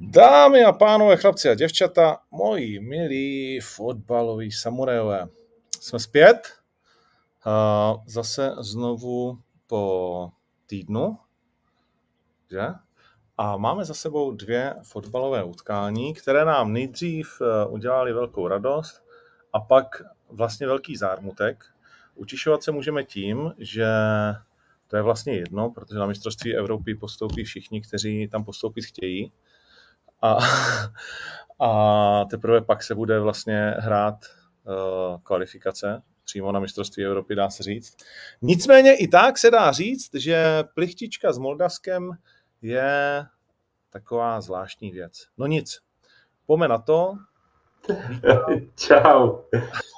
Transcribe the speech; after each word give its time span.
Dámy 0.00 0.64
a 0.64 0.72
pánové, 0.72 1.16
chlapci 1.16 1.48
a 1.48 1.54
děvčata, 1.54 2.18
moji 2.30 2.80
milí 2.80 3.60
fotbaloví 3.60 4.52
samurajové, 4.52 5.28
jsme 5.80 5.98
zpět, 5.98 6.48
zase 8.06 8.54
znovu 8.58 9.38
po 9.66 10.30
týdnu, 10.66 11.18
že? 12.50 12.60
A 13.38 13.56
máme 13.56 13.84
za 13.84 13.94
sebou 13.94 14.32
dvě 14.32 14.74
fotbalové 14.82 15.44
utkání, 15.44 16.14
které 16.14 16.44
nám 16.44 16.72
nejdřív 16.72 17.40
eh, 17.40 17.66
udělali 17.66 18.12
velkou 18.12 18.48
radost 18.48 19.02
a 19.52 19.60
pak 19.60 20.02
vlastně 20.30 20.66
velký 20.66 20.96
zármutek. 20.96 21.64
Utišovat 22.14 22.62
se 22.62 22.72
můžeme 22.72 23.04
tím, 23.04 23.54
že 23.58 23.86
to 24.88 24.96
je 24.96 25.02
vlastně 25.02 25.34
jedno, 25.34 25.70
protože 25.70 25.98
na 25.98 26.06
mistrovství 26.06 26.56
Evropy 26.56 26.94
postoupí 26.94 27.44
všichni, 27.44 27.80
kteří 27.80 28.28
tam 28.28 28.44
postoupit 28.44 28.84
chtějí. 28.84 29.32
A, 30.22 30.38
a 31.60 32.24
teprve 32.24 32.60
pak 32.60 32.82
se 32.82 32.94
bude 32.94 33.20
vlastně 33.20 33.74
hrát 33.78 34.24
uh, 34.64 35.20
kvalifikace 35.22 36.02
přímo 36.24 36.52
na 36.52 36.60
mistrovství 36.60 37.04
Evropy, 37.04 37.34
dá 37.34 37.50
se 37.50 37.62
říct. 37.62 37.96
Nicméně 38.42 38.96
i 38.96 39.08
tak 39.08 39.38
se 39.38 39.50
dá 39.50 39.72
říct, 39.72 40.14
že 40.14 40.64
plichtička 40.74 41.32
s 41.32 41.38
Moldavskem 41.38 42.10
je 42.62 43.24
taková 43.90 44.40
zvláštní 44.40 44.90
věc. 44.90 45.26
No 45.38 45.46
nic, 45.46 45.80
pome 46.46 46.68
na 46.68 46.78
to. 46.78 47.14
Čau. 48.76 49.38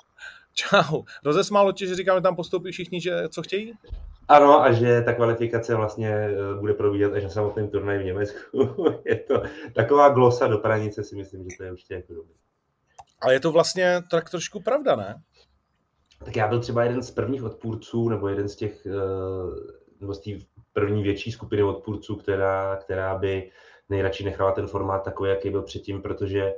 Čau. 0.52 1.02
Rozesmálo 1.24 1.72
tě, 1.72 1.86
že 1.86 1.94
říkáme, 1.94 2.20
tam 2.20 2.36
postoupí 2.36 2.72
všichni, 2.72 3.00
že 3.00 3.28
co 3.28 3.42
chtějí? 3.42 3.72
Ano, 4.30 4.62
a 4.62 4.72
že 4.72 5.02
ta 5.02 5.12
kvalifikace 5.12 5.74
vlastně 5.74 6.08
eh, 6.08 6.60
bude 6.60 6.74
probíhat 6.74 7.12
až 7.12 7.22
na 7.22 7.28
samotném 7.28 7.68
turnaji 7.68 7.98
v 7.98 8.04
Německu. 8.04 8.74
je 9.04 9.16
to 9.16 9.42
taková 9.74 10.08
glosa 10.08 10.46
do 10.46 10.58
pranice, 10.58 11.04
si 11.04 11.16
myslím, 11.16 11.50
že 11.50 11.56
to 11.56 11.64
je 11.64 11.72
určitě 11.72 11.94
jako 11.94 12.14
dobrý. 12.14 12.34
Ale 13.20 13.32
je 13.32 13.40
to 13.40 13.52
vlastně 13.52 14.02
tak 14.10 14.30
trošku 14.30 14.62
pravda, 14.62 14.96
ne? 14.96 15.22
Tak 16.24 16.36
já 16.36 16.48
byl 16.48 16.60
třeba 16.60 16.84
jeden 16.84 17.02
z 17.02 17.10
prvních 17.10 17.42
odpůrců, 17.42 18.08
nebo 18.08 18.28
jeden 18.28 18.48
z 18.48 18.56
těch, 18.56 18.86
eh, 18.86 18.90
nebo 20.00 20.14
z 20.14 20.20
té 20.20 20.30
první 20.72 21.02
větší 21.02 21.32
skupiny 21.32 21.62
odpůrců, 21.62 22.16
která, 22.16 22.76
která 22.76 23.18
by 23.18 23.50
nejradši 23.88 24.24
nechala 24.24 24.52
ten 24.52 24.66
formát 24.66 25.04
takový, 25.04 25.30
jaký 25.30 25.50
byl 25.50 25.62
předtím, 25.62 26.02
protože 26.02 26.52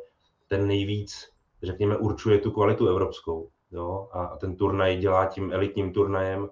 ten 0.49 0.67
nejvíc, 0.67 1.29
řekněme, 1.63 1.97
určuje 1.97 2.39
tu 2.39 2.51
kvalitu 2.51 2.89
evropskou. 2.89 3.49
Jo? 3.71 4.09
A 4.13 4.37
ten 4.37 4.57
turnaj 4.57 4.97
dělá 4.97 5.27
tím 5.27 5.53
elitním 5.53 5.93
turnajem. 5.93 6.49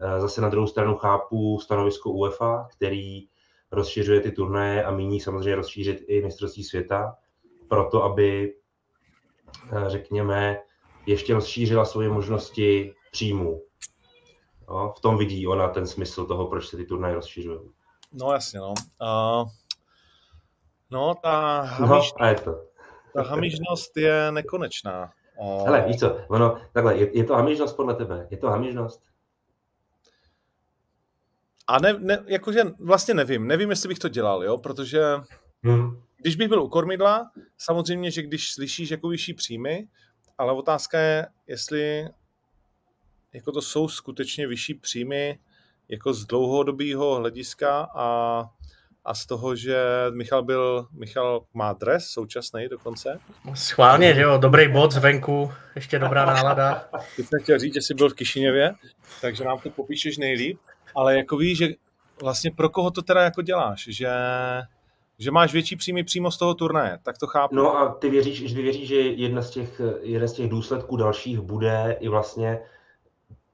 Eh, 0.00 0.20
zase 0.20 0.40
na 0.40 0.48
druhou 0.48 0.66
stranu 0.66 0.96
chápu 0.96 1.60
stanovisko 1.60 2.10
UEFA, 2.10 2.68
který 2.76 3.28
rozšiřuje 3.72 4.20
ty 4.20 4.32
turnaje 4.32 4.84
a 4.84 4.90
míní 4.90 5.20
samozřejmě 5.20 5.54
rozšířit 5.54 6.04
i 6.08 6.22
mistrovství 6.22 6.64
světa, 6.64 7.16
proto 7.68 8.04
aby, 8.04 8.54
eh, 9.72 9.90
řekněme, 9.90 10.58
ještě 11.06 11.34
rozšířila 11.34 11.84
svoje 11.84 12.08
možnosti 12.08 12.94
příjmů. 13.10 13.62
No, 14.68 14.92
v 14.96 15.00
tom 15.00 15.18
vidí 15.18 15.46
ona 15.46 15.68
ten 15.68 15.86
smysl 15.86 16.26
toho, 16.26 16.46
proč 16.46 16.68
se 16.68 16.76
ty 16.76 16.84
turnaje 16.84 17.14
rozšiřují. 17.14 17.60
No 18.12 18.32
jasně, 18.32 18.60
no. 18.60 18.74
Uh, 19.02 19.48
no, 20.90 21.14
ta, 21.22 21.60
hamiž... 21.60 22.12
no, 22.12 22.24
a 22.24 22.28
je 22.28 22.34
to. 22.34 22.64
ta 23.14 23.22
hamižnost 23.22 23.96
je 23.96 24.32
nekonečná. 24.32 25.12
Uh... 25.40 25.64
Hele, 25.64 25.84
víš 25.86 25.96
co, 25.96 26.16
ono, 26.28 26.56
takhle, 26.72 26.96
je, 26.96 27.18
je 27.18 27.24
to 27.24 27.34
hamižnost 27.34 27.76
podle 27.76 27.94
tebe? 27.94 28.28
Je 28.30 28.36
to 28.36 28.50
hamižnost? 28.50 29.02
A 31.66 31.78
ne, 31.78 31.92
ne, 31.98 32.24
jakože 32.26 32.62
vlastně 32.80 33.14
nevím, 33.14 33.46
nevím, 33.46 33.70
jestli 33.70 33.88
bych 33.88 33.98
to 33.98 34.08
dělal, 34.08 34.44
jo, 34.44 34.58
protože 34.58 35.02
hmm. 35.64 36.02
když 36.16 36.36
bych 36.36 36.48
byl 36.48 36.62
u 36.62 36.68
kormidla, 36.68 37.30
samozřejmě, 37.58 38.10
že 38.10 38.22
když 38.22 38.52
slyšíš 38.52 38.90
jako 38.90 39.08
vyšší 39.08 39.34
příjmy, 39.34 39.88
ale 40.38 40.52
otázka 40.52 40.98
je, 40.98 41.26
jestli 41.46 42.08
jako 43.32 43.52
to 43.52 43.62
jsou 43.62 43.88
skutečně 43.88 44.46
vyšší 44.46 44.74
příjmy 44.74 45.38
jako 45.88 46.12
z 46.12 46.26
dlouhodobého 46.26 47.14
hlediska 47.14 47.88
a, 47.94 48.42
a 49.04 49.14
z 49.14 49.26
toho, 49.26 49.56
že 49.56 49.84
Michal 50.10 50.42
byl, 50.42 50.86
Michal 50.92 51.44
má 51.54 51.72
dres 51.72 52.06
současný 52.06 52.68
dokonce. 52.68 53.18
Schválně, 53.54 54.14
že 54.14 54.20
jo, 54.20 54.38
dobrý 54.38 54.72
bod 54.72 54.92
zvenku, 54.92 55.52
ještě 55.74 55.98
dobrá 55.98 56.24
nálada. 56.24 56.88
Teď 57.16 57.26
jsem 57.26 57.42
chtěl 57.42 57.58
říct, 57.58 57.74
že 57.74 57.82
jsi 57.82 57.94
byl 57.94 58.10
v 58.10 58.14
Kišiněvě, 58.14 58.74
takže 59.20 59.44
nám 59.44 59.58
to 59.58 59.70
popíšeš 59.70 60.18
nejlíp, 60.18 60.58
ale 60.96 61.16
jako 61.16 61.36
víš, 61.36 61.58
že 61.58 61.68
vlastně 62.22 62.50
pro 62.50 62.68
koho 62.68 62.90
to 62.90 63.02
teda 63.02 63.22
jako 63.22 63.42
děláš, 63.42 63.88
že 63.88 64.08
že 65.18 65.30
máš 65.30 65.52
větší 65.52 65.76
příjmy 65.76 66.04
přímo 66.04 66.30
z 66.30 66.38
toho 66.38 66.54
turnaje, 66.54 66.98
tak 67.02 67.18
to 67.18 67.26
chápu. 67.26 67.54
No 67.54 67.78
a 67.78 67.94
ty 67.94 68.10
věříš, 68.10 68.50
že 68.50 68.62
věříš, 68.62 68.88
že 68.88 68.94
jedna 69.00 69.42
z 69.42 69.50
těch, 69.50 69.80
jeden 70.00 70.28
z 70.28 70.32
těch 70.32 70.48
důsledků 70.48 70.96
dalších 70.96 71.40
bude 71.40 71.96
i 72.00 72.08
vlastně, 72.08 72.60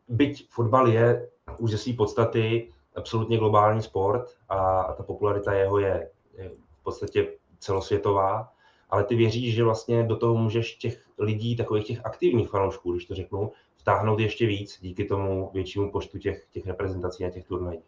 byť 0.08 0.48
fotbal 0.50 0.88
je 0.88 1.28
už 1.58 1.70
ze 1.70 1.78
své 1.78 1.92
podstaty 1.92 2.69
absolutně 2.97 3.38
globální 3.38 3.82
sport 3.82 4.30
a, 4.48 4.80
a 4.80 4.92
ta 4.94 5.03
popularita 5.03 5.53
jeho 5.53 5.78
je, 5.78 6.10
je 6.38 6.50
v 6.80 6.82
podstatě 6.82 7.28
celosvětová, 7.59 8.53
ale 8.91 9.04
ty 9.04 9.14
věříš, 9.14 9.54
že 9.54 9.64
vlastně 9.64 10.03
do 10.03 10.16
toho 10.16 10.34
můžeš 10.34 10.74
těch 10.74 11.04
lidí, 11.19 11.56
takových 11.56 11.86
těch 11.86 12.06
aktivních 12.06 12.48
fanoušků, 12.48 12.92
když 12.92 13.04
to 13.04 13.14
řeknu, 13.14 13.53
vtáhnout 13.82 14.20
ještě 14.20 14.47
víc 14.47 14.78
díky 14.81 15.04
tomu 15.04 15.50
většímu 15.54 15.91
počtu 15.91 16.19
těch, 16.19 16.47
těch 16.50 16.66
reprezentací 16.66 17.25
a 17.25 17.31
těch 17.31 17.44
turnajů. 17.44 17.82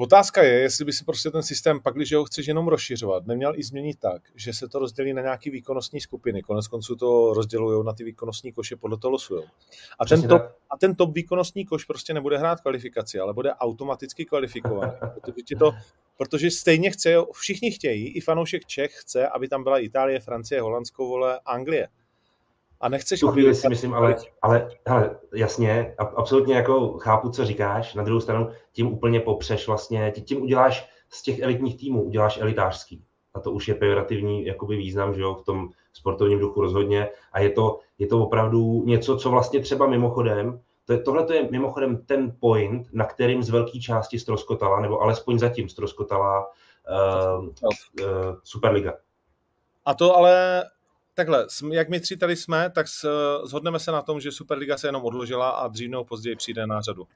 Otázka 0.00 0.42
je, 0.42 0.60
jestli 0.60 0.84
by 0.84 0.92
si 0.92 1.04
prostě 1.04 1.30
ten 1.30 1.42
systém, 1.42 1.80
pak 1.80 1.94
když 1.94 2.12
ho 2.12 2.24
chceš 2.24 2.46
jenom 2.46 2.68
rozšiřovat, 2.68 3.26
neměl 3.26 3.52
i 3.56 3.62
změnit 3.62 3.98
tak, 4.00 4.22
že 4.34 4.52
se 4.52 4.68
to 4.68 4.78
rozdělí 4.78 5.12
na 5.12 5.22
nějaké 5.22 5.50
výkonnostní 5.50 6.00
skupiny. 6.00 6.42
Konec 6.42 6.68
konců 6.68 6.96
to 6.96 7.34
rozdělují 7.34 7.84
na 7.84 7.92
ty 7.92 8.04
výkonnostní 8.04 8.52
koše, 8.52 8.76
podle 8.76 8.98
toho 8.98 9.12
losují. 9.12 9.44
A 9.98 10.06
ten, 10.06 10.28
top, 10.28 10.42
a 10.70 10.78
ten 10.78 10.94
top 10.94 11.14
výkonnostní 11.14 11.64
koš 11.64 11.84
prostě 11.84 12.14
nebude 12.14 12.38
hrát 12.38 12.60
kvalifikaci, 12.60 13.18
ale 13.18 13.34
bude 13.34 13.54
automaticky 13.54 14.24
kvalifikovaný. 14.24 14.92
Protože, 15.20 15.56
to, 15.58 15.72
protože 16.16 16.50
stejně 16.50 16.90
chce, 16.90 17.14
všichni 17.32 17.70
chtějí, 17.70 18.08
i 18.08 18.20
fanoušek 18.20 18.64
Čech 18.64 18.90
chce, 18.94 19.28
aby 19.28 19.48
tam 19.48 19.62
byla 19.62 19.78
Itálie, 19.78 20.20
Francie, 20.20 20.60
Holandsko, 20.60 21.06
vole, 21.06 21.40
Anglie 21.44 21.88
a 22.80 22.88
nechceš... 22.88 23.20
Tu 23.20 23.28
chvíli 23.28 23.54
si 23.54 23.68
myslím, 23.68 23.94
ale, 23.94 24.16
ale 24.42 24.70
hele, 24.86 25.18
jasně, 25.34 25.94
absolutně 25.98 26.54
jako 26.54 26.98
chápu, 26.98 27.30
co 27.30 27.44
říkáš. 27.44 27.94
Na 27.94 28.02
druhou 28.02 28.20
stranu 28.20 28.48
tím 28.72 28.92
úplně 28.92 29.20
popřeš 29.20 29.66
vlastně, 29.66 30.12
tím 30.24 30.42
uděláš 30.42 30.90
z 31.08 31.22
těch 31.22 31.40
elitních 31.40 31.76
týmů, 31.76 32.02
uděláš 32.02 32.40
elitářský. 32.40 33.04
A 33.34 33.40
to 33.40 33.52
už 33.52 33.68
je 33.68 33.74
pejorativní 33.74 34.46
jakoby 34.46 34.76
význam, 34.76 35.14
že 35.14 35.20
jo, 35.20 35.34
v 35.34 35.44
tom 35.44 35.68
sportovním 35.92 36.38
duchu 36.38 36.60
rozhodně. 36.60 37.08
A 37.32 37.40
je 37.40 37.50
to, 37.50 37.78
je 37.98 38.06
to 38.06 38.22
opravdu 38.22 38.82
něco, 38.86 39.16
co 39.16 39.30
vlastně 39.30 39.60
třeba 39.60 39.86
mimochodem, 39.86 40.60
to 40.84 40.92
je, 40.92 40.98
tohle 40.98 41.34
je 41.34 41.48
mimochodem 41.50 41.96
ten 41.96 42.36
point, 42.40 42.86
na 42.92 43.04
kterým 43.04 43.42
z 43.42 43.50
velké 43.50 43.78
části 43.78 44.18
stroskotala, 44.18 44.80
nebo 44.80 45.00
alespoň 45.00 45.38
zatím 45.38 45.68
stroskotala 45.68 46.46
uh, 47.38 47.44
uh, 47.44 47.50
Superliga. 48.44 48.92
A 49.84 49.94
to 49.94 50.16
ale 50.16 50.64
takhle, 51.18 51.46
jak 51.70 51.88
my 51.88 52.00
tři 52.00 52.16
tady 52.16 52.36
jsme, 52.36 52.70
tak 52.70 52.86
shodneme 53.46 53.78
se 53.78 53.92
na 53.92 54.02
tom, 54.02 54.20
že 54.20 54.32
Superliga 54.32 54.78
se 54.78 54.88
jenom 54.88 55.04
odložila 55.04 55.50
a 55.50 55.68
dřív 55.68 55.90
nebo 55.90 56.04
později 56.04 56.36
přijde 56.36 56.66
na 56.66 56.80
řadu. 56.80 57.06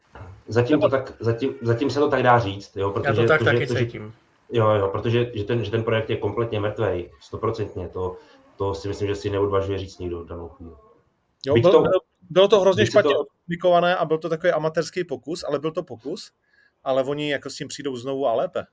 Zatím, 0.49 0.81
to 0.81 0.89
tak, 0.89 1.13
zatím, 1.21 1.55
zatím 1.63 1.91
se 1.91 2.01
to 2.01 2.09
tak 2.09 2.23
dá 2.23 2.39
říct, 2.39 2.77
jo, 2.77 2.91
protože... 2.91 3.09
Já 3.09 3.15
to 3.15 3.29
tak 3.29 3.39
to, 3.39 3.45
taky 3.45 3.67
cítím. 3.67 4.15
Jo, 4.53 4.71
jo, 4.71 4.89
protože 4.89 5.31
že 5.35 5.45
ten, 5.45 5.65
že 5.65 5.71
ten 5.71 5.83
projekt 5.83 6.11
je 6.11 6.17
kompletně 6.17 6.61
mrtvý, 6.61 7.11
stoprocentně, 7.21 7.89
to, 7.89 8.17
to 8.57 8.75
si 8.75 8.89
myslím, 8.89 9.09
že 9.09 9.15
si 9.15 9.31
neodvažuje 9.31 9.79
říct 9.79 9.99
nikdo 9.99 10.21
v 10.21 10.27
danou 10.27 10.49
chvíli. 10.49 10.73
Jo, 11.47 11.55
byl, 11.55 11.73
to, 11.73 11.85
bylo 12.31 12.49
to 12.49 12.61
hrozně 12.61 12.87
špatně 12.87 13.15
to... 13.63 13.75
a 13.99 14.05
byl 14.05 14.19
to 14.19 14.29
takový 14.29 14.53
amatérský 14.53 15.05
pokus, 15.05 15.45
ale 15.45 15.59
byl 15.59 15.71
to 15.73 15.83
pokus, 15.83 16.33
ale 16.85 17.05
oni 17.05 17.31
jako 17.31 17.51
s 17.51 17.57
tím 17.57 17.69
přijdou 17.69 17.97
znovu 17.97 18.27
a 18.27 18.35
lépe. 18.35 18.65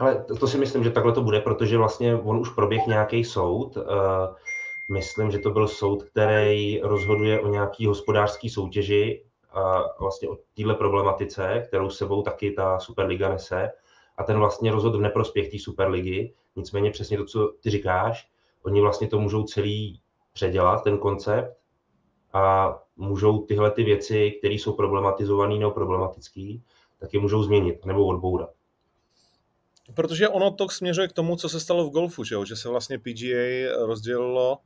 Hele, 0.00 0.24
to, 0.24 0.36
to 0.36 0.46
si 0.46 0.58
myslím, 0.58 0.84
že 0.84 0.90
takhle 0.90 1.12
to 1.12 1.22
bude, 1.22 1.40
protože 1.40 1.78
vlastně 1.78 2.16
on 2.16 2.38
už 2.38 2.48
proběh 2.48 2.86
nějaký 2.86 3.24
soud. 3.24 3.76
Uh, 3.76 3.84
myslím, 4.92 5.30
že 5.30 5.38
to 5.38 5.50
byl 5.50 5.68
soud, 5.68 6.02
který 6.02 6.80
rozhoduje 6.80 7.40
o 7.40 7.48
nějaký 7.48 7.86
hospodářský 7.86 8.48
soutěži 8.50 9.24
a 9.50 9.82
vlastně 10.00 10.28
o 10.28 10.38
téhle 10.56 10.74
problematice, 10.74 11.64
kterou 11.68 11.90
sebou 11.90 12.22
taky 12.22 12.50
ta 12.50 12.78
Superliga 12.78 13.28
nese. 13.28 13.70
A 14.16 14.24
ten 14.24 14.38
vlastně 14.38 14.72
rozhodl 14.72 14.98
v 14.98 15.02
neprospěch 15.02 15.50
té 15.50 15.58
Superligy. 15.58 16.34
Nicméně 16.56 16.90
přesně 16.90 17.16
to, 17.16 17.24
co 17.24 17.52
ty 17.62 17.70
říkáš, 17.70 18.28
oni 18.62 18.80
vlastně 18.80 19.08
to 19.08 19.18
můžou 19.18 19.42
celý 19.42 20.00
předělat, 20.32 20.84
ten 20.84 20.98
koncept, 20.98 21.56
a 22.32 22.74
můžou 22.96 23.38
tyhle 23.38 23.70
ty 23.70 23.84
věci, 23.84 24.30
které 24.38 24.54
jsou 24.54 24.72
problematizované 24.72 25.54
nebo 25.54 25.70
problematické, 25.70 26.54
tak 27.00 27.14
je 27.14 27.20
můžou 27.20 27.42
změnit 27.42 27.84
nebo 27.84 28.06
odbourat. 28.06 28.50
Protože 29.94 30.28
ono 30.28 30.50
to 30.50 30.68
směřuje 30.68 31.08
k 31.08 31.12
tomu, 31.12 31.36
co 31.36 31.48
se 31.48 31.60
stalo 31.60 31.86
v 31.86 31.92
golfu, 31.92 32.24
že, 32.24 32.34
jo? 32.34 32.44
že 32.44 32.56
se 32.56 32.68
vlastně 32.68 32.98
PGA 32.98 33.76
rozdělilo 33.86 34.58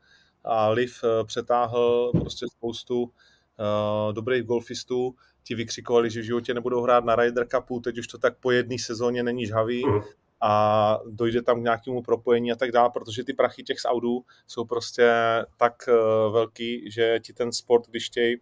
a 0.45 0.69
Liv 0.69 1.05
eh, 1.05 1.25
přetáhl 1.25 2.11
prostě 2.21 2.47
spoustu 2.57 3.03
uh, 3.03 4.13
dobrých 4.13 4.43
golfistů. 4.43 5.15
Ti 5.43 5.55
vykřikovali, 5.55 6.11
že 6.11 6.21
v 6.21 6.25
životě 6.25 6.55
nebudou 6.55 6.83
hrát 6.83 7.05
na 7.05 7.17
Ryder 7.17 7.47
Cupu, 7.49 7.81
teď 7.81 7.99
už 7.99 8.07
to 8.07 8.19
tak 8.19 8.37
po 8.41 8.51
jedné 8.51 8.79
sezóně 8.79 9.23
není 9.23 9.47
žhavý. 9.47 9.87
Mm. 9.87 10.01
a 10.45 10.99
dojde 11.07 11.43
tam 11.43 11.61
k 11.61 11.65
nějakému 11.65 12.03
propojení 12.03 12.53
a 12.53 12.57
tak 12.57 12.73
dále, 12.73 12.91
protože 12.91 13.25
ty 13.25 13.33
prachy 13.33 13.63
těch 13.63 13.81
Saudů 13.81 14.25
jsou 14.47 14.65
prostě 14.65 15.13
tak 15.57 15.89
uh, 15.89 16.33
velký, 16.33 16.91
že 16.91 17.21
ti 17.23 17.33
ten 17.33 17.53
sport, 17.53 17.87
když 17.91 18.07
chtějí, 18.07 18.37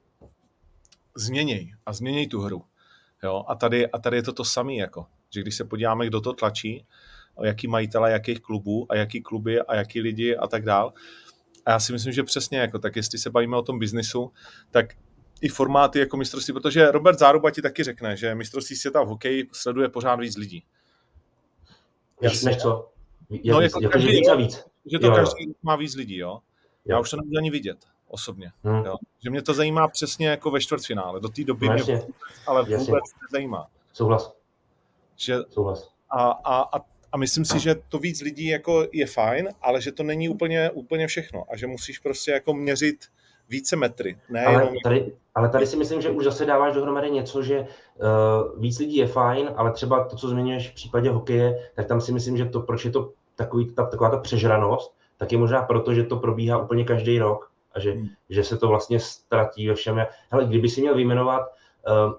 změněj 1.17 1.73
a 1.87 1.93
změněj 1.93 2.27
tu 2.27 2.41
hru. 2.41 2.65
Jo? 3.23 3.44
A, 3.49 3.55
tady, 3.55 3.91
a 3.91 3.99
tady 3.99 4.17
je 4.17 4.23
to 4.23 4.32
to 4.32 4.44
samé, 4.44 4.75
jako, 4.75 5.06
že 5.31 5.41
když 5.41 5.56
se 5.56 5.65
podíváme, 5.65 6.06
kdo 6.06 6.21
to 6.21 6.32
tlačí, 6.32 6.87
jaký 7.43 7.69
majitele, 7.69 8.12
jakých 8.12 8.41
klubů 8.41 8.87
a 8.88 8.97
jaký 8.97 9.23
kluby 9.23 9.61
a 9.61 9.75
jaký 9.75 10.00
lidi 10.00 10.37
a 10.37 10.47
tak 10.47 10.65
dál. 10.65 10.93
A 11.67 11.71
já 11.71 11.81
si 11.81 11.93
myslím, 11.93 12.12
že 12.12 12.23
přesně 12.23 12.59
jako, 12.59 12.79
tak 12.79 12.97
jestli 12.97 13.19
se 13.19 13.31
bavíme 13.31 13.56
o 13.56 13.62
tom 13.62 13.79
biznisu, 13.79 14.32
tak 14.71 14.87
i 15.41 15.49
formáty 15.49 15.99
jako 15.99 16.17
mistrovství, 16.17 16.55
protože 16.55 16.91
Robert 16.91 17.19
Záruba 17.19 17.50
ti 17.50 17.62
taky 17.62 17.85
řekne, 17.85 18.17
že 18.17 18.35
mistrovství 18.35 18.77
světa 18.77 19.03
v 19.03 19.09
hokeji 19.09 19.49
sleduje 19.53 19.88
pořád 19.88 20.17
víc 20.17 20.37
lidí. 20.37 20.65
Jasně. 22.21 22.50
Než 22.50 22.56
co? 22.56 22.88
Je, 23.31 23.53
no, 23.53 23.61
jako, 23.61 23.82
jako 23.82 23.93
každý, 23.93 24.09
víc 24.09 24.29
a 24.29 24.35
víc. 24.35 24.65
Že 24.93 24.99
to 24.99 25.06
jo, 25.06 25.15
každý 25.15 25.49
jo. 25.49 25.55
má 25.62 25.77
víc 25.77 25.94
lidí, 25.94 26.17
jo. 26.17 26.29
jo. 26.29 26.41
Já 26.85 27.00
už 27.00 27.11
to 27.11 27.17
nemůžu 27.17 27.38
ani 27.38 27.50
vidět 27.50 27.79
osobně. 28.09 28.53
Hmm. 28.65 28.85
Jo. 28.85 28.97
Že 29.25 29.31
mě 29.31 29.43
to 29.43 29.55
zajímá 29.55 29.88
přesně 29.88 30.29
jako 30.29 30.50
ve 30.50 30.61
čtvrtfinále. 30.61 31.21
Do 31.21 31.29
té 31.29 31.44
doby 31.44 31.69
no, 31.69 31.75
mě 31.75 31.82
vůbec, 31.82 32.06
ale 32.47 32.62
vůbec 32.62 32.81
jasně. 32.81 32.94
nezajímá. 33.23 33.67
Souhlas. 33.93 34.39
Že, 35.20 35.37
Souhlas. 35.49 35.90
A, 36.11 36.31
a, 36.31 36.78
a, 36.78 36.81
a 37.12 37.17
myslím 37.17 37.44
si, 37.44 37.58
že 37.58 37.75
to 37.88 37.99
víc 37.99 38.20
lidí 38.20 38.46
jako 38.46 38.87
je 38.93 39.06
fajn, 39.06 39.49
ale 39.62 39.81
že 39.81 39.93
to 39.93 40.02
není 40.02 40.28
úplně, 40.28 40.70
úplně 40.70 41.06
všechno 41.06 41.44
a 41.50 41.56
že 41.56 41.67
musíš 41.67 41.99
prostě 41.99 42.31
jako 42.31 42.55
měřit 42.55 42.96
více 43.49 43.76
metry. 43.76 44.19
Ne 44.31 44.44
ale, 44.44 44.62
jenom... 44.62 44.75
tady, 44.84 45.12
ale 45.34 45.49
tady 45.49 45.67
si 45.67 45.76
myslím, 45.76 46.02
že 46.02 46.11
už 46.11 46.25
zase 46.25 46.46
dáváš 46.46 46.75
dohromady 46.75 47.11
něco, 47.11 47.43
že 47.43 47.61
uh, 47.61 48.61
víc 48.61 48.78
lidí 48.78 48.96
je 48.96 49.06
fajn, 49.06 49.50
ale 49.56 49.72
třeba 49.72 50.05
to, 50.05 50.17
co 50.17 50.28
zmiňuješ 50.28 50.70
v 50.70 50.75
případě 50.75 51.11
hokeje, 51.11 51.70
tak 51.75 51.87
tam 51.87 52.00
si 52.00 52.12
myslím, 52.12 52.37
že 52.37 52.44
to, 52.44 52.61
proč 52.61 52.84
je 52.84 52.90
to 52.90 53.12
takový, 53.37 53.75
ta, 53.75 53.87
taková 53.87 54.11
ta 54.11 54.17
přežranost, 54.17 54.94
tak 55.17 55.32
je 55.32 55.38
možná 55.38 55.62
proto, 55.62 55.94
že 55.94 56.05
to 56.05 56.17
probíhá 56.17 56.58
úplně 56.58 56.84
každý 56.84 57.19
rok 57.19 57.50
a 57.72 57.81
že, 57.81 57.93
hmm. 57.93 58.06
že 58.31 58.44
se 58.44 58.58
to 58.58 58.69
vlastně 58.69 59.00
ztratí 59.00 59.69
ve 59.69 59.75
všem. 59.75 60.06
Hele, 60.31 60.44
kdyby 60.44 60.69
si 60.69 60.81
měl 60.81 60.94
vyjmenovat, 60.94 61.43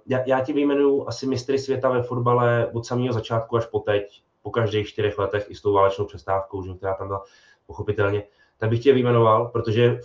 já, 0.06 0.19
já 0.25 0.40
ti 0.40 0.54
vyjmenuju 0.54 1.08
asi 1.08 1.28
mistry 1.28 1.60
světa 1.60 1.90
ve 1.90 2.04
fotbale 2.04 2.68
od 2.74 2.86
samého 2.86 3.13
začátku 3.13 3.58
až 3.58 3.66
po 3.66 3.80
teď, 3.80 4.24
po 4.42 4.50
každých 4.52 4.88
čtyřech 4.88 5.18
letech 5.18 5.46
i 5.50 5.56
s 5.56 5.62
tou 5.62 5.74
válečnou 5.74 6.06
přestávkou, 6.06 6.63
že, 6.63 6.74
která 6.74 6.94
tam 6.94 7.08
byla 7.08 7.24
pochopitelně, 7.66 8.24
tak 8.58 8.69
bych 8.69 8.84
tě 8.84 8.94
vyjmenoval, 8.94 9.48
protože 9.48 10.00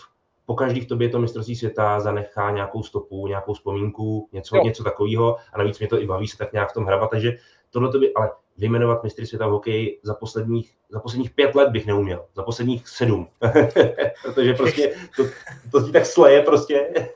po 0.46 0.54
každý 0.54 0.80
v 0.80 0.88
tobě 0.88 1.08
to 1.08 1.18
mistrovství 1.18 1.56
světa 1.56 2.00
zanechá 2.00 2.50
nějakou 2.50 2.82
stopu, 2.82 3.26
nějakou 3.26 3.54
vzpomínku, 3.54 4.28
něco, 4.32 4.56
něco 4.56 4.84
takového 4.84 5.36
a 5.52 5.58
navíc 5.58 5.78
mě 5.78 5.88
to 5.88 6.00
i 6.00 6.06
baví 6.06 6.28
se 6.28 6.38
tak 6.38 6.52
nějak 6.52 6.70
v 6.70 6.74
tom 6.74 6.84
hrabat, 6.84 7.10
takže 7.10 7.36
tohle 7.70 7.92
to 7.92 7.98
by, 7.98 8.14
ale 8.14 8.30
vyjmenovat 8.58 9.04
mistry 9.04 9.26
světa 9.26 9.46
v 9.46 9.50
hokeji 9.50 10.00
za 10.02 10.14
posledních, 10.14 10.76
za 10.90 11.00
posledních 11.00 11.30
pět 11.30 11.54
let 11.54 11.70
bych 11.70 11.86
neuměl, 11.86 12.26
za 12.34 12.42
posledních 12.42 12.88
sedm, 12.88 13.28
protože 14.22 14.54
prostě 14.54 14.96
to, 15.16 15.24
to 15.70 15.86
ti 15.86 15.92
tak 15.92 16.06
sleje 16.06 16.42
prostě. 16.42 17.06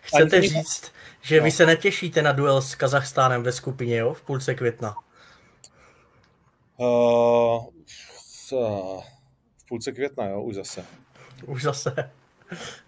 Chcete 0.00 0.40
říct, 0.40 0.92
že 1.22 1.40
vy 1.40 1.50
se 1.50 1.66
netěšíte 1.66 2.22
na 2.22 2.32
duel 2.32 2.62
s 2.62 2.74
Kazachstánem 2.74 3.42
ve 3.42 3.52
skupině, 3.52 3.96
jo, 3.96 4.12
v 4.12 4.22
půlce 4.22 4.54
května? 4.54 4.96
Uh, 6.76 7.64
v 9.58 9.68
půlce 9.68 9.92
května, 9.92 10.26
jo, 10.28 10.42
už 10.42 10.54
zase. 10.54 10.84
Už 11.46 11.62
zase. 11.62 12.10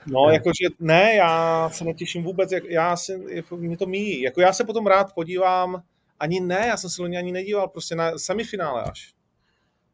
No, 0.06 0.31
jakože 0.31 0.67
ne, 0.81 1.14
já 1.14 1.71
se 1.73 1.85
netěším 1.85 2.23
vůbec, 2.23 2.53
jak, 2.53 2.64
já 2.64 2.97
se, 2.97 3.21
jako, 3.29 3.56
mě 3.56 3.76
to 3.76 3.87
míjí. 3.87 4.23
Jako 4.23 4.41
já 4.41 4.53
se 4.53 4.64
potom 4.64 4.87
rád 4.87 5.14
podívám, 5.14 5.82
ani 6.20 6.41
ne, 6.41 6.65
já 6.67 6.76
jsem 6.76 6.91
se 6.91 7.03
loni 7.03 7.19
ani 7.19 7.32
nedíval, 7.32 7.69
prostě 7.69 7.94
na 7.94 8.19
semifinále 8.19 8.82
až. 8.82 9.12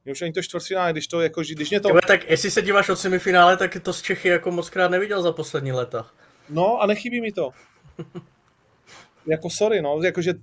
Mě 0.04 0.12
už 0.12 0.22
ani 0.22 0.32
to 0.32 0.42
čtvrtfinále, 0.42 0.92
když 0.92 1.06
to, 1.06 1.20
jako, 1.20 1.40
když 1.40 1.70
mě 1.70 1.80
to... 1.80 1.88
Tebe, 1.88 2.00
tak 2.06 2.30
jestli 2.30 2.50
se 2.50 2.62
díváš 2.62 2.88
od 2.88 2.96
semifinále, 2.96 3.56
tak 3.56 3.76
to 3.82 3.92
z 3.92 4.02
Čechy 4.02 4.28
jako 4.28 4.50
moc 4.50 4.70
krát 4.70 4.90
neviděl 4.90 5.22
za 5.22 5.32
poslední 5.32 5.72
leta. 5.72 6.10
No 6.48 6.82
a 6.82 6.86
nechybí 6.86 7.20
mi 7.20 7.32
to. 7.32 7.50
jako 9.26 9.50
sorry, 9.50 9.82
no, 9.82 10.02
jakože 10.02 10.34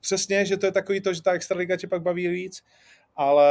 přesně, 0.00 0.46
že 0.46 0.56
to 0.56 0.66
je 0.66 0.72
takový 0.72 1.00
to, 1.00 1.14
že 1.14 1.22
ta 1.22 1.32
extraliga 1.32 1.76
tě 1.76 1.86
pak 1.86 2.02
baví 2.02 2.28
víc, 2.28 2.62
ale, 3.16 3.50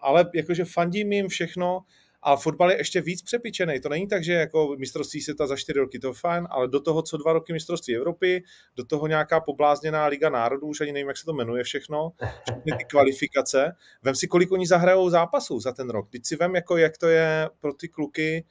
ale 0.00 0.30
jakože 0.34 0.64
fandím 0.64 1.12
jim 1.12 1.28
všechno, 1.28 1.80
a 2.26 2.36
fotbal 2.36 2.70
je 2.70 2.76
ještě 2.76 3.00
víc 3.00 3.22
přepičený. 3.22 3.80
To 3.80 3.88
není 3.88 4.06
tak, 4.06 4.24
že 4.24 4.32
jako 4.32 4.76
mistrovství 4.78 5.20
světa 5.20 5.46
za 5.46 5.56
čtyři 5.56 5.78
roky 5.78 5.98
to 5.98 6.08
je 6.08 6.12
fajn, 6.14 6.46
ale 6.50 6.68
do 6.68 6.80
toho 6.80 7.02
co 7.02 7.16
dva 7.16 7.32
roky 7.32 7.52
mistrovství 7.52 7.96
Evropy, 7.96 8.42
do 8.76 8.84
toho 8.84 9.06
nějaká 9.06 9.40
poblázněná 9.40 10.06
Liga 10.06 10.30
národů, 10.30 10.66
už 10.66 10.80
ani 10.80 10.92
nevím, 10.92 11.08
jak 11.08 11.16
se 11.16 11.24
to 11.24 11.32
jmenuje 11.32 11.64
všechno, 11.64 12.12
všechny 12.42 12.72
ty 12.78 12.84
kvalifikace. 12.84 13.76
Vem 14.02 14.14
si, 14.14 14.26
kolik 14.26 14.52
oni 14.52 14.66
zahrajou 14.66 15.10
zápasů 15.10 15.60
za 15.60 15.72
ten 15.72 15.90
rok. 15.90 16.08
Teď 16.10 16.24
si 16.24 16.36
vem, 16.36 16.54
jako, 16.54 16.76
jak 16.76 16.98
to 16.98 17.08
je 17.08 17.50
pro 17.60 17.72
ty 17.72 17.88
kluky, 17.88 18.44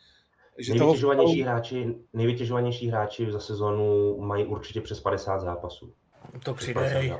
že 0.58 0.74
nejvytěžovanější, 0.74 1.44
toho... 1.44 1.52
hráči, 1.52 1.96
nejvytěžovanější 2.14 2.88
hráči 2.88 3.32
za 3.32 3.40
sezonu 3.40 4.18
mají 4.18 4.46
určitě 4.46 4.82
přes 4.82 5.00
50 5.00 5.40
zápasů. 5.40 5.94
To 6.44 6.54
přidej. 6.54 7.14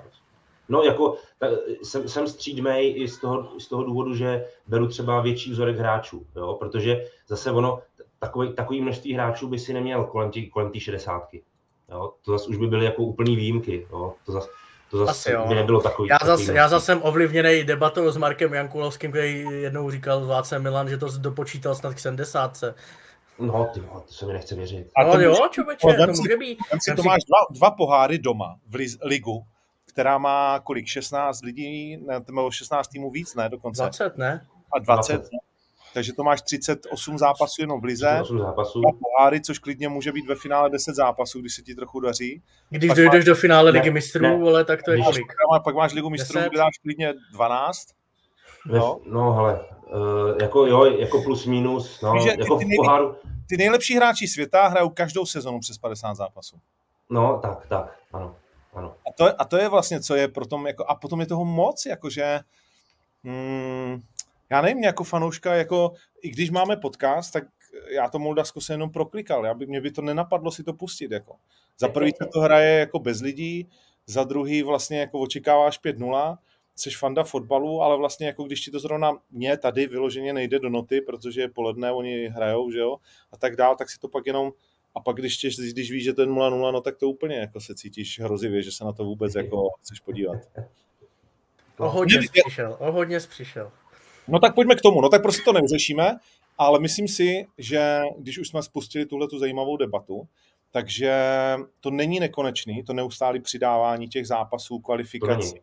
No, 0.70 0.82
jako 0.82 1.18
ta, 1.40 1.48
jsem, 1.84 2.08
jsem 2.08 2.28
střídmej 2.28 3.02
i 3.02 3.08
z 3.08 3.20
toho, 3.20 3.60
z 3.60 3.68
toho 3.68 3.84
důvodu, 3.84 4.16
že 4.16 4.46
beru 4.68 4.88
třeba 4.88 5.22
větší 5.22 5.52
vzorek 5.52 5.78
hráčů, 5.78 6.26
jo? 6.36 6.54
protože 6.54 7.06
zase 7.28 7.52
ono, 7.52 7.80
takový, 8.20 8.54
takový 8.54 8.82
množství 8.82 9.14
hráčů 9.14 9.48
by 9.48 9.60
si 9.60 9.74
neměl 9.74 10.04
kolem 10.04 10.32
té 10.32 10.42
kolem 10.42 10.72
šedesátky. 10.78 11.44
Jo? 11.90 12.14
To 12.22 12.32
zase 12.32 12.50
už 12.50 12.58
by 12.58 12.68
byly 12.68 12.86
jako 12.86 13.04
úplný 13.04 13.36
výjimky. 13.36 13.88
Jo? 13.92 14.14
To 14.26 14.32
zase, 14.32 14.50
to 14.92 15.06
zase 15.06 15.32
jo. 15.32 15.46
by 15.48 15.56
nebylo 15.56 15.82
takový. 15.82 16.10
Já 16.10 16.18
zase, 16.26 16.54
já 16.54 16.68
zase 16.68 16.86
jsem 16.86 17.00
ovlivněný 17.04 17.64
debatou 17.64 18.12
s 18.12 18.18
Markem 18.18 18.54
Jankulovským, 18.54 19.12
který 19.12 19.40
jednou 19.40 19.92
říkal 19.92 20.26
Václav 20.26 20.62
Milan, 20.62 20.90
že 20.90 20.98
to 20.98 21.08
dopočítal 21.18 21.76
snad 21.76 21.94
k 21.94 22.00
70. 22.00 22.64
No, 23.40 23.70
ty 23.74 23.80
to 23.80 24.04
se 24.14 24.26
mi 24.26 24.34
nechce 24.34 24.56
věřit. 24.56 24.88
A 24.98 25.04
no 25.04 25.20
jo, 25.22 25.36
člověče, 25.52 25.88
to 25.88 26.08
může 26.08 26.38
být. 26.38 26.60
Si, 26.82 26.96
to 26.96 27.04
máš 27.04 27.20
dva, 27.28 27.60
dva 27.60 27.72
poháry 27.72 28.18
doma 28.18 28.56
v 28.68 28.76
ligu 29.04 29.46
která 29.96 30.18
má 30.18 30.60
kolik, 30.60 30.88
16 30.88 31.44
lidí, 31.44 31.98
ne, 31.98 32.22
nebo 32.28 32.52
16 32.52 32.88
týmů 32.88 33.12
víc, 33.12 33.36
ne, 33.36 33.50
dokonce. 33.50 33.82
20, 33.82 34.18
ne? 34.18 34.48
A 34.76 34.80
20, 34.80 35.14
20. 35.14 35.30
Takže 35.94 36.14
to 36.14 36.24
máš 36.24 36.42
38 36.42 37.18
zápasů 37.18 37.62
jenom 37.62 37.82
v 37.82 37.84
lize. 37.84 38.08
38 38.08 38.40
zápasů. 38.40 38.80
A 38.80 38.92
poháry, 39.00 39.42
což 39.42 39.60
klidně 39.60 39.90
může 39.90 40.12
být 40.12 40.28
ve 40.28 40.36
finále 40.36 40.70
10 40.70 40.96
zápasů, 40.96 41.42
když 41.42 41.56
se 41.56 41.62
ti 41.62 41.76
trochu 41.76 42.00
daří. 42.00 42.42
Když 42.70 42.90
pak 42.90 42.98
dojdeš 42.98 43.20
máš... 43.20 43.26
do 43.26 43.36
finále 43.36 43.72
Ligy 43.72 43.92
mistrů, 43.92 44.48
ale 44.48 44.66
tak 44.66 44.84
to 44.84 44.92
je 44.92 45.04
kolik? 45.04 45.26
Pak, 45.52 45.64
pak 45.64 45.76
máš 45.76 45.94
Ligu 45.94 46.10
mistrů, 46.10 46.42
kde 46.50 46.58
dáš 46.58 46.78
klidně 46.82 47.14
12. 47.32 47.88
No, 48.66 49.00
no 49.06 49.34
hele, 49.34 49.60
uh, 49.94 50.38
jako 50.42 50.66
jo, 50.66 50.86
jako 50.86 51.22
plus 51.22 51.46
minus, 51.46 52.02
no, 52.02 52.14
Víš, 52.14 52.26
jako 52.26 52.58
ty, 52.58 52.66
ty, 52.66 52.74
v 52.74 52.78
poháru. 52.78 53.16
Ty 53.50 53.58
nejlepší 53.58 53.96
hráči 53.96 54.28
světa 54.28 54.68
hrajou 54.68 54.90
každou 54.90 55.26
sezonu 55.26 55.60
přes 55.60 55.78
50 55.78 56.14
zápasů. 56.14 56.58
No, 57.10 57.40
tak, 57.44 57.68
tak, 57.68 58.00
ano. 58.14 58.36
Ano. 58.74 58.96
To, 59.16 59.42
a 59.42 59.46
to 59.46 59.58
je 59.58 59.70
vlastně, 59.70 60.02
co 60.02 60.16
je 60.16 60.28
pro 60.28 60.46
tom, 60.46 60.68
jako, 60.68 60.86
a 60.86 60.96
potom 60.96 61.20
je 61.20 61.26
toho 61.26 61.46
moc, 61.46 61.86
jakože, 61.86 62.40
hmm, 63.24 64.02
já 64.50 64.62
nevím, 64.62 64.84
jako 64.84 65.04
fanouška, 65.04 65.56
jako, 65.56 65.94
i 66.22 66.30
když 66.30 66.50
máme 66.50 66.78
podcast, 66.78 67.34
tak 67.34 67.44
já 67.90 68.10
to 68.10 68.20
Moldavsko 68.20 68.62
se 68.62 68.74
jenom 68.74 68.92
proklikal, 68.92 69.46
já 69.46 69.54
by, 69.54 69.66
mě 69.66 69.82
by 69.82 69.92
to 69.92 70.02
nenapadlo 70.02 70.52
si 70.52 70.64
to 70.64 70.74
pustit, 70.74 71.12
jako. 71.12 71.36
Za 71.80 71.88
prvý 71.88 72.12
se 72.12 72.30
to 72.34 72.40
hraje 72.40 72.80
jako 72.80 73.00
bez 73.00 73.22
lidí, 73.22 73.70
za 74.08 74.24
druhý 74.24 74.64
vlastně 74.64 75.00
jako 75.00 75.20
očekáváš 75.20 75.82
5-0, 75.82 76.38
jsi 76.76 76.92
fanda 76.92 77.24
fotbalu, 77.24 77.82
ale 77.82 77.98
vlastně 77.98 78.28
jako 78.28 78.44
když 78.44 78.62
ti 78.62 78.72
to 78.72 78.80
zrovna 78.80 79.12
mě 79.32 79.58
tady 79.58 79.88
vyloženě 79.88 80.34
nejde 80.34 80.60
do 80.60 80.70
noty, 80.70 81.02
protože 81.02 81.42
je 81.42 81.50
poledne, 81.50 81.92
oni 81.92 82.28
hrajou, 82.28 82.72
že 82.72 82.80
jo, 82.80 82.98
a 83.32 83.38
tak 83.38 83.56
dál, 83.56 83.76
tak 83.76 83.90
si 83.90 84.00
to 84.00 84.08
pak 84.08 84.26
jenom 84.28 84.52
a 84.96 85.00
pak 85.00 85.16
když, 85.16 85.38
tě, 85.38 85.50
když 85.72 85.92
víš, 85.92 86.04
že 86.04 86.14
to 86.14 86.22
je 86.22 86.28
0-0, 86.28 86.74
no 86.74 86.82
tak 86.82 86.98
to 86.98 87.10
úplně 87.10 87.36
jako 87.36 87.62
se 87.62 87.76
cítíš 87.76 88.20
hrozivě, 88.20 88.64
že 88.64 88.72
se 88.72 88.84
na 88.84 88.92
to 88.92 89.06
vůbec 89.06 89.36
jako 89.42 89.70
chceš 89.82 90.00
podívat. 90.00 90.38
O 91.78 91.90
hodně 91.90 92.22
jsi 92.22 92.28
přišel, 92.46 92.78
o 92.80 92.92
hodně 92.92 93.20
jsi 93.20 93.28
přišel. 93.28 93.72
No 94.28 94.40
tak 94.40 94.56
pojďme 94.56 94.76
k 94.76 94.82
tomu, 94.82 95.02
no 95.02 95.10
tak 95.10 95.22
prostě 95.22 95.44
to 95.44 95.54
neuřešíme, 95.54 96.18
ale 96.58 96.80
myslím 96.80 97.08
si, 97.08 97.48
že 97.58 98.02
když 98.18 98.38
už 98.38 98.48
jsme 98.48 98.64
spustili 98.64 99.06
tuhle 99.06 99.28
tu 99.28 99.40
zajímavou 99.40 99.78
debatu, 99.78 100.28
takže 100.72 101.14
to 101.80 101.92
není 101.92 102.20
nekonečný, 102.20 102.84
to 102.84 102.94
neustálý 102.94 103.40
přidávání 103.40 104.08
těch 104.08 104.28
zápasů, 104.28 104.80
kvalifikací, 104.80 105.62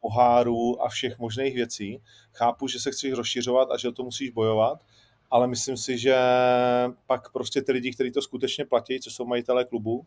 pohárů 0.00 0.82
a 0.82 0.88
všech 0.88 1.18
možných 1.18 1.54
věcí. 1.54 2.02
Chápu, 2.32 2.68
že 2.68 2.80
se 2.80 2.90
chceš 2.90 3.12
rozšiřovat 3.12 3.70
a 3.70 3.76
že 3.76 3.88
o 3.88 3.92
to 3.92 4.02
musíš 4.02 4.30
bojovat, 4.30 4.84
ale 5.30 5.46
myslím 5.46 5.76
si, 5.76 5.98
že 5.98 6.16
pak 7.06 7.32
prostě 7.32 7.62
ty 7.62 7.72
lidi, 7.72 7.92
kteří 7.92 8.12
to 8.12 8.22
skutečně 8.22 8.64
platí, 8.64 9.00
co 9.00 9.10
jsou 9.10 9.24
majitelé 9.24 9.64
klubu, 9.64 10.06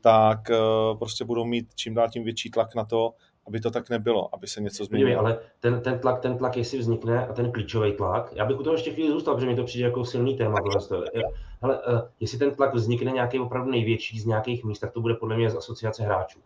tak 0.00 0.50
eh, 0.50 0.56
prostě 0.98 1.24
budou 1.24 1.44
mít 1.44 1.74
čím 1.74 1.94
dál 1.94 2.08
tím 2.08 2.24
větší 2.24 2.50
tlak 2.50 2.74
na 2.74 2.84
to, 2.84 3.14
aby 3.46 3.60
to 3.60 3.70
tak 3.70 3.90
nebylo, 3.90 4.34
aby 4.34 4.46
se 4.46 4.60
něco 4.60 4.84
změnilo. 4.84 5.20
ale 5.20 5.38
ten, 5.60 5.80
ten, 5.80 5.98
tlak, 5.98 6.20
ten 6.20 6.38
tlak, 6.38 6.56
jestli 6.56 6.78
vznikne, 6.78 7.26
a 7.26 7.32
ten 7.32 7.52
klíčový 7.52 7.92
tlak, 7.92 8.32
já 8.32 8.44
bych 8.44 8.60
u 8.60 8.62
toho 8.62 8.74
ještě 8.74 8.92
chvíli 8.92 9.10
zůstal, 9.10 9.34
protože 9.34 9.46
mi 9.46 9.56
to 9.56 9.64
přijde 9.64 9.84
jako 9.84 10.04
silný 10.04 10.36
téma. 10.36 10.58
Ale 11.62 11.78
uh, 11.78 12.00
jestli 12.20 12.38
ten 12.38 12.54
tlak 12.54 12.74
vznikne 12.74 13.10
nějaký 13.10 13.38
opravdu 13.38 13.70
největší 13.70 14.20
z 14.20 14.26
nějakých 14.26 14.64
míst, 14.64 14.78
tak 14.78 14.92
to 14.92 15.00
bude 15.00 15.14
podle 15.14 15.36
mě 15.36 15.50
z 15.50 15.56
asociace 15.56 16.02
hráčů. 16.02 16.40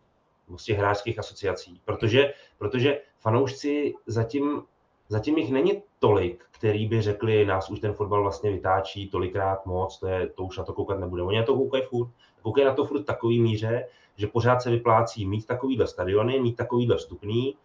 z 0.56 0.64
těch 0.64 0.78
hráčských 0.78 1.18
asociací, 1.18 1.80
protože, 1.84 2.32
protože 2.58 3.00
fanoušci 3.18 3.94
zatím, 4.06 4.62
zatím 5.08 5.38
jich 5.38 5.52
není 5.52 5.82
tolik, 5.98 6.44
který 6.50 6.86
by 6.88 7.02
řekli, 7.02 7.46
nás 7.46 7.70
už 7.70 7.80
ten 7.80 7.92
fotbal 7.92 8.22
vlastně 8.22 8.50
vytáčí 8.50 9.10
tolikrát 9.10 9.66
moc, 9.66 9.98
to, 9.98 10.06
je, 10.06 10.28
to 10.28 10.42
už 10.42 10.58
na 10.58 10.64
to 10.64 10.72
koukat 10.72 11.00
nebude. 11.00 11.22
Oni 11.22 11.38
na 11.38 11.44
to 11.44 11.54
koukají 11.54 11.82
furt. 11.82 12.10
Koukají 12.42 12.66
na 12.66 12.74
to 12.74 12.84
furt 12.84 13.02
takový 13.02 13.40
míře, 13.40 13.86
že 14.16 14.26
pořád 14.26 14.62
se 14.62 14.70
vyplácí 14.70 15.26
mít 15.26 15.46
takovýhle 15.46 15.86
stadiony, 15.86 16.40
mít 16.40 16.56
takovýhle 16.56 16.96
vstupný, 16.96 17.56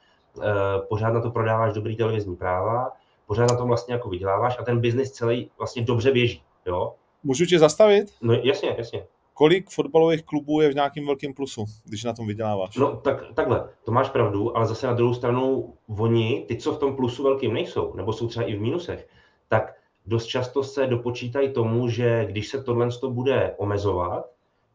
eh, 0.42 0.42
pořád 0.90 1.10
na 1.10 1.22
to 1.22 1.32
prodáváš 1.32 1.74
dobrý 1.74 1.96
televizní 1.96 2.36
práva, 2.36 2.92
pořád 3.28 3.50
na 3.50 3.58
tom 3.58 3.68
vlastně 3.68 3.94
jako 3.94 4.10
vyděláváš 4.10 4.60
a 4.60 4.64
ten 4.64 4.80
biznis 4.80 5.12
celý 5.12 5.52
vlastně 5.58 5.82
dobře 5.82 6.12
běží. 6.12 6.44
Jo? 6.66 6.94
Můžu 7.24 7.46
tě 7.46 7.60
zastavit? 7.60 8.14
No 8.22 8.34
jasně, 8.34 8.76
jasně. 8.78 9.06
Kolik 9.34 9.70
fotbalových 9.70 10.24
klubů 10.24 10.62
je 10.62 10.70
v 10.70 10.76
nějakém 10.76 11.06
velkém 11.06 11.34
plusu, 11.34 11.66
když 11.86 12.04
na 12.04 12.14
tom 12.14 12.28
vyděláváš? 12.28 12.76
No 12.76 12.96
tak, 12.96 13.24
takhle, 13.34 13.70
to 13.84 13.92
máš 13.92 14.10
pravdu, 14.10 14.58
ale 14.58 14.68
zase 14.68 14.88
na 14.88 14.94
druhou 14.94 15.14
stranu 15.14 15.74
oni, 16.00 16.46
ty, 16.48 16.56
co 16.56 16.74
v 16.74 16.80
tom 16.80 16.96
plusu 16.96 17.24
velkým 17.24 17.54
nejsou, 17.54 17.94
nebo 17.96 18.14
jsou 18.14 18.28
třeba 18.28 18.46
i 18.46 18.56
v 18.56 18.62
mínusech, 18.62 19.08
tak 19.48 19.74
dost 20.06 20.26
často 20.26 20.64
se 20.64 20.88
dopočítají 20.88 21.54
tomu, 21.54 21.90
že 21.90 22.26
když 22.26 22.48
se 22.48 22.64
tohle 22.64 22.90
bude 23.10 23.56
omezovat, 23.58 24.26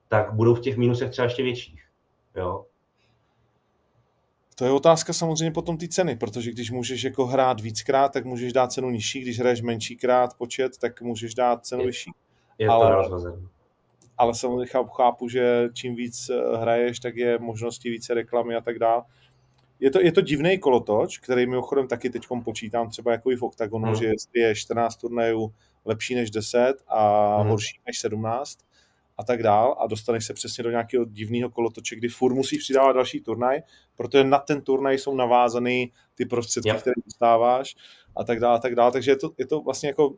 tak 0.08 0.32
budou 0.32 0.54
v 0.54 0.60
těch 0.60 0.76
mínusech 0.76 1.10
třeba 1.10 1.24
ještě 1.24 1.42
větších. 1.42 1.82
Jo? 2.36 2.64
To 4.58 4.64
je 4.64 4.70
otázka 4.70 5.12
samozřejmě 5.12 5.50
potom 5.50 5.78
ty 5.78 5.88
ceny, 5.88 6.16
protože 6.16 6.50
když 6.50 6.70
můžeš 6.70 7.04
jako 7.04 7.26
hrát 7.26 7.60
víckrát, 7.60 8.12
tak 8.12 8.24
můžeš 8.24 8.52
dát 8.52 8.72
cenu 8.72 8.90
nižší, 8.90 9.20
když 9.20 9.38
hraješ 9.38 9.60
menšíkrát 9.60 10.34
počet, 10.38 10.78
tak 10.78 11.02
můžeš 11.02 11.34
dát 11.34 11.66
cenu 11.66 11.80
je, 11.80 11.86
vyšší. 11.86 12.10
Je 12.58 12.68
ale, 12.68 12.86
to 12.86 12.94
rozhozen. 12.94 13.48
Ale 14.18 14.34
samozřejmě 14.34 14.66
chápu, 14.96 15.28
že 15.28 15.68
čím 15.72 15.94
víc 15.94 16.30
eh, 16.30 16.56
hraješ, 16.56 17.00
tak 17.00 17.16
je 17.16 17.38
možnosti 17.38 17.90
více 17.90 18.14
reklamy 18.14 18.54
a 18.56 18.60
tak 18.60 18.78
dále. 18.78 19.02
Je 19.80 19.90
to, 19.90 20.00
je 20.00 20.12
to 20.12 20.20
divný 20.20 20.58
kolotoč, 20.58 21.18
který 21.18 21.46
mimochodem 21.46 21.88
taky 21.88 22.10
teď 22.10 22.22
počítám 22.44 22.90
třeba 22.90 23.12
jako 23.12 23.30
i 23.30 23.36
v 23.36 23.42
OKTAGONu, 23.42 23.86
hmm. 23.86 23.94
že 23.94 24.12
je 24.34 24.54
14 24.54 24.96
turnajů 24.96 25.52
lepší 25.84 26.14
než 26.14 26.30
10 26.30 26.74
a 26.88 27.36
hmm. 27.40 27.50
horší 27.50 27.80
než 27.86 27.98
17 27.98 28.58
a 29.18 29.24
tak 29.24 29.42
dál 29.42 29.76
a 29.78 29.86
dostaneš 29.86 30.26
se 30.26 30.34
přesně 30.34 30.64
do 30.64 30.70
nějakého 30.70 31.04
divného 31.04 31.50
kolotoče, 31.50 31.96
kdy 31.96 32.08
furt 32.08 32.34
musíš 32.34 32.62
přidávat 32.62 32.92
další 32.92 33.20
turnaj, 33.20 33.62
protože 33.96 34.24
na 34.24 34.38
ten 34.38 34.60
turnaj 34.60 34.98
jsou 34.98 35.14
navázaný 35.14 35.92
ty 36.14 36.26
prostředky, 36.26 36.68
yep. 36.68 36.80
které 36.80 36.94
dostáváš 37.04 37.76
a 38.16 38.24
tak 38.24 38.40
dále, 38.40 38.56
a 38.56 38.60
tak 38.60 38.74
dále. 38.74 38.92
Takže 38.92 39.10
je 39.10 39.16
to, 39.16 39.30
je 39.38 39.46
to 39.46 39.60
vlastně 39.60 39.88
jako 39.88 40.14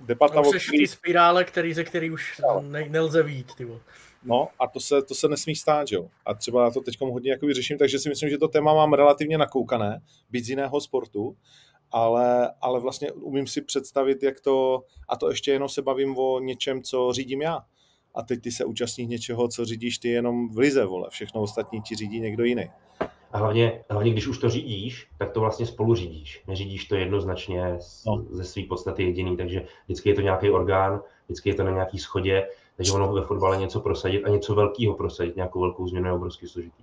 debata... 0.00 0.34
No, 0.34 0.50
té 0.52 0.86
spirále, 0.86 1.44
který, 1.44 1.74
ze 1.74 1.84
který 1.84 2.10
už 2.10 2.40
no. 2.42 2.60
ne, 2.60 2.88
nelze 2.88 3.22
vít. 3.22 3.54
Tyvo. 3.54 3.80
No 4.22 4.48
a 4.58 4.66
to 4.66 4.80
se, 4.80 5.02
to 5.02 5.14
se 5.14 5.28
nesmí 5.28 5.56
stát, 5.56 5.92
jo. 5.92 6.08
A 6.26 6.34
třeba 6.34 6.64
já 6.64 6.70
to 6.70 6.80
teď 6.80 7.00
hodně 7.00 7.30
jakoby 7.30 7.54
řeším, 7.54 7.78
takže 7.78 7.98
si 7.98 8.08
myslím, 8.08 8.30
že 8.30 8.38
to 8.38 8.48
téma 8.48 8.74
mám 8.74 8.92
relativně 8.92 9.38
nakoukané, 9.38 10.00
být 10.30 10.44
z 10.44 10.50
jiného 10.50 10.80
sportu, 10.80 11.36
ale, 11.90 12.52
ale 12.60 12.80
vlastně 12.80 13.12
umím 13.12 13.46
si 13.46 13.62
představit, 13.62 14.22
jak 14.22 14.40
to, 14.40 14.84
a 15.08 15.16
to 15.16 15.30
ještě 15.30 15.50
jenom 15.50 15.68
se 15.68 15.82
bavím 15.82 16.18
o 16.18 16.40
něčem, 16.40 16.82
co 16.82 17.12
řídím 17.12 17.42
já 17.42 17.64
a 18.14 18.22
teď 18.22 18.42
ty 18.42 18.52
se 18.52 18.64
účastníš 18.64 19.08
něčeho, 19.08 19.48
co 19.48 19.64
řídíš 19.64 19.98
ty 19.98 20.08
jenom 20.08 20.48
v 20.48 20.58
lize, 20.58 20.84
vole. 20.84 21.08
Všechno 21.10 21.42
ostatní 21.42 21.82
ti 21.82 21.94
řídí 21.94 22.20
někdo 22.20 22.44
jiný. 22.44 22.70
A 23.32 23.38
hlavně, 23.38 23.84
hlavně, 23.90 24.12
když 24.12 24.26
už 24.26 24.38
to 24.38 24.50
řídíš, 24.50 25.08
tak 25.18 25.30
to 25.30 25.40
vlastně 25.40 25.66
spolu 25.66 25.94
řídíš. 25.94 26.42
Neřídíš 26.46 26.84
to 26.84 26.96
jednoznačně 26.96 27.76
z, 27.78 28.04
no. 28.04 28.24
ze 28.30 28.44
své 28.44 28.62
podstaty 28.62 29.02
jediný, 29.02 29.36
takže 29.36 29.64
vždycky 29.84 30.08
je 30.08 30.14
to 30.14 30.20
nějaký 30.20 30.50
orgán, 30.50 31.00
vždycky 31.26 31.48
je 31.48 31.54
to 31.54 31.64
na 31.64 31.70
nějaký 31.70 31.98
schodě, 31.98 32.48
takže 32.76 32.92
ono 32.92 33.12
ve 33.12 33.22
fotbale 33.22 33.56
něco 33.56 33.80
prosadit 33.80 34.24
a 34.24 34.28
něco 34.28 34.54
velkého 34.54 34.94
prosadit, 34.94 35.36
nějakou 35.36 35.60
velkou 35.60 35.88
změnu 35.88 36.06
je 36.06 36.12
obrovsky 36.12 36.48
složitý. 36.48 36.82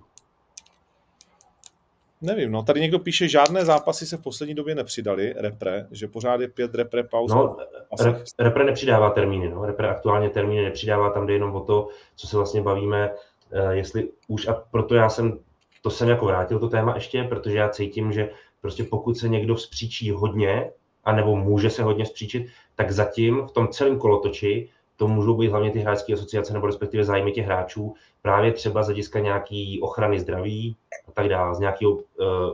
Nevím, 2.22 2.52
no 2.52 2.64
tady 2.64 2.82
někdo 2.82 3.00
píše, 3.00 3.28
žádné 3.28 3.66
zápasy 3.66 4.06
se 4.06 4.18
v 4.18 4.22
poslední 4.22 4.56
době 4.56 4.76
nepřidali, 4.76 5.34
repre, 5.38 5.88
že 5.92 6.08
pořád 6.08 6.42
je 6.42 6.48
pět 6.48 6.76
repre 6.76 7.04
pauz. 7.04 7.32
No, 7.32 7.58
rep, 8.02 8.24
repre 8.40 8.64
nepřidává 8.64 9.10
termíny, 9.10 9.50
no. 9.50 9.66
repre 9.66 9.90
aktuálně 9.90 10.30
termíny 10.30 10.64
nepřidává, 10.64 11.10
tam 11.10 11.28
jde 11.28 11.34
jenom 11.34 11.56
o 11.56 11.60
to, 11.60 11.88
co 12.16 12.28
se 12.28 12.38
vlastně 12.38 12.62
bavíme, 12.62 13.12
uh, 13.12 13.70
jestli 13.70 14.10
už, 14.28 14.48
a 14.48 14.54
proto 14.54 14.96
já 14.96 15.10
jsem, 15.10 15.40
to 15.86 15.92
jsem 15.92 16.10
jako 16.10 16.26
vrátil 16.26 16.60
to 16.60 16.70
téma 16.70 16.96
ještě, 16.96 17.24
protože 17.24 17.58
já 17.58 17.70
cítím, 17.70 18.12
že 18.12 18.30
prostě 18.62 18.84
pokud 18.84 19.18
se 19.18 19.30
někdo 19.30 19.56
vzpříčí 19.56 20.12
hodně, 20.12 20.72
anebo 21.04 21.36
může 21.36 21.70
se 21.70 21.84
hodně 21.84 22.06
vzpříčit, 22.06 22.48
tak 22.76 22.92
zatím 22.92 23.48
v 23.48 23.52
tom 23.52 23.68
celém 23.68 24.00
kolotoči 24.00 24.70
to 24.96 25.08
můžou 25.08 25.38
být 25.38 25.48
hlavně 25.48 25.72
ty 25.72 25.80
hráčské 25.80 26.14
asociace 26.14 26.54
nebo 26.54 26.68
respektive 26.68 27.04
zájmy 27.04 27.32
těch 27.32 27.46
hráčů, 27.46 27.94
právě 28.22 28.52
třeba 28.52 28.84
z 28.84 28.86
hlediska 28.86 29.20
nějaký 29.20 29.82
ochrany 29.82 30.20
zdraví 30.20 30.76
a 31.08 31.12
tak 31.12 31.30
dále, 31.30 31.56
z 31.56 31.60
nějakého 31.60 31.92
uh, 31.92 32.02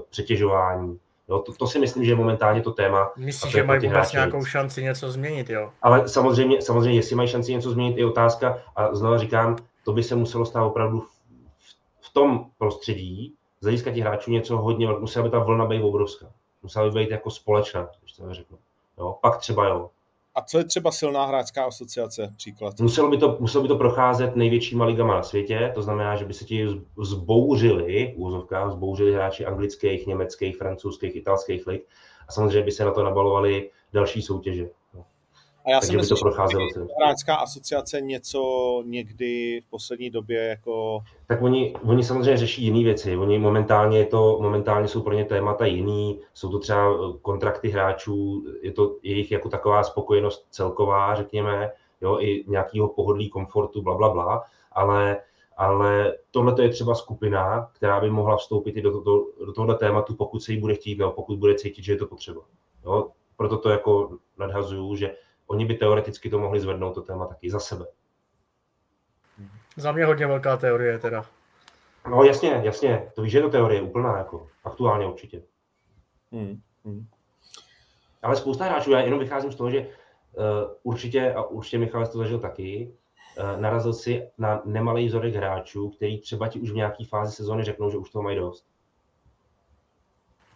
přetěžování. 0.09 1.00
Jo, 1.29 1.39
to, 1.39 1.53
to, 1.53 1.67
si 1.67 1.79
myslím, 1.79 2.05
že 2.05 2.11
je 2.11 2.15
momentálně 2.15 2.61
to 2.61 2.71
téma. 2.71 3.11
Myslíš, 3.17 3.51
že 3.51 3.63
mají 3.63 3.88
vůbec 3.88 4.11
nějakou 4.11 4.45
šanci 4.45 4.83
něco 4.83 5.11
změnit, 5.11 5.50
jo? 5.50 5.71
Ale 5.81 6.07
samozřejmě, 6.07 6.61
samozřejmě, 6.61 7.00
jestli 7.00 7.15
mají 7.15 7.29
šanci 7.29 7.51
něco 7.51 7.71
změnit, 7.71 7.97
je 7.97 8.05
otázka. 8.05 8.57
A 8.75 8.95
znovu 8.95 9.17
říkám, 9.17 9.55
to 9.85 9.93
by 9.93 10.03
se 10.03 10.15
muselo 10.15 10.45
stát 10.45 10.63
opravdu 10.63 11.03
v, 12.11 12.13
tom 12.13 12.45
prostředí, 12.57 13.33
z 13.59 13.63
hlediska 13.63 13.91
těch 13.91 14.03
hráčů 14.03 14.31
něco 14.31 14.57
hodně, 14.57 14.87
musela 14.87 15.25
by 15.25 15.31
ta 15.31 15.39
vlna 15.39 15.65
být 15.65 15.81
obrovská. 15.81 16.31
Musela 16.63 16.89
by 16.89 16.99
být 16.99 17.11
jako 17.11 17.31
společná, 17.31 17.89
když 17.99 18.13
to 18.13 18.33
řeknu. 18.33 18.57
Jo? 18.97 19.17
Pak 19.21 19.37
třeba 19.37 19.67
jo, 19.67 19.89
a 20.35 20.41
co 20.41 20.57
je 20.57 20.63
třeba 20.63 20.91
silná 20.91 21.25
hráčská 21.25 21.65
asociace, 21.65 22.33
příklad? 22.37 22.79
Muselo 22.79 23.09
by 23.09 23.17
to, 23.17 23.37
muselo 23.39 23.61
by 23.61 23.67
to 23.67 23.75
procházet 23.75 24.35
největšíma 24.35 24.85
ligama 24.85 25.15
na 25.15 25.23
světě, 25.23 25.71
to 25.75 25.81
znamená, 25.81 26.15
že 26.15 26.25
by 26.25 26.33
se 26.33 26.45
ti 26.45 26.67
zbouřili, 27.01 28.13
úzovka, 28.17 28.69
zbouřili 28.69 29.13
hráči 29.13 29.45
anglických, 29.45 30.07
německých, 30.07 30.57
francouzských, 30.57 31.15
italských 31.15 31.67
lig 31.67 31.87
a 32.27 32.31
samozřejmě 32.31 32.61
by 32.61 32.71
se 32.71 32.85
na 32.85 32.91
to 32.91 33.03
nabalovali 33.03 33.69
další 33.93 34.21
soutěže. 34.21 34.69
A 35.65 35.69
já 35.69 35.81
si 35.81 35.97
myslím, 35.97 36.17
to 36.17 36.21
procházelo 36.21 36.67
že 36.75 36.81
hráčská 36.97 37.35
asociace 37.35 38.01
něco 38.01 38.41
někdy 38.85 39.61
v 39.61 39.69
poslední 39.69 40.09
době 40.09 40.47
jako... 40.47 40.99
Tak 41.27 41.41
oni, 41.41 41.73
oni 41.83 42.03
samozřejmě 42.03 42.37
řeší 42.37 42.63
jiné 42.63 42.83
věci. 42.83 43.17
Oni 43.17 43.39
momentálně, 43.39 43.97
je 43.97 44.05
to, 44.05 44.39
momentálně 44.41 44.87
jsou 44.87 45.01
pro 45.01 45.13
ně 45.13 45.25
témata 45.25 45.65
jiný, 45.65 46.19
jsou 46.33 46.51
to 46.51 46.59
třeba 46.59 46.91
eh, 46.93 47.17
kontrakty 47.21 47.69
hráčů, 47.69 48.45
je 48.61 48.71
to 48.71 48.95
jejich 49.03 49.31
jako 49.31 49.49
taková 49.49 49.83
spokojenost 49.83 50.47
celková, 50.49 51.15
řekněme, 51.15 51.71
jo, 52.01 52.17
i 52.19 52.43
nějakého 52.47 52.87
pohodlí, 52.87 53.29
komfortu, 53.29 53.81
bla, 53.81 53.97
bla, 53.97 54.09
bla, 54.09 54.43
ale 54.71 55.17
ale 55.57 56.17
tohle 56.31 56.55
je 56.63 56.69
třeba 56.69 56.95
skupina, 56.95 57.69
která 57.73 57.99
by 57.99 58.09
mohla 58.09 58.37
vstoupit 58.37 58.77
i 58.77 58.81
do, 58.81 58.91
do, 58.91 59.25
do 59.45 59.53
tohoto 59.53 59.73
tématu, 59.73 60.15
pokud 60.15 60.39
se 60.39 60.51
jí 60.53 60.59
bude 60.59 60.75
chtít, 60.75 60.99
nebo 60.99 61.11
pokud 61.11 61.39
bude 61.39 61.55
cítit, 61.55 61.83
že 61.83 61.93
je 61.93 61.97
to 61.97 62.07
potřeba. 62.07 62.41
Jo? 62.85 63.09
Proto 63.37 63.57
to 63.57 63.69
jako 63.69 64.17
nadhazuju, 64.37 64.95
že 64.95 65.15
oni 65.51 65.65
by 65.65 65.74
teoreticky 65.74 66.29
to 66.29 66.39
mohli 66.39 66.60
zvednout 66.60 66.93
to 66.93 67.01
téma 67.01 67.27
taky 67.27 67.50
za 67.50 67.60
sebe. 67.60 67.86
Za 69.77 69.91
mě 69.91 70.05
hodně 70.05 70.27
velká 70.27 70.58
teorie 70.58 71.00
teda. 71.00 71.25
No 72.10 72.24
jasně, 72.24 72.62
jasně, 72.63 73.12
to 73.15 73.22
víš, 73.22 73.31
že 73.31 73.38
je 73.38 73.41
to 73.41 73.50
teorie 73.50 73.81
úplná, 73.81 74.17
jako 74.17 74.48
aktuálně 74.63 75.08
určitě. 75.08 75.43
Hmm. 76.31 76.62
Hmm. 76.86 77.08
Ale 78.22 78.36
spousta 78.36 78.65
hráčů, 78.65 78.91
já 78.91 79.00
jenom 79.00 79.20
vycházím 79.20 79.51
z 79.51 79.55
toho, 79.55 79.70
že 79.70 79.79
uh, 79.79 80.46
určitě, 80.84 81.34
a 81.34 81.43
určitě 81.43 81.77
Michal 81.77 82.08
to 82.08 82.17
zažil 82.17 82.39
taky, 82.39 82.93
uh, 83.38 83.62
narazil 83.62 83.93
si 83.93 84.27
na 84.38 84.62
nemalý 84.65 85.08
vzorek 85.08 85.36
hráčů, 85.36 85.89
který 85.89 86.22
třeba 86.22 86.48
ti 86.48 86.60
už 86.60 86.72
v 86.72 86.75
nějaké 86.75 87.05
fázi 87.05 87.36
sezóny 87.36 87.63
řeknou, 87.63 87.89
že 87.89 87.98
už 87.98 88.10
toho 88.10 88.24
mají 88.24 88.38
dost. 88.38 88.65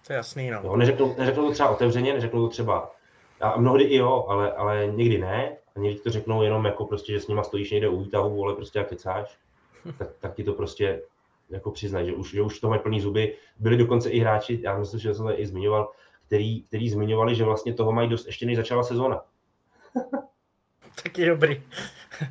To 0.08 0.14
je 0.14 0.18
jasný, 0.18 0.50
no. 0.50 0.62
Jo, 0.64 0.76
neřeknou, 0.76 1.16
neřeknou 1.18 1.48
to 1.48 1.54
třeba 1.54 1.70
otevřeně, 1.70 2.14
neřeknou 2.14 2.42
to 2.42 2.50
třeba 2.50 2.95
a 3.42 3.58
mnohdy 3.58 3.84
i 3.84 3.96
jo, 3.96 4.26
ale, 4.28 4.52
ale 4.52 4.88
někdy 4.96 5.18
ne. 5.18 5.58
A 5.76 5.80
někdy 5.80 6.00
to 6.00 6.12
řeknou 6.12 6.42
jenom 6.42 6.66
jako 6.66 6.86
prostě, 6.86 7.14
že 7.14 7.20
s 7.20 7.28
nima 7.28 7.44
stojíš 7.44 7.72
někde 7.72 7.90
u 7.90 8.00
výtahu, 8.00 8.44
ale 8.44 8.56
prostě 8.56 8.80
jak 8.80 8.90
kecáš, 8.90 9.38
tak, 9.98 10.10
tak 10.20 10.36
ti 10.36 10.44
to 10.44 10.54
prostě 10.54 11.02
jako 11.50 11.72
přiznají, 11.72 12.06
že 12.06 12.14
už, 12.14 12.32
že 12.32 12.42
už 12.42 12.60
to 12.60 12.70
mají 12.70 12.82
plný 12.82 13.02
zuby. 13.02 13.38
Byli 13.60 13.78
dokonce 13.78 14.10
i 14.10 14.20
hráči, 14.20 14.60
já 14.62 14.78
myslím, 14.78 15.00
že 15.00 15.14
jsem 15.14 15.26
to 15.26 15.40
i 15.40 15.46
zmiňoval, 15.46 15.92
který, 16.28 16.64
který 16.64 16.90
zmiňovali, 16.90 17.36
že 17.36 17.44
vlastně 17.44 17.74
toho 17.74 17.92
mají 17.92 18.10
dost 18.10 18.26
ještě 18.26 18.46
než 18.46 18.58
začala 18.58 18.84
sezóna. 18.84 19.24
Taky 21.04 21.26
dobrý. 21.26 21.64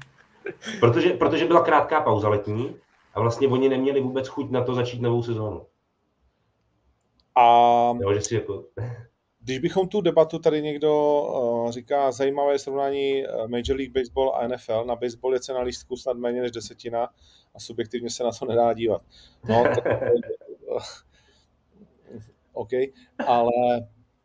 protože, 0.80 1.10
protože 1.10 1.44
byla 1.44 1.64
krátká 1.64 2.00
pauza 2.00 2.28
letní 2.28 2.76
a 3.14 3.20
vlastně 3.20 3.48
oni 3.48 3.68
neměli 3.68 4.00
vůbec 4.00 4.28
chuť 4.28 4.50
na 4.50 4.64
to 4.64 4.74
začít 4.74 5.02
novou 5.02 5.22
sezónu. 5.22 5.66
A... 7.34 7.42
Jo, 8.00 8.14
že 8.14 8.20
si 8.20 8.34
jako... 8.34 8.64
Když 9.44 9.58
bychom 9.58 9.88
tu 9.88 10.00
debatu 10.00 10.38
tady 10.38 10.62
někdo 10.62 11.22
uh, 11.22 11.70
říká 11.70 12.12
zajímavé 12.12 12.58
srovnání 12.58 13.24
eh, 13.24 13.48
Major 13.48 13.76
League 13.76 13.92
Baseball 13.92 14.34
a 14.36 14.48
NFL, 14.48 14.84
na 14.84 14.96
baseball 14.96 15.34
je 15.34 15.40
cena 15.40 15.60
lístku 15.60 15.96
snad 15.96 16.16
méně 16.16 16.40
než 16.40 16.50
desetina 16.50 17.08
a 17.54 17.60
subjektivně 17.60 18.10
se 18.10 18.24
na 18.24 18.30
to 18.38 18.46
nedá 18.46 18.72
dívat. 18.72 19.02
No, 19.48 19.64
to, 19.74 19.80
OK, 22.52 22.70
ale 23.26 23.50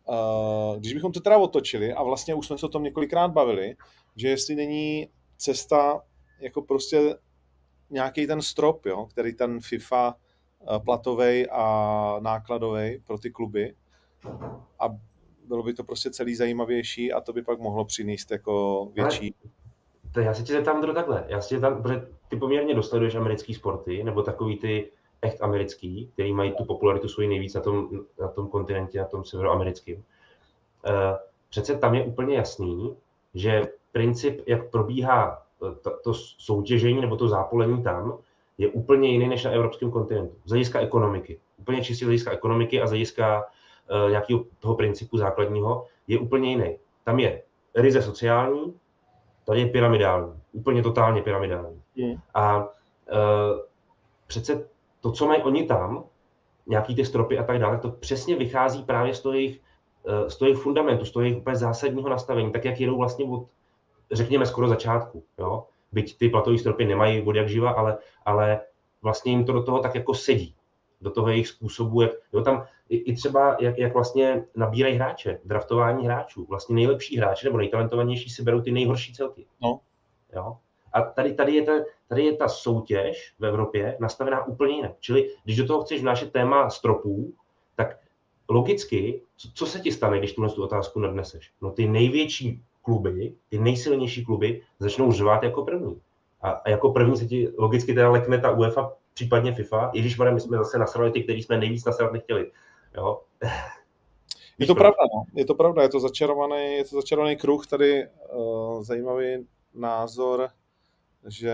uh, 0.05 0.77
když 0.77 0.93
bychom 0.93 1.11
to 1.11 1.19
teda 1.19 1.37
otočili 1.37 1.93
a 1.93 2.03
vlastně 2.03 2.35
už 2.35 2.47
jsme 2.47 2.57
se 2.57 2.65
o 2.65 2.69
tom 2.69 2.83
několikrát 2.83 3.27
bavili, 3.27 3.75
že 4.15 4.29
jestli 4.29 4.55
není 4.55 5.09
cesta 5.37 6.01
jako 6.39 6.61
prostě 6.61 7.15
nějaký 7.89 8.27
ten 8.27 8.41
strop, 8.41 8.85
jo, 8.85 9.05
který 9.05 9.33
ten 9.33 9.59
FIFA 9.59 10.15
platový 10.85 11.49
a 11.51 12.15
nákladový 12.19 12.99
pro 13.07 13.17
ty 13.17 13.31
kluby 13.31 13.75
a 14.79 15.08
bylo 15.49 15.63
by 15.63 15.73
to 15.73 15.83
prostě 15.83 16.11
celý 16.11 16.35
zajímavější 16.35 17.13
a 17.13 17.21
to 17.21 17.33
by 17.33 17.41
pak 17.41 17.59
mohlo 17.59 17.85
přinést 17.85 18.31
jako 18.31 18.85
větší. 18.93 19.35
To 20.13 20.19
já 20.19 20.33
se 20.33 20.43
tě 20.43 20.53
zeptám 20.53 20.81
to 20.81 20.93
takhle. 20.93 21.25
Já 21.27 21.41
si 21.41 21.59
tam, 21.59 21.81
protože 21.81 22.07
ty 22.29 22.37
poměrně 22.37 22.75
dosleduješ 22.75 23.15
americký 23.15 23.53
sporty, 23.53 24.03
nebo 24.03 24.23
takový 24.23 24.57
ty 24.57 24.91
echt 25.21 25.41
americký, 25.41 26.09
který 26.13 26.33
mají 26.33 26.51
tu 26.51 26.65
popularitu 26.65 27.07
svoji 27.07 27.27
nejvíc 27.27 27.53
na 27.53 27.61
tom, 27.61 27.89
na 28.21 28.27
tom 28.27 28.47
kontinentě, 28.47 28.99
na 28.99 29.05
tom 29.05 29.23
severoamerickém. 29.23 30.03
Eh, 30.85 31.17
přece 31.49 31.75
tam 31.75 31.95
je 31.95 32.03
úplně 32.03 32.35
jasný, 32.35 32.95
že 33.33 33.63
princip, 33.91 34.41
jak 34.47 34.69
probíhá 34.69 35.43
eh, 35.63 35.75
to, 35.81 35.91
to 36.03 36.13
soutěžení 36.13 37.01
nebo 37.01 37.17
to 37.17 37.27
zápolení 37.27 37.83
tam, 37.83 38.17
je 38.57 38.67
úplně 38.67 39.09
jiný 39.09 39.27
než 39.27 39.43
na 39.43 39.51
evropském 39.51 39.91
kontinentu. 39.91 40.35
Z 40.45 40.49
hlediska 40.49 40.79
ekonomiky. 40.79 41.39
Úplně 41.57 41.83
čistě 41.83 42.05
z 42.05 42.07
hlediska 42.07 42.31
ekonomiky 42.31 42.81
a 42.81 42.87
z 42.87 42.89
hlediska 42.89 43.45
nějakého 44.09 44.43
toho 44.59 44.75
principu 44.75 45.17
základního 45.17 45.85
je 46.07 46.19
úplně 46.19 46.49
jiný. 46.49 46.77
Tam 47.03 47.19
je 47.19 47.43
ryze 47.75 48.01
sociální, 48.01 48.73
tady 49.45 49.59
je 49.59 49.67
pyramidální. 49.67 50.33
Úplně 50.51 50.83
totálně 50.83 51.21
pyramidální. 51.21 51.81
Mm. 51.95 52.15
A 52.33 52.57
uh, 52.57 53.59
přece 54.27 54.67
to, 55.01 55.11
co 55.11 55.27
mají 55.27 55.43
oni 55.43 55.63
tam, 55.63 56.03
nějaký 56.67 56.95
ty 56.95 57.05
stropy 57.05 57.37
a 57.37 57.43
tak 57.43 57.59
dále, 57.59 57.77
to 57.77 57.91
přesně 57.91 58.35
vychází 58.35 58.83
právě 58.83 59.13
z 59.13 59.21
toho 59.21 59.33
jejich, 59.33 59.61
z 60.27 60.35
toho 60.35 60.49
jejich 60.49 60.61
fundamentu, 60.61 61.05
z 61.05 61.11
toho 61.11 61.23
jejich 61.23 61.37
úplně 61.37 61.55
zásadního 61.55 62.09
nastavení, 62.09 62.51
tak 62.51 62.65
jak 62.65 62.79
jedou 62.79 62.97
vlastně 62.97 63.25
od, 63.25 63.47
řekněme, 64.11 64.45
skoro 64.45 64.67
začátku. 64.67 65.23
Jo? 65.37 65.63
byť 65.91 66.17
ty 66.17 66.29
platové 66.29 66.57
stropy 66.57 66.85
nemají 66.85 67.21
vody 67.21 67.39
jak 67.39 67.49
živa, 67.49 67.71
ale, 67.71 67.97
ale 68.25 68.61
vlastně 69.01 69.31
jim 69.31 69.45
to 69.45 69.53
do 69.53 69.63
toho 69.63 69.79
tak 69.79 69.95
jako 69.95 70.13
sedí, 70.13 70.55
do 71.01 71.11
toho 71.11 71.29
jejich 71.29 71.47
způsobu, 71.47 72.01
jak, 72.01 72.11
jo, 72.33 72.41
tam 72.41 72.65
i, 72.89 72.97
i 72.97 73.15
třeba, 73.15 73.57
jak, 73.59 73.77
jak 73.77 73.93
vlastně 73.93 74.43
nabírají 74.55 74.95
hráče, 74.95 75.39
draftování 75.45 76.05
hráčů, 76.05 76.45
vlastně 76.49 76.75
nejlepší 76.75 77.17
hráči 77.17 77.45
nebo 77.45 77.57
nejtalentovanější 77.57 78.29
si 78.29 78.43
berou 78.43 78.61
ty 78.61 78.71
nejhorší 78.71 79.13
celky. 79.13 79.45
No. 79.61 79.79
Jo? 80.33 80.57
A 80.93 81.01
tady, 81.01 81.33
tady, 81.33 81.55
je 81.55 81.63
ta, 81.63 81.71
tady 82.07 82.25
je 82.25 82.35
ta 82.35 82.47
soutěž 82.47 83.33
v 83.39 83.45
Evropě 83.45 83.97
nastavená 83.99 84.45
úplně 84.45 84.75
jinak. 84.75 84.91
Čili 84.99 85.29
když 85.43 85.57
do 85.57 85.67
toho 85.67 85.81
chceš 85.81 86.01
vnášet 86.01 86.31
téma 86.31 86.69
stropů, 86.69 87.33
tak 87.75 87.97
logicky, 88.49 89.21
co, 89.37 89.49
co 89.53 89.65
se 89.65 89.79
ti 89.79 89.91
stane, 89.91 90.19
když 90.19 90.33
tuhle 90.33 90.49
tu 90.49 90.63
otázku 90.63 90.99
nadneseš? 90.99 91.51
No 91.61 91.71
ty 91.71 91.87
největší 91.87 92.63
kluby, 92.81 93.33
ty 93.49 93.59
nejsilnější 93.59 94.25
kluby, 94.25 94.61
začnou 94.79 95.11
řvát 95.11 95.43
jako 95.43 95.65
první. 95.65 96.01
A, 96.41 96.51
a 96.51 96.69
jako 96.69 96.89
první 96.89 97.17
se 97.17 97.25
ti 97.25 97.49
logicky 97.57 97.93
teda 97.93 98.09
lekne 98.09 98.37
ta 98.37 98.51
UEFA, 98.51 98.93
případně 99.13 99.53
FIFA, 99.53 99.89
i 99.93 99.99
když 99.99 100.17
my 100.17 100.39
jsme 100.39 100.57
zase 100.57 100.77
nasrali 100.77 101.11
ty, 101.11 101.23
který 101.23 101.43
jsme 101.43 101.57
nejvíc 101.57 101.85
nasrat 101.85 102.13
nechtěli. 102.13 102.51
Jo? 102.97 103.21
Je 104.59 104.67
to 104.67 104.75
pravda, 104.75 104.97
no. 105.15 105.23
je 105.35 105.45
to 105.45 105.55
pravda, 105.55 105.81
je 105.81 105.89
to 105.89 105.99
začarovaný, 105.99 106.73
je 106.73 106.83
to 106.83 106.95
začarovaný 106.95 107.37
kruh, 107.37 107.67
tady 107.67 108.07
uh, 108.33 108.83
zajímavý 108.83 109.47
názor, 109.73 110.49
že 111.27 111.53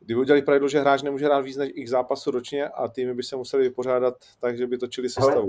kdyby 0.00 0.20
udělali 0.20 0.42
pravidlo, 0.42 0.68
že 0.68 0.80
hráč 0.80 1.02
nemůže 1.02 1.24
hrát 1.24 1.40
víc 1.40 1.56
než 1.56 1.70
x 1.74 1.90
zápasů 1.90 2.30
ročně 2.30 2.68
a 2.68 2.88
týmy 2.88 3.14
by 3.14 3.22
se 3.22 3.36
museli 3.36 3.62
vypořádat 3.62 4.14
tak, 4.40 4.56
že 4.56 4.66
by 4.66 4.78
točili 4.78 5.08
sestavu. 5.08 5.40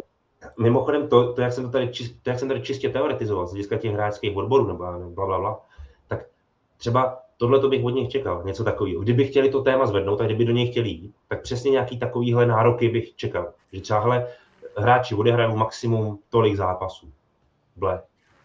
Ale 0.41 0.53
Mimochodem, 0.59 1.07
to, 1.07 1.33
to, 1.33 1.41
jak 1.41 1.53
jsem 1.53 1.63
to 1.63 1.69
tady, 1.69 1.91
to, 2.23 2.29
jak 2.29 2.39
jsem 2.39 2.47
tady 2.47 2.61
čistě 2.61 2.89
teoretizoval 2.89 3.47
z 3.47 3.51
hlediska 3.51 3.77
těch 3.77 3.93
hráčských 3.93 4.37
odborů 4.37 4.67
nebo 4.67 4.79
bla, 5.09 5.25
bla, 5.25 5.39
bla, 5.39 5.65
tak 6.07 6.25
třeba 6.77 7.23
tohle 7.37 7.59
to 7.59 7.69
bych 7.69 7.83
od 7.83 7.89
nich 7.89 8.09
čekal, 8.09 8.43
něco 8.45 8.63
takového. 8.63 9.01
Kdyby 9.01 9.27
chtěli 9.27 9.49
to 9.49 9.61
téma 9.61 9.85
zvednout, 9.85 10.17
tak 10.17 10.27
kdyby 10.27 10.45
do 10.45 10.51
něj 10.51 10.67
chtěli 10.67 10.89
jít, 10.89 11.15
tak 11.27 11.41
přesně 11.41 11.71
nějaký 11.71 11.99
takovýhle 11.99 12.45
nároky 12.45 12.89
bych 12.89 13.15
čekal. 13.15 13.53
Že 13.73 13.81
třeba 13.81 13.99
hele, 13.99 14.27
hráči 14.77 15.15
odehrajou 15.15 15.55
maximum 15.55 16.19
tolik 16.29 16.55
zápasů. 16.55 17.11
Ble. 17.75 18.01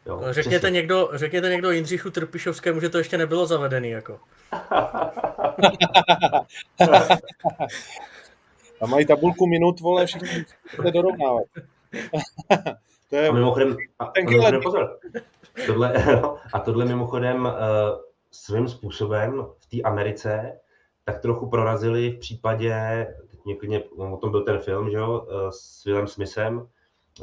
Jo, 0.07 0.21
řekněte, 0.31 0.71
někdo, 0.71 1.09
řekněte 1.13 1.49
někdo 1.49 1.71
Jindřichu 1.71 2.11
Trpišovskému, 2.11 2.81
že 2.81 2.89
to 2.89 2.99
ještě 2.99 3.19
nebylo 3.19 3.47
zavedený. 3.47 3.91
Jako. 3.91 4.19
A 8.83 8.87
mají 8.87 9.07
tabulku 9.07 9.47
minut, 9.47 9.81
vole, 9.81 10.07
všichni 10.07 10.45
jde 10.83 10.93
dorovnávat. 10.93 11.45
to 13.11 13.17
je... 13.17 13.29
A 13.29 13.33
mimochodem, 13.33 13.77
a, 13.99 14.07
ten 14.07 14.25
mimochodem 14.29 14.63
pozor, 14.63 14.99
tohle, 15.67 15.93
a 16.53 16.61
tohle 16.61 16.85
mimochodem 16.85 17.45
uh, 17.45 17.51
svým 18.33 18.69
způsobem 18.69 19.47
v 19.59 19.67
té 19.67 19.83
Americe 19.83 20.61
tak 21.05 21.21
trochu 21.21 21.49
prorazili 21.49 22.11
v 22.11 22.19
případě, 22.19 23.07
teď 23.31 23.41
mě, 23.63 23.83
o 23.85 24.17
tom 24.17 24.31
byl 24.31 24.45
ten 24.45 24.59
film, 24.59 24.91
že 24.91 24.97
jo, 24.97 25.21
uh, 25.21 25.51
s 25.51 25.85
Willem 25.85 26.07
Smithem 26.07 26.59
uh, 26.59 26.67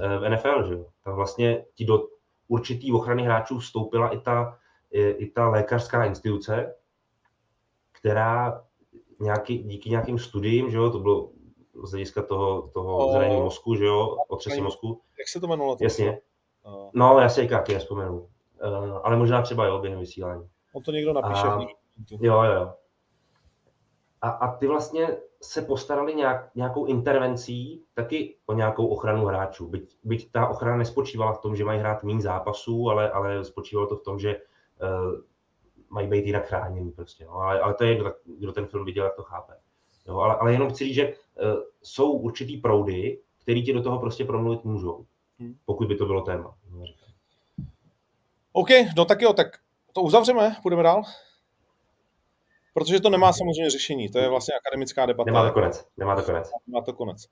v 0.03 0.29
NFL, 0.29 0.67
že 0.67 0.73
jo. 0.73 0.85
Tam 1.03 1.15
vlastně 1.15 1.65
ti 1.75 1.85
do 1.85 2.07
určitý 2.47 2.91
ochrany 2.91 3.23
hráčů 3.23 3.59
vstoupila 3.59 4.09
i 4.09 4.19
ta, 4.19 4.57
i, 4.91 5.09
i 5.09 5.31
ta 5.31 5.49
lékařská 5.49 6.05
instituce, 6.05 6.75
která 7.91 8.63
nějaký, 9.19 9.57
díky 9.57 9.89
nějakým 9.89 10.19
studiím, 10.19 10.71
že 10.71 10.77
jo, 10.77 10.89
to 10.89 10.99
bylo 10.99 11.29
z 11.83 11.91
hlediska 11.91 12.23
toho, 12.23 12.67
toho 12.67 13.07
o... 13.07 13.11
zranění 13.11 13.41
mozku, 13.41 13.75
že 13.75 13.85
jo, 13.85 14.17
otřesy 14.27 14.61
mozku. 14.61 15.01
Jak 15.19 15.27
se 15.27 15.39
to 15.39 15.47
jmenovalo? 15.47 15.77
Jasně. 15.81 16.21
No, 16.93 17.19
já 17.19 17.29
si 17.29 17.47
taky 17.47 17.73
nespomenu. 17.73 18.19
Uh, 18.19 18.99
ale 19.03 19.17
možná 19.17 19.41
třeba 19.41 19.65
jo, 19.65 19.79
během 19.79 19.99
vysílání. 19.99 20.49
On 20.73 20.83
to 20.83 20.91
někdo 20.91 21.13
napíše. 21.13 21.47
A... 21.47 21.59
Jo, 22.09 22.43
jo. 22.43 22.73
A, 24.21 24.29
a 24.29 24.57
ty 24.57 24.67
vlastně 24.67 25.07
se 25.41 25.61
postarali 25.61 26.15
nějak, 26.15 26.51
nějakou 26.55 26.85
intervencí 26.85 27.83
taky 27.93 28.35
o 28.45 28.53
nějakou 28.53 28.87
ochranu 28.87 29.25
hráčů. 29.25 29.67
Byť, 29.67 29.97
byť 30.03 30.31
ta 30.31 30.47
ochrana 30.47 30.77
nespočívala 30.77 31.33
v 31.33 31.41
tom, 31.41 31.55
že 31.55 31.65
mají 31.65 31.79
hrát 31.79 32.03
méně 32.03 32.21
zápasů, 32.21 32.89
ale, 32.89 33.11
ale 33.11 33.45
spočívalo 33.45 33.87
to 33.87 33.95
v 33.95 34.03
tom, 34.03 34.19
že 34.19 34.35
uh, 34.35 35.21
mají 35.89 36.07
být 36.07 36.25
jinak 36.25 36.45
chráněni 36.45 36.91
prostě. 36.91 37.25
No. 37.25 37.33
Ale, 37.33 37.59
ale 37.59 37.73
to 37.73 37.83
je, 37.83 37.95
kdo, 37.95 38.13
kdo 38.39 38.51
ten 38.51 38.67
film 38.67 38.85
viděl, 38.85 39.05
jak 39.05 39.15
to 39.15 39.23
chápe. 39.23 39.53
Jo, 40.07 40.17
ale, 40.17 40.35
ale 40.35 40.53
jenom 40.53 40.69
chci 40.69 40.83
říct, 40.83 40.95
že 40.95 41.07
uh, 41.07 41.13
jsou 41.81 42.11
určitý 42.11 42.57
proudy, 42.57 43.19
který 43.41 43.63
ti 43.63 43.73
do 43.73 43.83
toho 43.83 43.99
prostě 43.99 44.25
promluvit 44.25 44.63
můžou, 44.63 45.05
hmm. 45.39 45.55
pokud 45.65 45.87
by 45.87 45.95
to 45.95 46.05
bylo 46.05 46.21
téma. 46.21 46.55
OK, 48.53 48.69
no 48.97 49.05
tak 49.05 49.21
jo, 49.21 49.33
tak 49.33 49.47
to 49.93 50.01
uzavřeme, 50.01 50.55
půjdeme 50.61 50.83
dál. 50.83 51.03
Protože 52.73 52.99
to 52.99 53.09
nemá 53.09 53.33
samozřejmě 53.33 53.69
řešení, 53.69 54.09
to 54.09 54.19
je 54.19 54.29
vlastně 54.29 54.53
akademická 54.55 55.05
debata. 55.05 55.31
Nemá 55.31 55.47
to 55.47 55.53
konec, 55.53 55.85
nemá 55.97 56.15
to 56.15 56.23
konec. 56.23 56.51
Nemá 56.67 56.81
to 56.81 56.93
konec. 56.93 57.27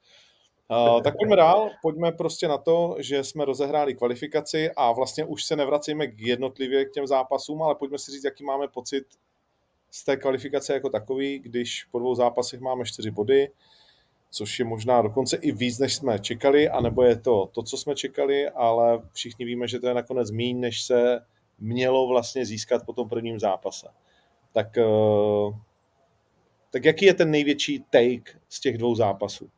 Uh, 0.69 1.01
tak 1.01 1.17
pojďme 1.17 1.35
dál, 1.35 1.69
pojďme 1.81 2.11
prostě 2.11 2.47
na 2.47 2.57
to, 2.57 2.95
že 2.99 3.23
jsme 3.23 3.45
rozehráli 3.45 3.95
kvalifikaci 3.95 4.71
a 4.75 4.91
vlastně 4.91 5.25
už 5.25 5.43
se 5.43 5.55
nevracíme 5.55 6.07
k 6.07 6.21
jednotlivě 6.21 6.85
k 6.85 6.91
těm 6.91 7.07
zápasům, 7.07 7.61
ale 7.61 7.75
pojďme 7.75 7.97
si 7.97 8.11
říct, 8.11 8.23
jaký 8.23 8.43
máme 8.43 8.67
pocit 8.67 9.03
z 9.91 10.03
té 10.03 10.17
kvalifikace 10.17 10.73
jako 10.73 10.89
takový, 10.89 11.39
když 11.39 11.83
po 11.83 11.99
dvou 11.99 12.15
zápasech 12.15 12.59
máme 12.59 12.85
čtyři 12.85 13.11
body, 13.11 13.51
což 14.31 14.59
je 14.59 14.65
možná 14.65 15.01
dokonce 15.01 15.37
i 15.37 15.51
víc, 15.51 15.79
než 15.79 15.95
jsme 15.95 16.19
čekali, 16.19 16.69
anebo 16.69 17.03
je 17.03 17.19
to 17.19 17.49
to, 17.51 17.63
co 17.63 17.77
jsme 17.77 17.95
čekali, 17.95 18.49
ale 18.49 19.01
všichni 19.13 19.45
víme, 19.45 19.67
že 19.67 19.79
to 19.79 19.87
je 19.87 19.93
nakonec 19.93 20.31
méně, 20.31 20.59
než 20.59 20.81
se 20.81 21.19
mělo 21.59 22.07
vlastně 22.07 22.45
získat 22.45 22.85
po 22.85 22.93
tom 22.93 23.09
prvním 23.09 23.39
zápase. 23.39 23.87
Tak, 24.53 24.77
eh, 24.77 24.83
tak 26.69 26.85
jaký 26.85 27.05
je 27.05 27.13
ten 27.13 27.31
největší 27.31 27.85
take 27.89 28.39
z 28.49 28.59
těch 28.59 28.77
dvou 28.77 28.95
zápasů? 28.95 29.49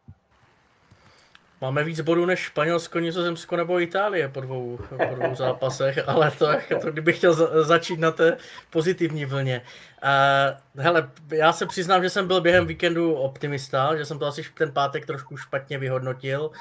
Máme 1.61 1.83
víc 1.83 2.01
bodů 2.01 2.25
než 2.25 2.39
Španělsko, 2.39 2.99
Nizozemsko 2.99 3.55
nebo 3.55 3.79
Itálie 3.79 4.29
po 4.29 4.41
dvou, 4.41 4.79
po 5.09 5.15
dvou 5.15 5.35
zápasech, 5.35 5.99
ale 6.07 6.31
to, 6.31 6.47
to 6.81 6.91
kdybych 6.91 7.17
chtěl 7.17 7.33
za, 7.33 7.63
začít 7.63 7.99
na 7.99 8.11
té 8.11 8.37
pozitivní 8.69 9.25
vlně. 9.25 9.61
Uh, 10.03 10.83
hele, 10.83 11.11
já 11.31 11.53
se 11.53 11.65
přiznám, 11.65 12.03
že 12.03 12.09
jsem 12.09 12.27
byl 12.27 12.41
během 12.41 12.67
víkendu 12.67 13.13
optimista, 13.13 13.97
že 13.97 14.05
jsem 14.05 14.19
to 14.19 14.25
asi 14.25 14.43
ten 14.57 14.71
pátek 14.71 15.05
trošku 15.05 15.37
špatně 15.37 15.77
vyhodnotil 15.77 16.51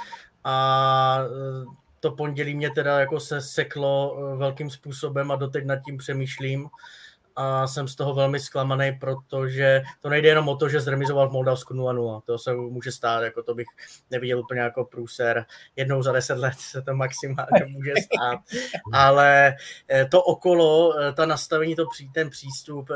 a 0.45 1.19
eh, 1.25 1.88
to 2.01 2.11
pondělí 2.13 2.55
mě 2.55 2.71
teda 2.71 3.01
jako 3.01 3.21
se 3.21 3.41
seklo 3.41 4.19
eh, 4.19 4.37
velkým 4.37 4.71
způsobem 4.71 5.31
a 5.31 5.37
doteď 5.37 5.65
nad 5.65 5.79
tím 5.87 5.97
přemýšlím. 5.97 6.69
A 7.41 7.67
jsem 7.67 7.89
z 7.89 7.95
toho 7.95 8.15
velmi 8.15 8.41
zklamaný, 8.41 8.99
protože 9.01 9.83
to 10.01 10.09
nejde 10.09 10.29
jenom 10.29 10.49
o 10.49 10.57
to, 10.57 10.69
že 10.69 10.81
zremizoval 10.81 11.29
v 11.29 11.33
Moldavsku 11.33 11.75
0-0. 11.75 12.23
To 12.25 12.39
se 12.39 12.55
může 12.55 12.93
stát, 12.93 13.23
jako 13.23 13.43
to 13.43 13.55
bych 13.55 13.67
neviděl 14.11 14.41
úplně 14.41 14.61
jako 14.61 14.85
průser. 14.85 15.47
Jednou 15.77 16.03
za 16.03 16.13
deset 16.13 16.39
let 16.39 16.55
se 16.59 16.83
to 16.83 16.95
maximálně 16.95 17.65
může 17.69 17.93
stát. 18.05 18.41
Ale 18.93 19.57
eh, 19.89 20.05
to 20.05 20.23
okolo, 20.23 20.99
eh, 21.01 21.13
ta 21.13 21.27
nastavení, 21.27 21.77
to, 21.77 21.85
ten 22.15 22.31
přístup, 22.31 22.91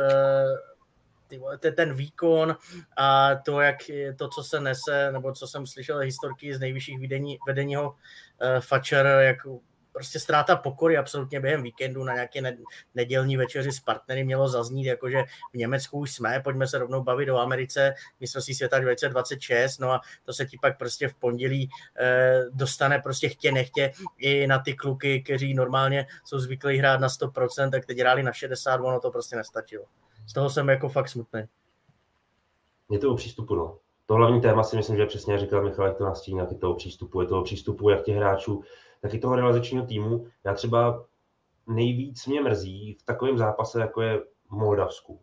ten 1.76 1.94
výkon 1.94 2.56
a 2.96 3.34
to, 3.34 3.60
jak 3.60 3.76
to, 4.16 4.28
co 4.28 4.42
se 4.42 4.60
nese, 4.60 5.12
nebo 5.12 5.32
co 5.32 5.46
jsem 5.46 5.66
slyšel 5.66 5.98
historky 5.98 6.54
z 6.54 6.60
nejvyšších 6.60 7.00
vedení, 7.00 7.38
vedeního 7.46 7.94
Fatscher, 8.60 9.06
jak 9.06 9.36
prostě 9.92 10.20
ztráta 10.20 10.56
pokory 10.56 10.96
absolutně 10.96 11.40
během 11.40 11.62
víkendu 11.62 12.04
na 12.04 12.14
nějaké 12.14 12.56
nedělní 12.94 13.36
večeři 13.36 13.72
s 13.72 13.80
partnery 13.80 14.24
mělo 14.24 14.48
zaznít, 14.48 14.86
jakože 14.86 15.24
v 15.52 15.56
Německu 15.56 15.98
už 15.98 16.14
jsme, 16.14 16.40
pojďme 16.44 16.66
se 16.66 16.78
rovnou 16.78 17.02
bavit 17.02 17.30
o 17.30 17.38
Americe, 17.38 17.94
mistrovství 18.20 18.54
světa 18.54 18.78
2026, 18.78 19.78
no 19.78 19.90
a 19.90 20.00
to 20.24 20.32
se 20.32 20.46
ti 20.46 20.58
pak 20.62 20.78
prostě 20.78 21.08
v 21.08 21.14
pondělí 21.14 21.70
eh, 22.00 22.44
dostane 22.52 22.98
prostě 22.98 23.28
chtě 23.28 23.52
nechtě 23.52 23.92
i 24.18 24.46
na 24.46 24.58
ty 24.58 24.74
kluky, 24.74 25.22
kteří 25.22 25.54
normálně 25.54 26.06
jsou 26.24 26.38
zvyklí 26.38 26.78
hrát 26.78 27.00
na 27.00 27.08
100%, 27.08 27.70
tak 27.70 27.86
teď 27.86 27.98
hráli 27.98 28.22
na 28.22 28.32
60, 28.32 28.80
ono 28.80 29.00
to 29.00 29.10
prostě 29.10 29.36
nestačilo. 29.36 29.84
Z 30.26 30.32
toho 30.32 30.50
jsem 30.50 30.68
jako 30.68 30.88
fakt 30.88 31.08
smutný. 31.08 31.42
Je 32.90 32.98
to 32.98 33.12
o 33.12 33.16
přístupu, 33.16 33.54
no. 33.54 33.78
To 34.12 34.16
hlavní 34.16 34.40
téma 34.40 34.62
si 34.62 34.76
myslím, 34.76 34.96
že 34.96 35.06
přesně 35.06 35.38
říkal 35.38 35.62
Michal, 35.62 35.86
jak 35.86 35.96
to 35.96 36.04
nastíní, 36.04 36.38
jak 36.38 36.50
je 36.50 36.56
to 36.56 36.70
o 36.70 36.74
přístupu, 36.74 37.20
je 37.20 37.26
to 37.26 37.40
o 37.40 37.42
přístupu 37.42 37.90
jak 37.90 38.02
těch 38.02 38.16
hráčů, 38.16 38.62
tak 39.00 39.14
i 39.14 39.18
toho 39.18 39.36
realizačního 39.36 39.86
týmu. 39.86 40.26
Já 40.44 40.54
třeba 40.54 41.04
nejvíc 41.66 42.26
mě 42.26 42.40
mrzí 42.40 42.96
v 43.00 43.02
takovém 43.02 43.38
zápase, 43.38 43.80
jako 43.80 44.02
je 44.02 44.18
v 44.48 44.50
Moldavsku. 44.50 45.20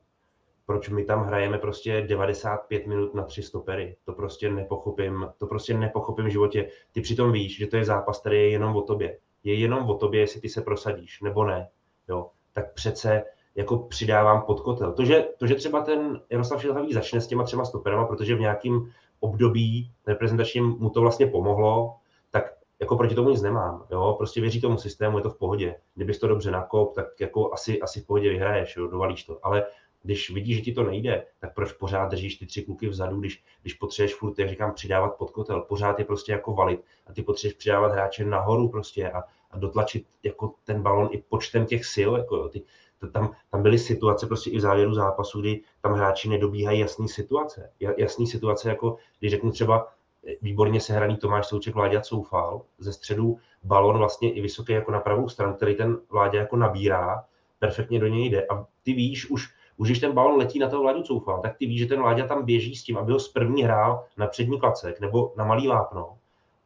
Proč 0.65 0.89
my 0.89 1.03
tam 1.03 1.23
hrajeme 1.23 1.57
prostě 1.57 2.01
95 2.01 2.87
minut 2.87 3.13
na 3.13 3.23
tři 3.23 3.43
stopery. 3.43 3.97
To 4.05 4.13
prostě 4.13 4.49
nepochopím, 4.49 5.27
to 5.37 5.47
prostě 5.47 5.73
nepochopím 5.73 6.25
v 6.25 6.31
životě. 6.31 6.69
Ty 6.91 7.01
přitom 7.01 7.31
víš, 7.31 7.57
že 7.57 7.67
to 7.67 7.77
je 7.77 7.85
zápas, 7.85 8.19
který 8.19 8.37
je 8.37 8.49
jenom 8.49 8.75
o 8.75 8.81
tobě. 8.81 9.17
Je 9.43 9.53
jenom 9.53 9.89
o 9.89 9.93
tobě, 9.93 10.19
jestli 10.19 10.41
ty 10.41 10.49
se 10.49 10.61
prosadíš, 10.61 11.21
nebo 11.21 11.45
ne. 11.45 11.69
Jo. 12.07 12.29
Tak 12.53 12.73
přece 12.73 13.23
jako 13.55 13.77
přidávám 13.77 14.41
pod 14.41 14.59
kotel. 14.59 14.93
To, 14.93 15.05
že, 15.05 15.27
to, 15.37 15.47
že 15.47 15.55
třeba 15.55 15.81
ten 15.81 16.21
Jaroslav 16.29 16.61
Šilhavý 16.61 16.93
začne 16.93 17.21
s 17.21 17.27
těma 17.27 17.43
třema 17.43 17.65
stoperama, 17.65 18.05
protože 18.05 18.35
v 18.35 18.39
nějakém 18.39 18.91
období 19.19 19.91
reprezentačním 20.07 20.65
mu 20.65 20.89
to 20.89 21.01
vlastně 21.01 21.27
pomohlo, 21.27 21.95
tak 22.31 22.53
jako 22.79 22.97
proti 22.97 23.15
tomu 23.15 23.29
nic 23.29 23.41
nemám. 23.41 23.85
Jo? 23.91 24.15
Prostě 24.17 24.41
věří 24.41 24.61
tomu 24.61 24.77
systému, 24.77 25.17
je 25.17 25.23
to 25.23 25.29
v 25.29 25.37
pohodě. 25.37 25.75
Kdybys 25.95 26.19
to 26.19 26.27
dobře 26.27 26.51
nakop, 26.51 26.95
tak 26.95 27.05
jako 27.19 27.53
asi, 27.53 27.81
asi 27.81 28.01
v 28.01 28.05
pohodě 28.05 28.29
vyhraješ, 28.29 28.75
jo? 28.77 28.87
dovalíš 28.87 29.23
to. 29.23 29.39
Ale 29.43 29.65
když 30.03 30.29
vidíš, 30.29 30.55
že 30.57 30.61
ti 30.61 30.73
to 30.73 30.83
nejde, 30.83 31.25
tak 31.39 31.53
proč 31.53 31.71
pořád 31.71 32.09
držíš 32.09 32.35
ty 32.35 32.45
tři 32.45 32.61
kluky 32.61 32.87
vzadu, 32.87 33.19
když, 33.19 33.43
když 33.61 33.73
potřebuješ 33.73 34.15
furt, 34.15 34.39
jak 34.39 34.49
říkám, 34.49 34.73
přidávat 34.73 35.09
pod 35.09 35.31
kotel, 35.31 35.61
pořád 35.61 35.99
je 35.99 36.05
prostě 36.05 36.31
jako 36.31 36.53
valit 36.53 36.83
a 37.07 37.13
ty 37.13 37.23
potřebuješ 37.23 37.57
přidávat 37.57 37.91
hráče 37.91 38.25
nahoru 38.25 38.69
prostě 38.69 39.11
a, 39.11 39.23
a 39.51 39.57
dotlačit 39.57 40.05
jako 40.23 40.53
ten 40.63 40.81
balon 40.81 41.09
i 41.11 41.23
počtem 41.29 41.65
těch 41.65 41.85
sil, 41.93 42.11
jako 42.15 42.49
ty, 42.49 42.63
tam, 43.07 43.31
tam 43.51 43.63
byly 43.63 43.79
situace 43.79 44.27
prostě 44.27 44.49
i 44.49 44.57
v 44.57 44.61
závěru 44.61 44.93
zápasu, 44.93 45.41
kdy 45.41 45.61
tam 45.81 45.93
hráči 45.93 46.29
nedobíhají 46.29 46.79
jasný 46.79 47.09
situace. 47.09 47.71
Jasný 47.97 48.27
situace, 48.27 48.69
jako 48.69 48.97
když 49.19 49.31
řeknu 49.31 49.51
třeba 49.51 49.87
eh, 50.27 50.33
výborně 50.41 50.81
sehraný 50.81 51.17
Tomáš 51.17 51.47
Souček 51.47 51.75
Vláďa 51.75 52.01
Coufal, 52.01 52.61
ze 52.79 52.93
středu 52.93 53.37
balon 53.63 53.97
vlastně 53.97 54.33
i 54.33 54.41
vysoký 54.41 54.73
jako 54.73 54.91
na 54.91 54.99
pravou 54.99 55.29
stranu, 55.29 55.53
který 55.53 55.75
ten 55.75 55.97
Vláďa 56.09 56.39
jako 56.39 56.55
nabírá, 56.55 57.25
perfektně 57.59 57.99
do 57.99 58.07
něj 58.07 58.29
jde. 58.29 58.47
A 58.47 58.65
ty 58.83 58.93
víš 58.93 59.29
už, 59.29 59.49
už 59.77 59.87
když 59.87 59.99
ten 59.99 60.11
balon 60.11 60.39
letí 60.39 60.59
na 60.59 60.69
toho 60.69 60.81
Vláďu 60.81 61.03
Coufal, 61.03 61.41
tak 61.41 61.57
ty 61.57 61.65
víš, 61.65 61.79
že 61.79 61.85
ten 61.85 61.99
Vláďa 61.99 62.27
tam 62.27 62.45
běží 62.45 62.75
s 62.75 62.83
tím, 62.83 62.97
aby 62.97 63.11
ho 63.11 63.19
z 63.19 63.29
první 63.29 63.63
hrál 63.63 64.05
na 64.17 64.27
přední 64.27 64.59
klacek 64.59 64.99
nebo 64.99 65.33
na 65.37 65.45
malý 65.45 65.67
vápno, 65.67 66.17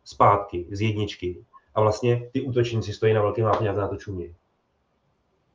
zpátky 0.04 0.68
z 0.72 0.82
jedničky. 0.82 1.46
A 1.76 1.82
vlastně 1.82 2.30
ty 2.32 2.42
útočníci 2.42 2.94
stojí 2.94 3.14
na 3.14 3.22
velkém 3.22 3.46
vápně 3.46 3.70
a 3.70 3.74
na 3.74 3.88
to 3.88 3.98
čumí 3.98 4.36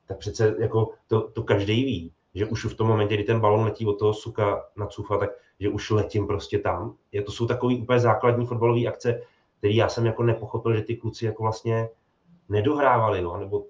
tak 0.08 0.18
přece 0.18 0.56
jako 0.58 0.90
to, 1.06 1.30
to 1.30 1.42
každý 1.42 1.84
ví, 1.84 2.12
že 2.34 2.46
už 2.46 2.64
v 2.64 2.76
tom 2.76 2.88
momentě, 2.88 3.14
kdy 3.14 3.24
ten 3.24 3.40
balon 3.40 3.64
letí 3.64 3.86
od 3.86 3.98
toho 3.98 4.14
suka 4.14 4.64
na 4.76 4.86
cufa, 4.86 5.18
tak 5.18 5.30
že 5.60 5.68
už 5.68 5.90
letím 5.90 6.26
prostě 6.26 6.58
tam. 6.58 6.96
Je, 7.12 7.22
to 7.22 7.32
jsou 7.32 7.46
takové 7.46 7.74
úplně 7.74 8.00
základní 8.00 8.46
fotbalové 8.46 8.86
akce, 8.86 9.22
které 9.58 9.74
já 9.74 9.88
jsem 9.88 10.06
jako 10.06 10.22
nepochopil, 10.22 10.76
že 10.76 10.82
ty 10.82 10.96
kluci 10.96 11.26
jako 11.26 11.42
vlastně 11.42 11.88
nedohrávali, 12.48 13.22
no, 13.22 13.36
nebo 13.36 13.66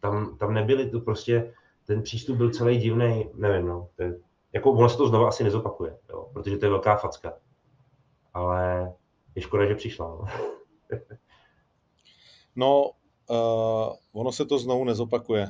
tam, 0.00 0.36
tam 0.36 0.54
nebyli, 0.54 0.90
to 0.90 1.00
prostě, 1.00 1.54
ten 1.86 2.02
přístup 2.02 2.36
byl 2.36 2.50
celý 2.50 2.78
divný, 2.78 3.30
nevím, 3.34 3.66
no, 3.66 3.88
to 3.96 4.02
je, 4.02 4.18
jako 4.52 4.72
ono 4.72 4.88
se 4.88 4.96
to 4.96 5.08
znovu 5.08 5.26
asi 5.26 5.44
nezopakuje, 5.44 5.98
jo, 6.10 6.28
protože 6.32 6.56
to 6.56 6.66
je 6.66 6.70
velká 6.70 6.96
facka. 6.96 7.32
Ale 8.34 8.92
je 9.34 9.42
škoda, 9.42 9.66
že 9.66 9.74
přišla. 9.74 10.06
No, 10.06 10.26
no 12.56 12.90
uh, 13.30 13.96
ono 14.12 14.32
se 14.32 14.44
to 14.44 14.58
znovu 14.58 14.84
nezopakuje. 14.84 15.48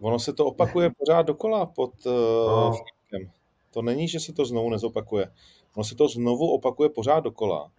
Ono 0.00 0.18
se 0.18 0.32
to 0.32 0.46
opakuje 0.46 0.90
pořád 0.98 1.22
dokola 1.22 1.66
pod 1.66 2.06
uh, 2.06 2.12
no. 2.12 2.72
To 3.70 3.82
není, 3.82 4.08
že 4.08 4.20
se 4.20 4.32
to 4.32 4.44
znovu 4.44 4.70
nezopakuje. 4.70 5.30
Ono 5.76 5.84
se 5.84 5.94
to 5.94 6.08
znovu 6.08 6.50
opakuje 6.50 6.90
pořád 6.90 7.20
dokola. 7.20 7.70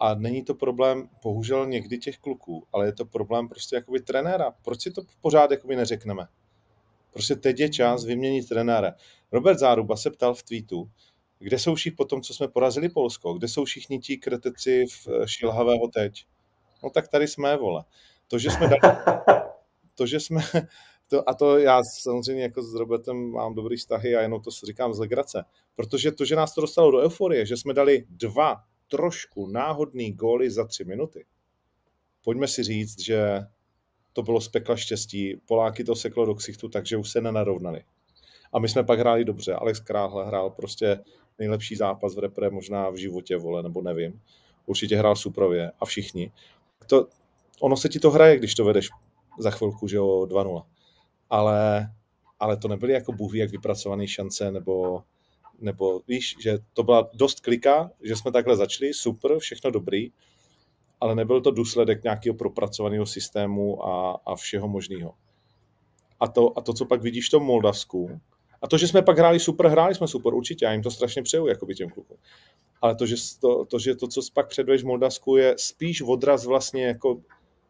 A 0.00 0.14
není 0.14 0.44
to 0.44 0.54
problém, 0.54 1.08
bohužel 1.22 1.66
někdy 1.66 1.98
těch 1.98 2.18
kluků, 2.18 2.66
ale 2.72 2.86
je 2.86 2.92
to 2.92 3.04
problém 3.04 3.48
prostě 3.48 3.76
jakoby 3.76 4.00
trenéra. 4.00 4.50
Proč 4.64 4.82
si 4.82 4.90
to 4.90 5.02
pořád 5.20 5.50
jakoby 5.50 5.76
neřekneme? 5.76 6.26
Prostě 7.12 7.34
teď 7.34 7.60
je 7.60 7.68
čas 7.68 8.04
vyměnit 8.04 8.48
trenéra. 8.48 8.94
Robert 9.32 9.58
Záruba 9.58 9.96
se 9.96 10.10
ptal 10.10 10.34
v 10.34 10.42
tweetu, 10.42 10.90
kde 11.38 11.58
jsou 11.58 11.74
všichni 11.74 11.96
po 11.96 12.04
tom, 12.04 12.22
co 12.22 12.34
jsme 12.34 12.48
porazili 12.48 12.88
Polsko, 12.88 13.34
kde 13.34 13.48
jsou 13.48 13.64
všichni 13.64 13.98
ti 13.98 14.16
kreteci 14.16 14.86
v 14.86 15.08
eh, 15.08 15.28
Šilhavého 15.28 15.88
teď? 15.88 16.26
No 16.82 16.90
tak 16.90 17.08
tady 17.08 17.28
jsme, 17.28 17.56
vole. 17.56 17.84
To, 18.28 18.38
že 18.38 18.50
jsme 18.50 18.68
dali, 18.68 18.96
to, 19.94 20.06
že 20.06 20.20
jsme, 20.20 20.42
to, 21.14 21.28
a 21.28 21.34
to 21.34 21.58
já 21.58 21.80
samozřejmě 22.02 22.42
jako 22.42 22.62
s 22.62 22.74
Robertem 22.74 23.30
mám 23.30 23.54
dobrý 23.54 23.76
vztahy 23.76 24.16
a 24.16 24.20
jenom 24.20 24.42
to 24.42 24.50
říkám 24.50 24.94
z 24.94 24.98
legrace. 24.98 25.44
Protože 25.76 26.12
to, 26.12 26.24
že 26.24 26.36
nás 26.36 26.54
to 26.54 26.60
dostalo 26.60 26.90
do 26.90 26.98
euforie, 26.98 27.46
že 27.46 27.56
jsme 27.56 27.74
dali 27.74 28.04
dva 28.10 28.56
trošku 28.88 29.46
náhodný 29.46 30.12
góly 30.12 30.50
za 30.50 30.66
tři 30.66 30.84
minuty, 30.84 31.24
pojďme 32.24 32.48
si 32.48 32.62
říct, 32.62 33.00
že 33.00 33.40
to 34.12 34.22
bylo 34.22 34.40
z 34.40 34.48
pekla 34.48 34.76
štěstí. 34.76 35.40
Poláky 35.46 35.84
to 35.84 35.94
seklo 35.94 36.26
do 36.26 36.34
ksichtu, 36.34 36.68
takže 36.68 36.96
už 36.96 37.10
se 37.10 37.20
nenarovnali. 37.20 37.82
A 38.52 38.58
my 38.58 38.68
jsme 38.68 38.84
pak 38.84 38.98
hráli 38.98 39.24
dobře. 39.24 39.54
Alex 39.54 39.80
Kráhle 39.80 40.26
hrál 40.26 40.50
prostě 40.50 40.98
nejlepší 41.38 41.76
zápas 41.76 42.14
v 42.14 42.18
repre 42.18 42.50
možná 42.50 42.90
v 42.90 42.96
životě, 42.96 43.36
vole, 43.36 43.62
nebo 43.62 43.82
nevím. 43.82 44.20
Určitě 44.66 44.96
hrál 44.96 45.16
suprově 45.16 45.72
a 45.80 45.84
všichni. 45.84 46.32
To, 46.86 47.08
ono 47.60 47.76
se 47.76 47.88
ti 47.88 48.00
to 48.00 48.10
hraje, 48.10 48.38
když 48.38 48.54
to 48.54 48.64
vedeš 48.64 48.88
za 49.38 49.50
chvilku, 49.50 49.88
že 49.88 49.96
jo, 49.96 50.26
2-0 50.30 50.64
ale, 51.30 51.90
ale 52.40 52.56
to 52.56 52.68
nebyly 52.68 52.92
jako 52.92 53.12
bůh 53.12 53.34
jak 53.34 53.50
vypracované 53.50 54.08
šance, 54.08 54.50
nebo, 54.50 55.02
nebo 55.58 56.00
víš, 56.08 56.36
že 56.40 56.58
to 56.72 56.82
byla 56.82 57.10
dost 57.14 57.40
klika, 57.40 57.90
že 58.02 58.16
jsme 58.16 58.32
takhle 58.32 58.56
začali, 58.56 58.94
super, 58.94 59.38
všechno 59.38 59.70
dobrý, 59.70 60.12
ale 61.00 61.14
nebyl 61.14 61.40
to 61.40 61.50
důsledek 61.50 62.04
nějakého 62.04 62.34
propracovaného 62.34 63.06
systému 63.06 63.86
a, 63.86 64.20
a 64.26 64.36
všeho 64.36 64.68
možného. 64.68 65.14
A 66.20 66.28
to, 66.28 66.58
a 66.58 66.60
to, 66.60 66.72
co 66.72 66.84
pak 66.84 67.02
vidíš 67.02 67.28
v 67.28 67.30
tom 67.30 67.42
Moldavsku, 67.42 68.20
a 68.62 68.68
to, 68.68 68.78
že 68.78 68.88
jsme 68.88 69.02
pak 69.02 69.18
hráli 69.18 69.40
super, 69.40 69.66
hráli 69.66 69.94
jsme 69.94 70.08
super, 70.08 70.34
určitě, 70.34 70.64
já 70.64 70.72
jim 70.72 70.82
to 70.82 70.90
strašně 70.90 71.22
přeju, 71.22 71.48
by 71.66 71.74
těm 71.74 71.90
klukům. 71.90 72.16
Ale 72.80 72.96
to 72.96 73.06
že, 73.06 73.16
to, 73.40 73.64
to, 73.64 73.78
že 73.78 73.94
to, 73.94 74.08
co 74.08 74.20
pak 74.34 74.48
předveš 74.48 74.82
v 74.82 74.86
Moldavsku, 74.86 75.36
je 75.36 75.54
spíš 75.58 76.02
odraz 76.02 76.46
vlastně 76.46 76.86
jako 76.86 77.20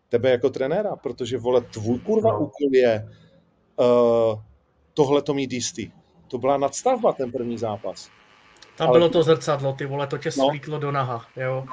tebe 0.09 0.31
jako 0.31 0.51
trenéra, 0.51 0.97
protože, 0.97 1.39
vole, 1.39 1.61
tvůj 1.61 1.99
kurva 1.99 2.39
úkol 2.39 2.69
je 2.73 3.09
uh, 3.77 4.41
tohle 4.95 5.23
to 5.23 5.35
mít 5.35 5.53
jistý. 5.53 5.91
To 6.29 6.39
byla 6.39 6.57
nadstavba 6.57 7.13
ten 7.13 7.33
první 7.33 7.59
zápas. 7.59 8.11
Tam 8.77 8.89
Ale... 8.89 8.99
bylo 8.99 9.09
to 9.09 9.23
zrcadlo, 9.23 9.73
ty 9.73 9.87
vole, 9.87 10.07
to 10.07 10.19
tě 10.19 10.31
no. 10.39 10.49
svítlo 10.49 10.79
do 10.79 10.93
naha, 10.93 11.27
jo. 11.37 11.67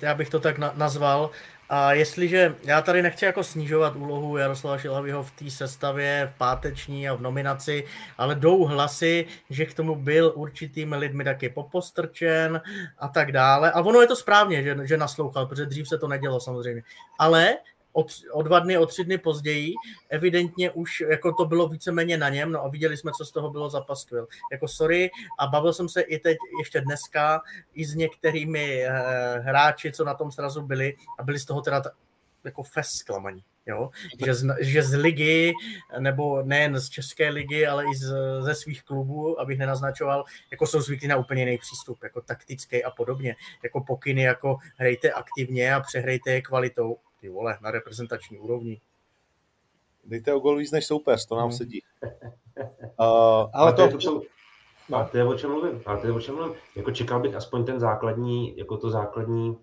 Já 0.00 0.14
bych 0.14 0.30
to 0.30 0.40
tak 0.40 0.58
na- 0.58 0.72
nazval. 0.76 1.30
A 1.68 1.92
jestliže, 1.92 2.54
já 2.64 2.82
tady 2.82 3.02
nechci 3.02 3.24
jako 3.24 3.44
snižovat 3.44 3.96
úlohu 3.96 4.36
Jaroslava 4.36 4.78
Šilhavýho 4.78 5.22
v 5.22 5.30
té 5.30 5.50
sestavě, 5.50 6.32
v 6.34 6.38
páteční 6.38 7.08
a 7.08 7.14
v 7.14 7.20
nominaci, 7.20 7.86
ale 8.18 8.34
jdou 8.34 8.64
hlasy, 8.64 9.26
že 9.50 9.66
k 9.66 9.74
tomu 9.74 9.96
byl 9.96 10.32
určitými 10.34 10.96
lidmi 10.96 11.24
taky 11.24 11.48
popostrčen 11.48 12.62
a 12.98 13.08
tak 13.08 13.32
dále. 13.32 13.72
A 13.72 13.80
ono 13.80 14.00
je 14.00 14.06
to 14.06 14.16
správně, 14.16 14.62
že, 14.62 14.76
že 14.82 14.96
naslouchal, 14.96 15.46
protože 15.46 15.66
dřív 15.66 15.88
se 15.88 15.98
to 15.98 16.08
nedělo 16.08 16.40
samozřejmě. 16.40 16.82
Ale 17.18 17.56
o, 17.92 18.04
o 18.32 18.42
dva 18.42 18.58
dny, 18.58 18.78
o 18.78 18.86
tři 18.86 19.04
dny 19.04 19.18
později, 19.18 19.74
evidentně 20.08 20.70
už 20.70 21.00
jako 21.00 21.32
to 21.32 21.44
bylo 21.44 21.68
víceméně 21.68 22.18
na 22.18 22.28
něm, 22.28 22.52
no 22.52 22.64
a 22.64 22.68
viděli 22.68 22.96
jsme, 22.96 23.12
co 23.18 23.24
z 23.24 23.30
toho 23.30 23.50
bylo 23.50 23.70
za 23.70 23.80
paskvil. 23.80 24.26
Jako 24.52 24.68
sorry, 24.68 25.10
a 25.38 25.46
bavil 25.46 25.72
jsem 25.72 25.88
se 25.88 26.00
i 26.00 26.18
teď, 26.18 26.36
ještě 26.58 26.80
dneska, 26.80 27.42
i 27.74 27.84
s 27.84 27.94
některými 27.94 28.84
eh, 28.84 28.90
hráči, 29.38 29.92
co 29.92 30.04
na 30.04 30.14
tom 30.14 30.32
srazu 30.32 30.62
byli, 30.62 30.96
a 31.18 31.22
byli 31.22 31.38
z 31.38 31.44
toho 31.44 31.60
teda 31.60 31.82
jako 32.44 32.62
fest 32.62 32.90
zklamaní. 32.90 33.44
Jo? 33.66 33.90
Že, 34.24 34.34
z, 34.34 34.56
že 34.60 34.82
z 34.82 34.94
ligy, 34.94 35.52
nebo 35.98 36.42
nejen 36.42 36.80
z 36.80 36.88
České 36.88 37.28
ligy, 37.28 37.66
ale 37.66 37.84
i 37.84 37.94
z, 37.94 38.14
ze 38.40 38.54
svých 38.54 38.82
klubů, 38.82 39.40
abych 39.40 39.58
nenaznačoval, 39.58 40.24
jako 40.50 40.66
jsou 40.66 40.80
zvyklí 40.80 41.08
na 41.08 41.16
úplně 41.16 41.42
jiný 41.42 41.58
přístup, 41.58 42.02
jako 42.02 42.20
taktický 42.20 42.84
a 42.84 42.90
podobně. 42.90 43.36
Jako 43.62 43.80
pokyny, 43.80 44.22
jako 44.22 44.56
hrajte 44.76 45.12
aktivně 45.12 45.74
a 45.74 45.80
přehrajte 45.80 46.30
je 46.30 46.42
kvalitou 46.42 46.98
ty 47.22 47.28
vole, 47.28 47.58
na 47.62 47.70
reprezentační 47.70 48.38
úrovni. 48.38 48.80
Dejte 50.04 50.34
o 50.34 50.38
gol 50.38 50.56
víc 50.56 50.70
než 50.70 50.86
soupeř, 50.86 51.26
to 51.26 51.36
nám 51.36 51.48
hmm. 51.48 51.56
sedí. 51.56 51.82
Uh, 53.00 53.50
ale 53.52 53.72
to... 53.72 53.98
to 53.98 54.22
a 54.92 55.04
to 55.04 55.16
je 55.16 55.24
o 55.24 55.34
čem 55.34 55.50
mluvím. 55.50 55.82
A 55.86 55.96
to 55.96 56.06
je 56.06 56.12
o 56.12 56.20
čem 56.20 56.34
mluvím. 56.34 56.54
Jako 56.76 56.90
čekal 56.90 57.20
bych 57.20 57.34
aspoň 57.34 57.64
ten 57.64 57.80
základní, 57.80 58.56
jako 58.56 58.76
to 58.76 58.90
základní 58.90 59.56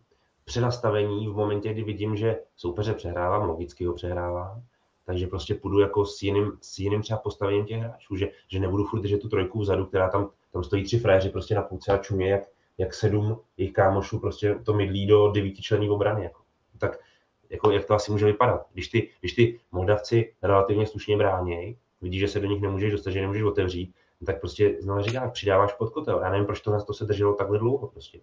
přenastavení 0.45 1.28
v 1.28 1.36
momentě, 1.36 1.74
kdy 1.74 1.84
vidím, 1.84 2.15
že 2.15 2.39
soupeře 2.56 2.93
přehrávám, 2.93 3.50
logicky 3.50 3.86
ho 3.86 3.93
přehrávám, 3.93 4.63
takže 5.06 5.28
prostě 5.28 5.56
půjdu 5.56 5.80
jako 5.80 6.06
s 6.06 6.22
jiným, 6.22 6.52
s 6.62 6.80
jiným 6.80 7.02
třeba 7.02 7.19
postavením 7.19 7.65
těch 7.65 7.80
hráčů, 7.80 8.15
že, 8.15 8.28
že 8.48 8.60
nebudu 8.60 8.86
furt 8.86 9.02
držet 9.02 9.22
tu 9.22 9.30
trojku 9.30 9.60
vzadu, 9.60 9.86
která 9.86 10.10
tam, 10.10 10.30
tam 10.54 10.63
stojí 10.63 10.84
tři 10.84 11.00
fréři 11.00 11.30
prostě 11.30 11.56
na 11.56 11.62
půlce 11.62 11.93
a 11.93 11.98
čumě, 11.98 12.32
jak, 12.32 12.43
jak 12.78 12.93
sedm 12.93 13.39
jejich 13.58 13.74
kámošů 13.74 14.19
prostě 14.19 14.56
to 14.65 14.74
mydlí 14.74 15.08
do 15.08 15.32
devítičlenní 15.32 15.89
obrany. 15.89 16.24
Jako. 16.24 16.41
Tak 16.78 17.00
jako, 17.49 17.71
jak 17.71 17.85
to 17.85 17.93
asi 17.93 18.12
může 18.12 18.25
vypadat. 18.25 18.67
Když 18.73 18.88
ty, 18.88 19.09
když 19.19 19.33
ty 19.33 19.59
Moldavci 19.71 20.33
relativně 20.41 20.88
slušně 20.88 21.17
bránějí, 21.17 21.77
vidíš, 22.01 22.19
že 22.19 22.27
se 22.27 22.39
do 22.39 22.47
nich 22.47 22.62
nemůžeš 22.62 22.91
dostat, 22.91 23.12
že 23.12 23.21
nemůžeš 23.21 23.43
otevřít, 23.43 23.95
no 24.21 24.25
tak 24.25 24.39
prostě 24.39 24.77
znovu 24.79 25.01
říká, 25.01 25.29
přidáváš 25.29 25.73
pod 25.73 25.89
kotel. 25.89 26.19
Já 26.23 26.29
nevím, 26.29 26.45
proč 26.45 26.62
to, 26.62 26.83
to 26.83 26.93
se 26.93 27.05
drželo 27.05 27.33
takhle 27.33 27.59
dlouho. 27.59 27.88
Prostě, 27.88 28.19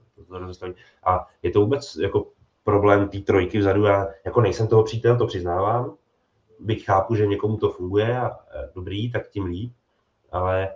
a 1.05 1.27
je 1.43 1.51
to 1.51 1.61
vůbec 1.61 1.97
jako 1.97 2.27
problém 2.65 3.09
té 3.09 3.19
trojky 3.19 3.59
vzadu. 3.59 3.85
Já 3.85 4.07
jako 4.25 4.41
nejsem 4.41 4.69
toho 4.69 4.83
přítel, 4.83 5.19
to 5.19 5.27
přiznávám, 5.27 5.97
byť 6.61 6.85
chápu, 6.85 7.15
že 7.15 7.27
někomu 7.27 7.57
to 7.57 7.71
funguje 7.71 8.19
a 8.21 8.39
dobrý, 8.75 9.13
tak 9.13 9.29
tím 9.29 9.45
líp, 9.45 9.73
ale, 10.33 10.75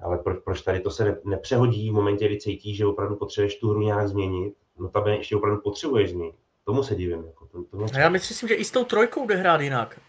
ale 0.00 0.18
proč, 0.18 0.38
proč 0.44 0.62
tady 0.62 0.80
to 0.80 0.90
se 0.90 1.20
nepřehodí 1.24 1.90
v 1.90 1.94
momentě, 1.94 2.26
kdy 2.26 2.40
cítíš, 2.40 2.76
že 2.76 2.86
opravdu 2.86 3.16
potřebuješ 3.16 3.58
tu 3.58 3.70
hru 3.70 3.80
nějak 3.80 4.08
změnit, 4.08 4.54
no 4.78 4.88
tam 4.88 5.06
ještě 5.06 5.36
opravdu 5.36 5.60
potřebuješ 5.60 6.10
změnit. 6.10 6.36
Tomu 6.68 6.82
se 6.82 6.94
divím. 6.94 7.24
Jako, 7.26 7.46
to, 7.46 7.62
to 7.64 7.98
já 7.98 8.08
myslím, 8.08 8.48
že 8.48 8.54
i 8.54 8.64
s 8.64 8.70
tou 8.70 8.84
trojkou 8.84 9.26
jde 9.26 9.36
hrát 9.36 9.60
jinak. 9.60 10.00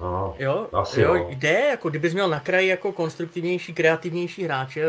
No, 0.00 0.34
jo, 0.38 0.68
asi 0.72 1.00
jo, 1.00 1.14
jo, 1.14 1.26
jde, 1.30 1.60
jako 1.70 1.90
kdybys 1.90 2.14
měl 2.14 2.28
na 2.28 2.40
kraji 2.40 2.68
jako 2.68 2.92
konstruktivnější, 2.92 3.74
kreativnější 3.74 4.44
hráče, 4.44 4.84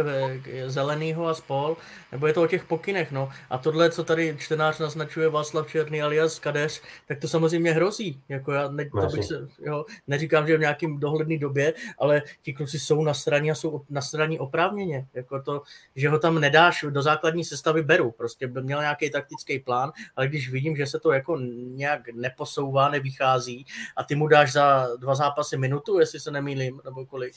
zelenýho 0.67 1.27
a 1.27 1.33
spol, 1.33 1.77
nebo 2.11 2.27
je 2.27 2.33
to 2.33 2.41
o 2.41 2.47
těch 2.47 2.65
pokynech, 2.65 3.11
no. 3.11 3.29
A 3.49 3.57
tohle, 3.57 3.89
co 3.89 4.03
tady 4.03 4.35
čtenář 4.39 4.79
naznačuje 4.79 5.29
Václav 5.29 5.67
Černý 5.67 6.01
alias 6.01 6.39
Kadeř, 6.39 6.81
tak 7.07 7.19
to 7.19 7.27
samozřejmě 7.27 7.71
hrozí. 7.71 8.21
Jako 8.29 8.51
já 8.51 8.67
ne, 8.67 8.89
to 9.01 9.07
bych 9.07 9.25
se, 9.25 9.47
jo, 9.59 9.85
neříkám, 10.07 10.47
že 10.47 10.57
v 10.57 10.59
nějakým 10.59 10.99
dohledný 10.99 11.37
době, 11.37 11.73
ale 11.99 12.21
ti 12.41 12.53
kluci 12.53 12.79
jsou 12.79 13.03
na 13.03 13.13
straně 13.13 13.51
a 13.51 13.55
jsou 13.55 13.81
na 13.89 14.01
straně 14.01 14.39
oprávněně. 14.39 15.05
Jako 15.13 15.41
to, 15.41 15.61
že 15.95 16.09
ho 16.09 16.19
tam 16.19 16.39
nedáš 16.39 16.85
do 16.89 17.01
základní 17.01 17.43
sestavy 17.43 17.83
beru. 17.83 18.11
Prostě 18.11 18.47
by 18.47 18.61
měl 18.61 18.81
nějaký 18.81 19.09
taktický 19.09 19.59
plán, 19.59 19.91
ale 20.15 20.27
když 20.27 20.51
vidím, 20.51 20.75
že 20.75 20.87
se 20.87 20.99
to 20.99 21.11
jako 21.11 21.37
nějak 21.57 22.01
neposouvá, 22.13 22.89
nevychází 22.89 23.65
a 23.95 24.03
ty 24.03 24.15
mu 24.15 24.27
dáš 24.27 24.51
za 24.51 24.87
dva 24.97 25.15
zápasy 25.15 25.58
minutu, 25.58 25.99
jestli 25.99 26.19
se 26.19 26.31
nemýlím, 26.31 26.81
nebo 26.86 27.05
kolik. 27.05 27.34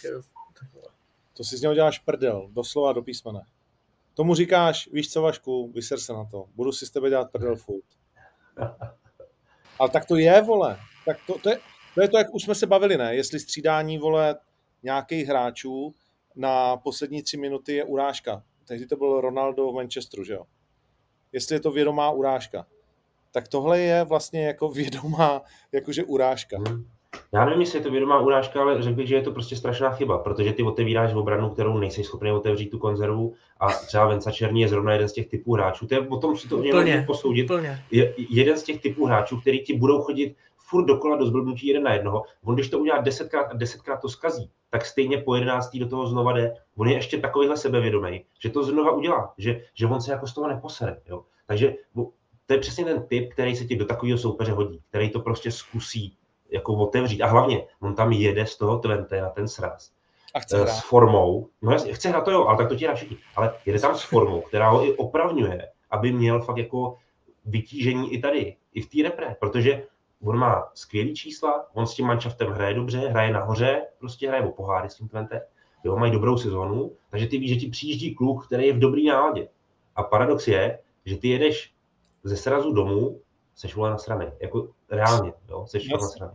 To 1.36 1.44
si 1.44 1.56
z 1.56 1.62
něho 1.62 1.74
děláš 1.74 1.98
prdel, 1.98 2.48
doslova 2.50 2.92
do 2.92 3.02
písmene. 3.02 3.40
Tomu 4.14 4.34
říkáš, 4.34 4.88
víš 4.92 5.12
co 5.12 5.22
Vašku, 5.22 5.72
vyser 5.72 6.00
se 6.00 6.12
na 6.12 6.24
to, 6.24 6.44
budu 6.54 6.72
si 6.72 6.86
s 6.86 6.90
tebe 6.90 7.10
dělat 7.10 7.30
prdel 7.32 7.56
furt. 7.56 7.84
Ale 9.78 9.88
tak 9.90 10.04
to 10.04 10.16
je, 10.16 10.42
vole. 10.42 10.78
Tak 11.04 11.18
to, 11.26 11.38
to, 11.38 11.50
je, 11.50 11.58
to 11.94 12.02
je 12.02 12.08
to, 12.08 12.18
jak 12.18 12.34
už 12.34 12.42
jsme 12.42 12.54
se 12.54 12.66
bavili, 12.66 12.96
ne? 12.96 13.14
Jestli 13.14 13.40
střídání, 13.40 13.98
vole, 13.98 14.36
nějakých 14.82 15.28
hráčů 15.28 15.94
na 16.36 16.76
poslední 16.76 17.22
tři 17.22 17.36
minuty 17.36 17.74
je 17.74 17.84
urážka. 17.84 18.42
Tehdy 18.64 18.86
to 18.86 18.96
byl 18.96 19.20
Ronaldo 19.20 19.72
v 19.72 19.74
Manchesteru, 19.74 20.24
že 20.24 20.32
jo? 20.32 20.44
Jestli 21.32 21.56
je 21.56 21.60
to 21.60 21.70
vědomá 21.70 22.10
urážka. 22.10 22.66
Tak 23.30 23.48
tohle 23.48 23.80
je 23.80 24.04
vlastně 24.04 24.46
jako 24.46 24.68
vědomá, 24.72 25.42
jakože 25.72 26.04
urážka. 26.04 26.58
Hmm. 26.58 26.90
Já 27.32 27.44
nevím, 27.44 27.60
jestli 27.60 27.78
je 27.78 27.82
to 27.82 27.90
vědomá 27.90 28.18
urážka, 28.18 28.60
ale 28.60 28.82
řekl 28.82 28.96
bych, 28.96 29.08
že 29.08 29.14
je 29.14 29.22
to 29.22 29.32
prostě 29.32 29.56
strašná 29.56 29.90
chyba, 29.90 30.18
protože 30.18 30.52
ty 30.52 30.62
otevíráš 30.62 31.12
v 31.12 31.18
obranu, 31.18 31.50
kterou 31.50 31.78
nejsi 31.78 32.04
schopný 32.04 32.32
otevřít 32.32 32.70
tu 32.70 32.78
konzervu 32.78 33.34
a 33.60 33.68
třeba 33.68 34.06
Venca 34.06 34.30
Černý 34.30 34.60
je 34.60 34.68
zrovna 34.68 34.92
jeden 34.92 35.08
z 35.08 35.12
těch 35.12 35.28
typů 35.28 35.54
hráčů. 35.54 35.86
To 35.86 35.94
je 35.94 36.00
o 36.00 36.16
tom 36.16 36.36
si 36.36 36.48
to 36.48 36.56
úplně, 36.56 37.04
posoudit. 37.06 37.44
Úplně. 37.44 37.84
Je, 37.90 38.14
jeden 38.30 38.58
z 38.58 38.62
těch 38.62 38.80
typů 38.80 39.06
hráčů, 39.06 39.40
který 39.40 39.64
ti 39.64 39.78
budou 39.78 40.02
chodit 40.02 40.36
furt 40.56 40.84
dokola 40.84 41.16
do 41.16 41.26
zblbnutí 41.26 41.66
jeden 41.66 41.82
na 41.82 41.92
jednoho. 41.92 42.22
On 42.44 42.54
když 42.54 42.68
to 42.68 42.78
udělá 42.78 43.00
desetkrát 43.00 43.50
a 43.50 43.56
desetkrát 43.56 44.00
to 44.00 44.08
skazí, 44.08 44.50
tak 44.70 44.86
stejně 44.86 45.18
po 45.18 45.34
jedenáctý 45.34 45.78
do 45.78 45.88
toho 45.88 46.06
znova 46.06 46.32
jde. 46.32 46.54
On 46.76 46.88
je 46.88 46.94
ještě 46.94 47.18
takovýhle 47.18 47.56
sebevědomý, 47.56 48.24
že 48.38 48.50
to 48.50 48.62
znova 48.62 48.92
udělá, 48.92 49.34
že, 49.38 49.60
že 49.74 49.86
on 49.86 50.00
se 50.00 50.12
jako 50.12 50.26
z 50.26 50.34
toho 50.34 50.48
neposere. 50.48 51.00
Jo? 51.08 51.24
Takže 51.46 51.74
to 52.46 52.54
je 52.54 52.58
přesně 52.58 52.84
ten 52.84 53.02
typ, 53.02 53.32
který 53.32 53.56
se 53.56 53.64
ti 53.64 53.76
do 53.76 53.84
takového 53.84 54.18
soupeře 54.18 54.52
hodí, 54.52 54.80
který 54.88 55.10
to 55.10 55.20
prostě 55.20 55.50
zkusí 55.50 56.17
jako 56.50 56.74
otevřít. 56.74 57.22
A 57.22 57.26
hlavně, 57.26 57.66
on 57.80 57.94
tam 57.94 58.12
jede 58.12 58.46
z 58.46 58.56
toho 58.56 58.78
Twente 58.78 59.20
na 59.20 59.30
ten 59.30 59.48
sraz. 59.48 59.92
A 60.34 60.40
chce 60.40 60.66
s 60.66 60.80
formou, 60.80 61.48
no 61.62 61.72
jasně, 61.72 61.92
chce 61.92 62.08
hrát 62.08 62.24
to 62.24 62.30
jo, 62.30 62.44
ale 62.44 62.58
tak 62.58 62.68
to 62.68 62.74
ti 62.74 62.88
všichni, 62.94 63.16
ale 63.36 63.54
jede 63.66 63.80
tam 63.80 63.96
s 63.96 64.02
formou, 64.02 64.40
která 64.40 64.70
ho 64.70 64.84
i 64.84 64.96
opravňuje, 64.96 65.68
aby 65.90 66.12
měl 66.12 66.42
fakt 66.42 66.56
jako 66.56 66.96
vytížení 67.44 68.14
i 68.14 68.20
tady, 68.20 68.56
i 68.74 68.80
v 68.80 68.88
té 68.88 69.02
repre, 69.02 69.36
protože 69.40 69.86
on 70.24 70.38
má 70.38 70.68
skvělý 70.74 71.14
čísla, 71.14 71.66
on 71.74 71.86
s 71.86 71.94
tím 71.94 72.06
manšaftem 72.06 72.48
hraje 72.48 72.74
dobře, 72.74 72.98
hraje 72.98 73.32
nahoře, 73.32 73.86
prostě 73.98 74.28
hraje 74.28 74.44
o 74.44 74.52
poháry 74.52 74.90
s 74.90 74.94
tím 74.94 75.08
Twente, 75.08 75.42
jo, 75.84 75.96
mají 75.96 76.12
dobrou 76.12 76.36
sezónu, 76.36 76.92
takže 77.10 77.26
ty 77.26 77.38
víš, 77.38 77.50
že 77.50 77.56
ti 77.56 77.70
přijíždí 77.70 78.14
kluk, 78.14 78.46
který 78.46 78.66
je 78.66 78.72
v 78.72 78.78
dobrý 78.78 79.06
náladě. 79.06 79.48
A 79.96 80.02
paradox 80.02 80.48
je, 80.48 80.78
že 81.04 81.16
ty 81.16 81.28
jedeš 81.28 81.72
ze 82.24 82.36
srazu 82.36 82.72
domů 82.72 83.20
seš 83.58 83.74
vole 83.74 83.90
nasraný. 83.90 84.26
Jako 84.40 84.68
reálně, 84.90 85.32
jo, 85.48 85.66
seš 85.66 85.82
yes. 85.84 86.02
nasraný. 86.02 86.34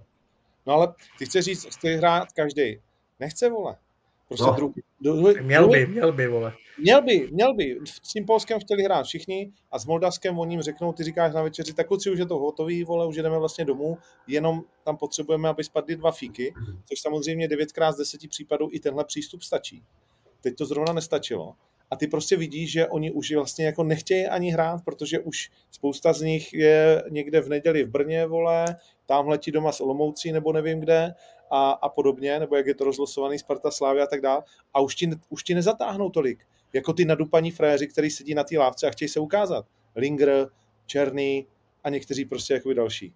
No 0.66 0.74
ale 0.74 0.94
ty 1.20 1.26
chceš 1.26 1.46
říct, 1.46 1.66
chce 1.66 1.96
hrát 1.96 2.32
každý. 2.32 2.82
Nechce, 3.20 3.50
vole. 3.50 3.76
Prostě 4.28 4.46
no. 4.46 4.54
druhý, 4.54 4.84
druhý, 5.02 5.42
měl 5.42 5.68
by, 5.68 5.88
měl 5.88 6.12
by, 6.12 6.28
vole. 6.28 6.54
Měl 6.80 7.02
by, 7.02 7.30
měl 7.32 7.54
by. 7.54 7.80
S 7.86 8.00
tím 8.00 8.26
Polskem 8.26 8.60
chtěli 8.60 8.84
hrát 8.84 9.04
všichni 9.04 9.52
a 9.72 9.80
s 9.80 9.86
Moldavskem 9.86 10.40
oni 10.40 10.54
jim 10.54 10.62
řeknou, 10.62 10.94
ty 10.94 11.04
říkáš 11.04 11.34
na 11.34 11.42
večeři, 11.42 11.74
tak 11.74 11.88
kluci 11.88 12.12
už 12.12 12.20
je 12.20 12.26
to 12.26 12.38
hotový, 12.38 12.84
vole, 12.84 13.08
už 13.08 13.16
jdeme 13.16 13.40
vlastně 13.40 13.66
domů, 13.66 13.98
jenom 14.28 14.62
tam 14.84 14.98
potřebujeme, 14.98 15.50
aby 15.50 15.64
spadly 15.64 15.96
dva 15.96 16.12
fíky, 16.12 16.54
což 16.86 17.02
samozřejmě 17.02 17.48
9 17.48 17.70
z 17.70 17.98
10 17.98 18.30
případů 18.30 18.70
i 18.72 18.80
tenhle 18.80 19.06
přístup 19.06 19.42
stačí. 19.42 19.84
Teď 20.42 20.56
to 20.56 20.66
zrovna 20.66 20.94
nestačilo 20.94 21.56
a 21.94 21.96
ty 21.96 22.08
prostě 22.08 22.38
vidíš, 22.38 22.72
že 22.72 22.88
oni 22.88 23.12
už 23.12 23.32
vlastně 23.32 23.66
jako 23.66 23.84
nechtějí 23.84 24.28
ani 24.28 24.52
hrát, 24.52 24.82
protože 24.86 25.20
už 25.20 25.52
spousta 25.72 26.14
z 26.14 26.22
nich 26.22 26.54
je 26.54 27.04
někde 27.10 27.42
v 27.42 27.50
neděli 27.50 27.84
v 27.84 27.90
Brně, 27.90 28.26
vole, 28.26 28.66
tamhle 29.06 29.38
ti 29.38 29.52
doma 29.52 29.72
s 29.72 29.82
Olomoucí 29.82 30.32
nebo 30.32 30.54
nevím 30.54 30.80
kde 30.80 31.14
a, 31.52 31.72
a 31.72 31.90
podobně, 31.90 32.40
nebo 32.40 32.56
jak 32.56 32.68
je 32.68 32.76
to 32.76 32.84
rozlosovaný 32.84 33.40
Sparta 33.40 33.72
Slávy 33.72 34.02
a 34.02 34.08
tak 34.08 34.22
dále. 34.22 34.44
A 34.74 34.82
už 34.82 34.96
ti, 34.96 35.10
už 35.30 35.44
ti 35.44 35.56
nezatáhnou 35.56 36.10
tolik, 36.10 36.46
jako 36.74 36.94
ty 36.94 37.06
nadupaní 37.06 37.52
fréři, 37.52 37.88
který 37.88 38.10
sedí 38.10 38.34
na 38.34 38.44
té 38.44 38.58
lávce 38.58 38.88
a 38.88 38.92
chtějí 38.92 39.10
se 39.10 39.20
ukázat. 39.20 39.66
Linger, 39.96 40.50
Černý 40.86 41.48
a 41.84 41.90
někteří 41.90 42.26
prostě 42.26 42.54
jako 42.54 42.74
další. 42.74 43.14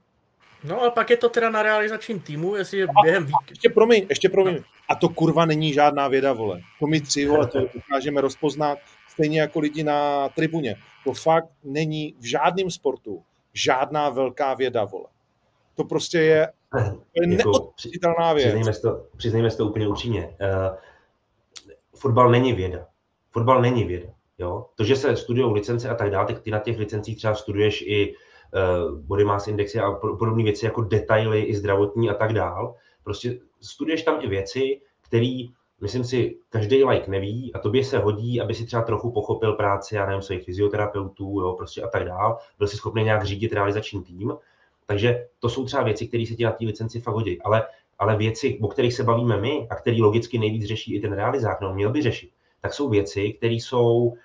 No 0.64 0.82
ale 0.82 0.92
pak 0.92 1.10
je 1.10 1.18
to 1.18 1.30
teda 1.30 1.50
na 1.50 1.64
realizačním 1.64 2.20
týmu, 2.20 2.56
jestli 2.56 2.78
je 2.78 2.88
během 3.04 3.26
vík... 3.26 3.36
Ještě 3.50 3.70
promiň, 3.70 4.06
ještě 4.10 4.30
promiň. 4.30 4.56
No. 4.56 4.62
A 4.90 4.96
to 4.96 5.10
kurva 5.10 5.46
není 5.46 5.74
žádná 5.74 6.08
věda, 6.08 6.34
vole. 6.34 6.62
To 6.80 6.88
my 6.88 7.02
tři, 7.02 7.28
vole, 7.28 7.48
to 7.48 7.60
dokážeme 7.74 8.22
rozpoznat 8.22 8.80
stejně 9.10 9.42
jako 9.42 9.60
lidi 9.60 9.84
na 9.84 10.30
tribuně. 10.30 10.76
To 11.04 11.14
fakt 11.14 11.50
není 11.64 12.16
v 12.20 12.26
žádném 12.26 12.72
sportu 12.72 13.24
žádná 13.54 14.10
velká 14.10 14.54
věda, 14.54 14.84
vole. 14.84 15.06
To 15.76 15.84
prostě 15.84 16.20
je, 16.20 16.48
to 16.72 16.78
je 17.14 17.38
jako, 17.38 17.74
věc. 18.34 18.46
Přiznejme 18.46 18.74
si, 18.74 18.82
to, 18.82 19.06
přiznejme 19.18 19.52
si 19.52 19.58
to 19.58 19.66
úplně 19.66 19.88
upřímně. 19.88 20.26
Uh, 20.26 20.78
fotbal 21.96 22.30
není 22.30 22.54
věda. 22.54 22.88
Fotbal 23.32 23.62
není 23.62 23.84
věda. 23.84 24.10
Jo? 24.38 24.66
To, 24.76 24.84
že 24.84 24.96
se 24.96 25.18
studují 25.18 25.54
licence 25.54 25.90
a 25.90 25.96
tak 25.96 26.12
dále, 26.12 26.28
tak 26.28 26.40
ty 26.40 26.52
na 26.52 26.60
těch 26.60 26.78
licencích 26.78 27.18
třeba 27.18 27.36
studuješ 27.36 27.82
i 27.82 28.12
uh, 28.12 28.18
body 29.02 29.24
mass 29.24 29.48
indexy 29.48 29.80
a 29.80 29.92
podobné 29.92 30.44
věci 30.44 30.66
jako 30.66 30.82
detaily 30.82 31.42
i 31.42 31.56
zdravotní 31.56 32.10
a 32.10 32.14
tak 32.14 32.34
dál. 32.34 32.76
Prostě 33.04 33.40
studuješ 33.62 34.04
tam 34.04 34.20
i 34.22 34.28
věci, 34.28 34.82
které, 35.02 35.38
myslím 35.82 36.04
si, 36.04 36.38
každý 36.50 36.84
like 36.84 37.12
neví 37.12 37.54
a 37.54 37.60
tobě 37.60 37.84
se 37.84 37.98
hodí, 37.98 38.42
aby 38.42 38.54
si 38.54 38.66
třeba 38.66 38.82
trochu 38.82 39.12
pochopil 39.12 39.54
práci, 39.54 39.96
já 39.96 40.06
nevím, 40.06 40.22
svých 40.22 40.44
fyzioterapeutů, 40.44 41.42
jo, 41.42 41.54
prostě 41.54 41.82
a 41.82 41.88
tak 41.88 42.06
dál. 42.06 42.38
Byl 42.58 42.68
si 42.68 42.78
schopný 42.78 43.04
nějak 43.04 43.24
řídit 43.24 43.54
realizační 43.54 44.04
tým. 44.04 44.34
Takže 44.86 45.28
to 45.40 45.50
jsou 45.50 45.66
třeba 45.66 45.84
věci, 45.84 46.08
které 46.08 46.26
se 46.26 46.36
ti 46.36 46.44
na 46.44 46.52
té 46.52 46.66
licenci 46.66 47.00
fakt 47.00 47.16
hodí. 47.16 47.42
Ale, 47.42 47.64
ale 48.00 48.18
věci, 48.18 48.60
o 48.62 48.68
kterých 48.68 48.94
se 48.94 49.04
bavíme 49.04 49.38
my 49.38 49.68
a 49.70 49.76
který 49.76 50.02
logicky 50.02 50.40
nejvíc 50.40 50.66
řeší 50.66 50.96
i 50.96 51.00
ten 51.00 51.14
realizák, 51.14 51.62
no, 51.62 51.74
měl 51.74 51.90
by 51.90 52.02
řešit, 52.02 52.30
tak 52.62 52.74
jsou 52.74 52.90
věci, 52.90 53.34
které 53.34 53.54
jsou 53.54 54.14
eh, 54.16 54.20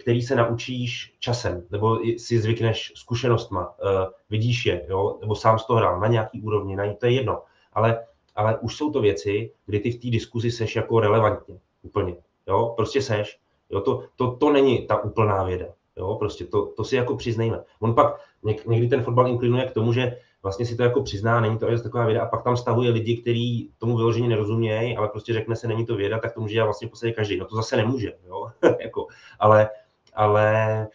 který 0.00 0.22
se 0.22 0.36
naučíš 0.36 1.14
časem, 1.18 1.66
nebo 1.70 1.98
si 2.16 2.40
zvykneš 2.40 2.92
zkušenostma, 2.96 3.68
uh, 3.68 3.88
vidíš 4.30 4.66
je, 4.66 4.86
jo, 4.88 5.18
nebo 5.20 5.34
sám 5.34 5.58
z 5.58 5.64
toho 5.66 5.78
hrál 5.78 6.00
na 6.00 6.06
nějaký 6.06 6.42
úrovni, 6.42 6.76
na 6.76 6.94
to 6.94 7.06
je 7.06 7.12
jedno. 7.12 7.42
Ale 7.72 8.06
ale 8.34 8.58
už 8.58 8.76
jsou 8.76 8.90
to 8.90 9.00
věci, 9.00 9.52
kdy 9.66 9.80
ty 9.80 9.90
v 9.90 10.00
té 10.00 10.10
diskuzi 10.10 10.50
seš 10.50 10.76
jako 10.76 11.00
relevantně, 11.00 11.58
úplně, 11.82 12.16
jo, 12.46 12.72
prostě 12.76 13.02
seš, 13.02 13.38
jo, 13.70 13.80
to, 13.80 14.04
to, 14.16 14.36
to 14.36 14.52
není 14.52 14.86
ta 14.86 15.04
úplná 15.04 15.44
věda, 15.44 15.66
jo, 15.96 16.14
prostě 16.14 16.44
to, 16.44 16.66
to 16.66 16.84
si 16.84 16.96
jako 16.96 17.16
přiznejme. 17.16 17.60
On 17.80 17.94
pak 17.94 18.20
něk, 18.42 18.66
někdy 18.66 18.88
ten 18.88 19.02
fotbal 19.04 19.28
inklinuje 19.28 19.66
k 19.66 19.72
tomu, 19.72 19.92
že 19.92 20.16
vlastně 20.42 20.66
si 20.66 20.76
to 20.76 20.82
jako 20.82 21.02
přizná, 21.02 21.40
není 21.40 21.58
to 21.58 21.66
taková 21.82 22.06
věda 22.06 22.22
a 22.22 22.28
pak 22.28 22.44
tam 22.44 22.56
stavuje 22.56 22.90
lidi, 22.90 23.16
kteří 23.16 23.72
tomu 23.78 23.96
vyloženě 23.96 24.28
nerozumějí, 24.28 24.96
ale 24.96 25.08
prostě 25.08 25.32
řekne 25.32 25.56
se, 25.56 25.68
není 25.68 25.86
to 25.86 25.96
věda, 25.96 26.18
tak 26.18 26.34
to 26.34 26.40
může 26.40 26.54
dělat 26.54 26.66
vlastně 26.66 26.88
v 26.88 26.90
podstatě 26.90 27.12
každý. 27.12 27.36
No 27.36 27.46
to 27.46 27.56
zase 27.56 27.76
nemůže, 27.76 28.12
jo, 28.26 28.50
jako, 28.80 29.06
ale, 29.38 29.70
ale 30.14 30.88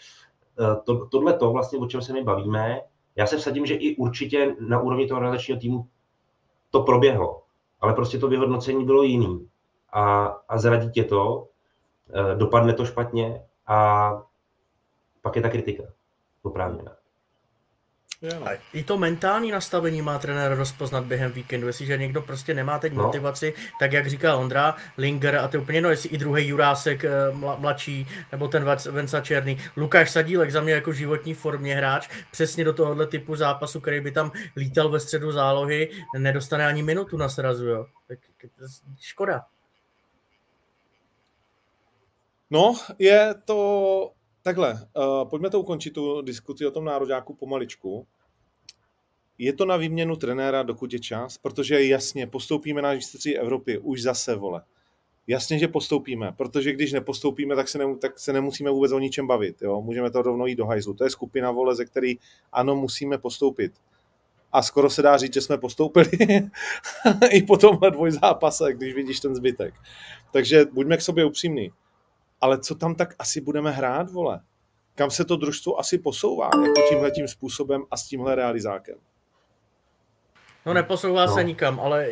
to, 0.83 1.05
tohle 1.05 1.33
to 1.33 1.51
vlastně, 1.51 1.79
o 1.79 1.87
čem 1.87 2.01
se 2.01 2.13
my 2.13 2.23
bavíme, 2.23 2.81
já 3.15 3.27
se 3.27 3.37
vsadím, 3.37 3.65
že 3.65 3.75
i 3.75 3.95
určitě 3.95 4.55
na 4.59 4.81
úrovni 4.81 5.07
toho 5.07 5.19
realizačního 5.19 5.59
týmu 5.59 5.87
to 6.69 6.83
proběhlo, 6.83 7.43
ale 7.81 7.93
prostě 7.93 8.17
to 8.17 8.27
vyhodnocení 8.27 8.85
bylo 8.85 9.03
jiný. 9.03 9.47
A, 9.93 10.25
a 10.25 10.57
zradí 10.57 10.91
tě 10.91 11.03
to, 11.03 11.47
eh, 12.13 12.35
dopadne 12.35 12.73
to 12.73 12.85
špatně 12.85 13.41
a 13.67 14.09
pak 15.21 15.35
je 15.35 15.41
ta 15.41 15.49
kritika 15.49 15.83
oprávněná. 16.43 16.96
A 18.23 18.49
i 18.73 18.83
to 18.83 18.97
mentální 18.97 19.51
nastavení 19.51 20.01
má 20.01 20.19
trenér 20.19 20.55
rozpoznat 20.55 21.05
během 21.05 21.31
víkendu. 21.31 21.67
Jestliže 21.67 21.97
někdo 21.97 22.21
prostě 22.21 22.53
nemá 22.53 22.79
teď 22.79 22.93
no. 22.93 23.03
motivaci, 23.03 23.53
tak 23.79 23.93
jak 23.93 24.07
říká 24.07 24.35
Ondra, 24.35 24.75
Linger 24.97 25.35
a 25.35 25.47
to 25.47 25.57
je 25.57 25.61
úplně 25.61 25.81
no, 25.81 25.89
jestli 25.89 26.09
i 26.09 26.17
druhý 26.17 26.47
Jurásek 26.47 27.03
eh, 27.03 27.09
mladší, 27.57 28.07
nebo 28.31 28.47
ten 28.47 28.65
Venca 28.91 29.21
Černý. 29.21 29.57
Lukáš 29.77 30.11
Sadílek 30.11 30.51
za 30.51 30.61
mě 30.61 30.73
jako 30.73 30.93
životní 30.93 31.33
formě 31.33 31.75
hráč, 31.75 32.09
přesně 32.31 32.63
do 32.63 32.73
tohohle 32.73 33.07
typu 33.07 33.35
zápasu, 33.35 33.81
který 33.81 34.01
by 34.01 34.11
tam 34.11 34.31
lítal 34.55 34.89
ve 34.89 34.99
středu 34.99 35.31
zálohy, 35.31 35.89
nedostane 36.17 36.67
ani 36.67 36.83
minutu 36.83 37.17
na 37.17 37.29
srazu, 37.29 37.65
jo. 37.65 37.85
Tak 38.07 38.19
škoda. 38.99 39.45
No, 42.49 42.75
je 42.99 43.35
to 43.45 44.11
Takhle, 44.47 44.73
uh, 44.73 45.29
pojďme 45.29 45.49
to 45.49 45.59
ukončit, 45.59 45.91
tu 45.91 46.21
diskuzi 46.21 46.65
o 46.65 46.71
tom 46.71 46.85
nároďáku 46.85 47.33
pomaličku. 47.33 48.07
Je 49.37 49.53
to 49.53 49.65
na 49.65 49.77
výměnu 49.77 50.15
trenéra, 50.15 50.63
dokud 50.63 50.93
je 50.93 50.99
čas, 50.99 51.37
protože 51.37 51.83
jasně, 51.83 52.27
postoupíme 52.27 52.81
na 52.81 52.93
mistrovství 52.93 53.37
Evropy 53.37 53.77
už 53.77 54.01
zase, 54.01 54.35
vole. 54.35 54.61
Jasně, 55.27 55.59
že 55.59 55.67
postoupíme, 55.67 56.31
protože 56.37 56.73
když 56.73 56.91
nepostoupíme, 56.91 57.55
tak 57.55 57.67
se, 57.67 57.77
ne, 57.77 57.95
tak 57.95 58.19
se 58.19 58.33
nemusíme 58.33 58.71
vůbec 58.71 58.91
o 58.91 58.99
ničem 58.99 59.27
bavit. 59.27 59.61
Jo? 59.61 59.81
Můžeme 59.81 60.11
to 60.11 60.21
rovnou 60.21 60.45
jít 60.45 60.55
do 60.55 60.65
hajzlu. 60.65 60.93
To 60.93 61.03
je 61.03 61.09
skupina 61.09 61.51
vole, 61.51 61.75
ze 61.75 61.85
který 61.85 62.17
ano, 62.51 62.75
musíme 62.75 63.17
postoupit. 63.17 63.71
A 64.51 64.61
skoro 64.61 64.89
se 64.89 65.01
dá 65.01 65.17
říct, 65.17 65.33
že 65.33 65.41
jsme 65.41 65.57
postoupili 65.57 66.09
i 67.31 67.43
po 67.43 67.57
tomhle 67.57 67.91
dvojzápase, 67.91 68.73
když 68.73 68.93
vidíš 68.93 69.19
ten 69.19 69.35
zbytek. 69.35 69.73
Takže 70.31 70.65
buďme 70.65 70.97
k 70.97 71.01
sobě 71.01 71.25
upřímní 71.25 71.71
ale 72.41 72.59
co 72.59 72.75
tam 72.75 72.95
tak 72.95 73.15
asi 73.19 73.41
budeme 73.41 73.71
hrát, 73.71 74.11
vole? 74.11 74.39
Kam 74.95 75.11
se 75.11 75.25
to 75.25 75.35
družstvo 75.35 75.79
asi 75.79 75.97
posouvá, 75.97 76.45
jako 76.45 76.81
tímhle 76.89 77.11
tím 77.11 77.27
způsobem 77.27 77.83
a 77.91 77.97
s 77.97 78.07
tímhle 78.07 78.35
realizákem? 78.35 78.95
No 80.65 80.73
neposouvá 80.73 81.25
no. 81.25 81.33
se 81.33 81.43
nikam, 81.43 81.79
ale 81.79 82.09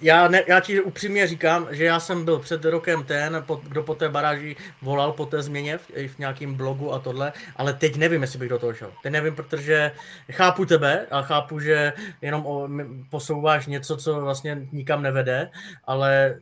já, 0.00 0.28
ne, 0.28 0.42
já 0.46 0.60
ti 0.60 0.80
upřímně 0.80 1.26
říkám, 1.26 1.68
že 1.70 1.84
já 1.84 2.00
jsem 2.00 2.24
byl 2.24 2.38
před 2.38 2.64
rokem 2.64 3.04
ten, 3.04 3.44
kdo 3.62 3.82
po 3.82 3.94
té 3.94 4.08
baráži 4.08 4.56
volal 4.82 5.12
po 5.12 5.26
té 5.26 5.42
změně 5.42 5.78
v, 5.78 6.08
v 6.08 6.18
nějakém 6.18 6.54
blogu 6.54 6.92
a 6.92 6.98
tohle, 6.98 7.32
ale 7.56 7.72
teď 7.72 7.96
nevím, 7.96 8.22
jestli 8.22 8.38
bych 8.38 8.48
do 8.48 8.58
toho 8.58 8.74
šel. 8.74 8.92
Teď 9.02 9.12
nevím, 9.12 9.34
protože 9.34 9.92
chápu 10.32 10.64
tebe 10.64 11.06
a 11.10 11.22
chápu, 11.22 11.60
že 11.60 11.92
jenom 12.22 12.46
o, 12.46 12.68
posouváš 13.10 13.66
něco, 13.66 13.96
co 13.96 14.20
vlastně 14.20 14.68
nikam 14.72 15.02
nevede, 15.02 15.50
ale 15.84 16.38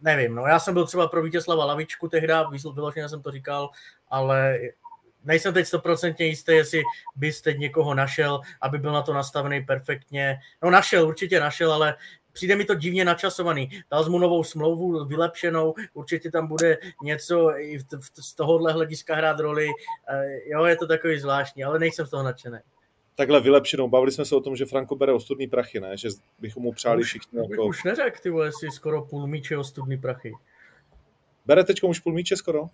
nevím, 0.00 0.34
no 0.34 0.46
já 0.46 0.58
jsem 0.58 0.74
byl 0.74 0.86
třeba 0.86 1.08
pro 1.08 1.22
Vítězslava 1.22 1.64
Lavičku 1.64 2.08
tehdy, 2.08 2.32
vyloženě 2.74 3.08
jsem 3.08 3.22
to 3.22 3.30
říkal, 3.30 3.70
ale 4.08 4.58
nejsem 5.24 5.54
teď 5.54 5.66
stoprocentně 5.66 6.26
jistý, 6.26 6.52
jestli 6.52 6.82
bys 7.16 7.40
teď 7.40 7.58
někoho 7.58 7.94
našel, 7.94 8.40
aby 8.60 8.78
byl 8.78 8.92
na 8.92 9.02
to 9.02 9.12
nastavený 9.12 9.64
perfektně. 9.64 10.38
No 10.62 10.70
našel, 10.70 11.08
určitě 11.08 11.40
našel, 11.40 11.72
ale 11.72 11.96
přijde 12.32 12.56
mi 12.56 12.64
to 12.64 12.74
divně 12.74 13.04
načasovaný. 13.04 13.70
Dal 13.90 14.10
mu 14.10 14.18
novou 14.18 14.44
smlouvu 14.44 15.04
vylepšenou, 15.04 15.74
určitě 15.94 16.30
tam 16.30 16.46
bude 16.46 16.78
něco 17.02 17.58
i 17.58 17.78
z 18.14 18.34
tohohle 18.34 18.72
hlediska 18.72 19.14
hrát 19.14 19.40
roli. 19.40 19.68
Eh, 20.08 20.50
jo, 20.50 20.64
je 20.64 20.76
to 20.76 20.86
takový 20.86 21.20
zvláštní, 21.20 21.64
ale 21.64 21.78
nejsem 21.78 22.06
z 22.06 22.10
toho 22.10 22.22
nadšený 22.22 22.58
takhle 23.18 23.40
vylepšenou. 23.40 23.88
Bavili 23.88 24.12
jsme 24.12 24.24
se 24.24 24.36
o 24.36 24.40
tom, 24.40 24.56
že 24.56 24.66
Franko 24.66 24.96
bere 24.96 25.12
ostudný 25.12 25.46
prachy, 25.46 25.80
ne? 25.80 25.96
Že 25.96 26.08
bychom 26.38 26.62
mu 26.62 26.72
přáli 26.72 27.00
už, 27.00 27.06
všichni. 27.06 27.38
Jako... 27.50 27.66
Už 27.66 27.84
neřekl, 27.84 28.18
ty 28.22 28.30
vole, 28.30 28.50
si 28.52 28.70
skoro 28.70 29.02
půl 29.02 29.26
míče 29.26 29.56
ostudný 29.56 29.96
prachy. 29.96 30.32
Bere 31.46 31.64
teď 31.64 31.82
už 31.82 32.00
půl 32.00 32.12
míče 32.12 32.36
skoro? 32.36 32.66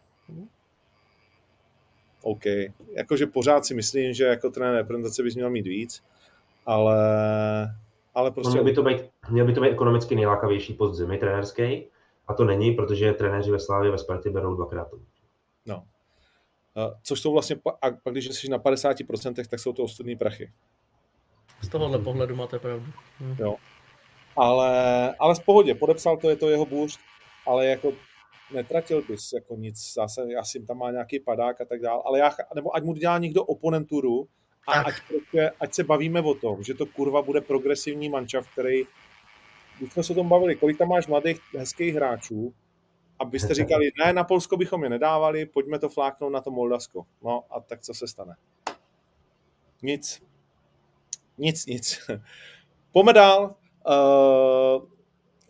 OK. 2.23 2.43
Jakože 2.93 3.27
pořád 3.27 3.67
si 3.67 3.75
myslím, 3.75 4.13
že 4.13 4.25
jako 4.25 4.51
trenér 4.51 4.75
reprezentace 4.75 5.23
bys 5.23 5.35
měl 5.35 5.51
mít 5.51 5.67
víc, 5.67 6.05
ale, 6.67 6.97
ale 8.15 8.31
prostě... 8.31 8.51
Měl, 8.51 8.65
by 8.65 8.73
to 8.73 8.83
být, 8.83 8.97
měl 9.31 9.47
by 9.47 9.53
to 9.53 9.61
být 9.61 9.71
ekonomicky 9.71 10.15
nejlákavější 10.17 10.75
post 10.75 10.97
zimy 10.97 11.19
trenérský, 11.19 11.87
a 12.29 12.35
to 12.35 12.45
není, 12.45 12.73
protože 12.73 13.13
trenéři 13.13 13.51
ve 13.51 13.59
Slávě 13.59 13.91
ve 13.91 13.99
Spartě 13.99 14.31
berou 14.31 14.55
dvakrát. 14.55 14.89
No, 15.67 15.85
což 17.03 17.21
jsou 17.21 17.33
vlastně, 17.33 17.57
a 17.83 17.91
pak 17.91 18.13
když 18.13 18.27
jsi 18.27 18.49
na 18.49 18.59
50%, 18.59 19.47
tak 19.51 19.61
jsou 19.61 19.73
to 19.73 19.83
ostudné 19.83 20.17
prachy. 20.17 20.53
Z 21.63 21.69
tohohle 21.69 21.99
pohledu 21.99 22.37
máte 22.37 22.59
pravdu. 22.59 22.87
Hm. 23.21 23.37
Jo. 23.39 23.57
Ale, 24.37 25.15
ale 25.19 25.35
v 25.35 25.41
pohodě, 25.41 25.75
podepsal 25.75 26.17
to, 26.17 26.31
je 26.31 26.37
to 26.37 26.51
jeho 26.51 26.67
bůř, 26.67 26.99
ale 27.47 27.67
jako 27.67 27.93
netratil 28.53 29.03
bys 29.03 29.33
jako 29.33 29.57
nic, 29.57 29.93
zase 29.95 30.23
asi 30.41 30.67
tam 30.67 30.79
má 30.79 30.91
nějaký 30.91 31.21
padák 31.21 31.61
a 31.61 31.65
tak 31.65 31.81
dále, 31.81 32.03
ale 32.07 32.19
já, 32.19 32.31
nebo 32.55 32.77
ať 32.77 32.85
mu 32.85 32.93
dělá 32.93 33.19
někdo 33.19 33.45
oponenturu 33.45 34.29
a 34.69 34.73
ať, 34.73 34.95
prostě, 35.09 35.51
ať, 35.61 35.75
se 35.75 35.85
bavíme 35.85 36.21
o 36.21 36.35
tom, 36.35 36.63
že 36.63 36.75
to 36.75 36.87
kurva 36.87 37.23
bude 37.23 37.41
progresivní 37.41 38.09
mančav, 38.09 38.49
který, 38.53 38.85
když 39.79 39.93
jsme 39.93 40.03
se 40.03 40.13
o 40.13 40.17
tom 40.17 40.29
bavili, 40.29 40.57
kolik 40.57 40.79
tam 40.79 40.89
máš 40.89 41.07
mladých, 41.07 41.41
hezkých 41.59 41.95
hráčů, 41.95 42.55
abyste 43.25 43.55
říkali, 43.55 43.91
ne, 44.05 44.13
na 44.13 44.25
Polsko 44.25 44.57
bychom 44.57 44.85
je 44.85 44.91
nedávali, 44.91 45.47
pojďme 45.47 45.79
to 45.79 45.89
fláknout 45.89 46.33
na 46.33 46.41
to 46.41 46.51
Moldavsko. 46.51 47.07
No 47.23 47.45
a 47.51 47.61
tak 47.61 47.81
co 47.81 47.95
se 47.95 48.09
stane? 48.09 48.37
Nic. 49.83 50.23
Nic, 51.39 51.67
nic. 51.67 52.11
Pojďme 52.93 53.13
dál. 53.13 53.55
Uh, 53.89 54.89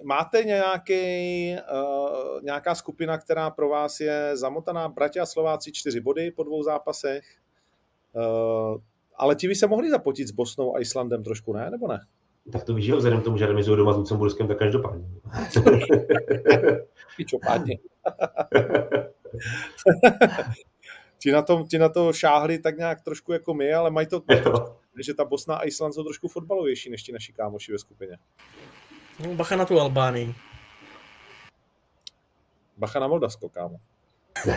máte 0.02 0.44
nějaký, 0.44 1.56
uh, 1.72 2.42
nějaká 2.42 2.74
skupina, 2.74 3.18
která 3.18 3.50
pro 3.50 3.68
vás 3.68 4.00
je 4.00 4.36
zamotaná? 4.36 4.88
Bratě 4.88 5.20
a 5.20 5.26
Slováci 5.26 5.72
čtyři 5.72 6.00
body 6.00 6.30
po 6.30 6.44
dvou 6.44 6.62
zápasech. 6.62 7.24
Uh, 8.12 8.80
ale 9.16 9.36
ti 9.36 9.48
by 9.48 9.54
se 9.54 9.66
mohli 9.66 9.90
zapotit 9.90 10.28
s 10.28 10.30
Bosnou 10.30 10.76
a 10.76 10.80
Islandem 10.80 11.24
trošku, 11.24 11.52
ne? 11.52 11.70
Nebo 11.70 11.88
ne? 11.88 12.06
Tak 12.52 12.64
to 12.64 12.74
víš, 12.74 12.86
že 12.86 12.94
vzhledem 12.94 13.20
k 13.20 13.24
tomu, 13.24 13.38
že 13.38 13.46
remizují 13.46 13.76
doma 13.76 13.92
s 13.92 13.96
Lucemburskem, 13.96 14.48
tak 14.48 14.58
každopádně. 14.58 15.06
Pičopádně. 17.16 17.78
ti, 21.18 21.32
na 21.32 21.42
tom, 21.42 21.66
ti 21.66 21.78
na 21.78 21.88
to 21.88 22.12
šáhli 22.12 22.58
tak 22.58 22.78
nějak 22.78 23.00
trošku 23.00 23.32
jako 23.32 23.54
my, 23.54 23.74
ale 23.74 23.90
mají 23.90 24.06
to, 24.06 24.20
to 24.20 24.76
že 25.02 25.14
ta 25.14 25.24
Bosna 25.24 25.56
a 25.56 25.64
Island 25.64 25.92
jsou 25.92 26.04
trošku 26.04 26.28
fotbalovější 26.28 26.90
než 26.90 27.02
ti 27.02 27.12
naši 27.12 27.32
kámoši 27.32 27.72
ve 27.72 27.78
skupině. 27.78 28.18
No, 29.26 29.34
bacha 29.34 29.56
na 29.56 29.64
tu 29.64 29.80
Albánii. 29.80 30.34
Bacha 32.76 33.00
na 33.00 33.08
Moldavsko, 33.08 33.48
kámo. 33.48 33.76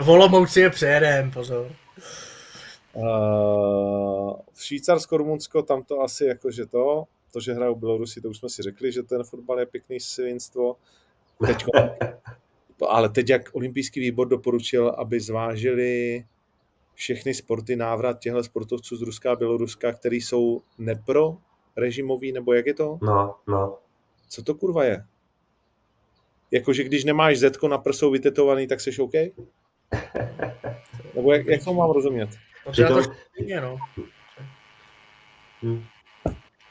Volomouci 0.00 0.60
je 0.60 0.70
přejedem, 0.70 1.30
pozor. 1.30 1.72
Uh, 2.94 4.32
Švýcarsko, 4.56 5.16
Rumunsko, 5.16 5.62
tam 5.62 5.82
to 5.82 6.00
asi 6.00 6.24
jako, 6.24 6.50
že 6.50 6.66
to, 6.66 7.04
to, 7.32 7.40
že 7.40 7.54
hrajou 7.54 7.74
Bělorusi, 7.74 8.20
to 8.20 8.28
už 8.28 8.38
jsme 8.38 8.48
si 8.48 8.62
řekli, 8.62 8.92
že 8.92 9.02
ten 9.02 9.24
fotbal 9.24 9.60
je 9.60 9.66
pěkný 9.66 10.00
svinstvo. 10.00 10.76
Teď, 11.46 11.64
ale 12.88 13.08
teď, 13.08 13.30
jak 13.30 13.42
olympijský 13.52 14.00
výbor 14.00 14.28
doporučil, 14.28 14.88
aby 14.88 15.20
zvážili 15.20 16.24
všechny 16.94 17.34
sporty, 17.34 17.76
návrat 17.76 18.18
těchto 18.18 18.44
sportovců 18.44 18.96
z 18.96 19.02
Ruska 19.02 19.32
a 19.32 19.36
Běloruska, 19.36 19.92
který 19.92 20.20
jsou 20.20 20.62
nepro 20.78 21.36
režimový, 21.76 22.32
nebo 22.32 22.52
jak 22.52 22.66
je 22.66 22.74
to? 22.74 22.98
No, 23.02 23.34
no. 23.48 23.78
Co 24.28 24.42
to 24.42 24.54
kurva 24.54 24.84
je? 24.84 25.04
Jakože 26.50 26.84
když 26.84 27.04
nemáš 27.04 27.38
zetko 27.38 27.68
na 27.68 27.78
prsou 27.78 28.10
vytetovaný, 28.10 28.66
tak 28.66 28.80
jsi 28.80 29.02
OK? 29.02 29.12
Nebo 31.14 31.32
jak, 31.32 31.46
jak 31.46 31.64
to 31.64 31.74
mám 31.74 31.90
rozumět? 31.90 32.28
Přitom... 32.70 32.96
to 32.96 33.02
špatně, 33.02 33.60
no. 33.60 33.76
Hmm. 35.62 35.84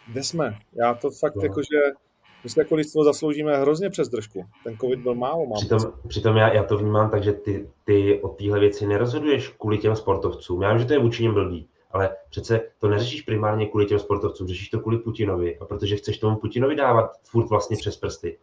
Kde 0.07 0.23
jsme? 0.23 0.57
Já 0.73 0.93
to 0.93 1.11
fakt 1.11 1.35
no. 1.35 1.43
jako, 1.43 1.61
že 1.61 2.07
my 2.43 2.49
se 2.49 2.61
jako 2.61 2.75
lidstvo 2.75 3.03
zasloužíme 3.03 3.57
hrozně 3.57 3.89
přes 3.89 4.09
držku. 4.09 4.45
Ten 4.63 4.77
covid 4.77 4.99
byl 4.99 5.15
málo, 5.15 5.45
mám 5.45 5.59
Přitom, 5.59 5.79
přitom 6.07 6.37
já, 6.37 6.53
já 6.53 6.63
to 6.63 6.77
vnímám 6.77 7.09
tak, 7.09 7.23
že 7.23 7.33
ty, 7.33 7.69
ty 7.83 8.21
o 8.21 8.29
téhle 8.29 8.59
věci 8.59 8.87
nerozhoduješ 8.87 9.49
kvůli 9.49 9.77
těm 9.77 9.95
sportovcům. 9.95 10.61
Já 10.61 10.71
vím, 10.71 10.79
že 10.79 10.85
to 10.85 10.93
je 10.93 10.99
vůči 10.99 11.23
něm 11.23 11.33
blbý, 11.33 11.67
ale 11.91 12.15
přece 12.29 12.61
to 12.79 12.87
neřešíš 12.87 13.21
primárně 13.21 13.65
kvůli 13.65 13.85
těm 13.85 13.99
sportovcům, 13.99 14.47
řešíš 14.47 14.69
to 14.69 14.79
kvůli 14.79 14.97
Putinovi, 14.97 15.59
a 15.59 15.65
protože 15.65 15.95
chceš 15.95 16.17
tomu 16.17 16.35
Putinovi 16.35 16.75
dávat 16.75 17.11
furt 17.23 17.49
vlastně 17.49 17.77
přes 17.77 17.97
prsty. 17.97 18.37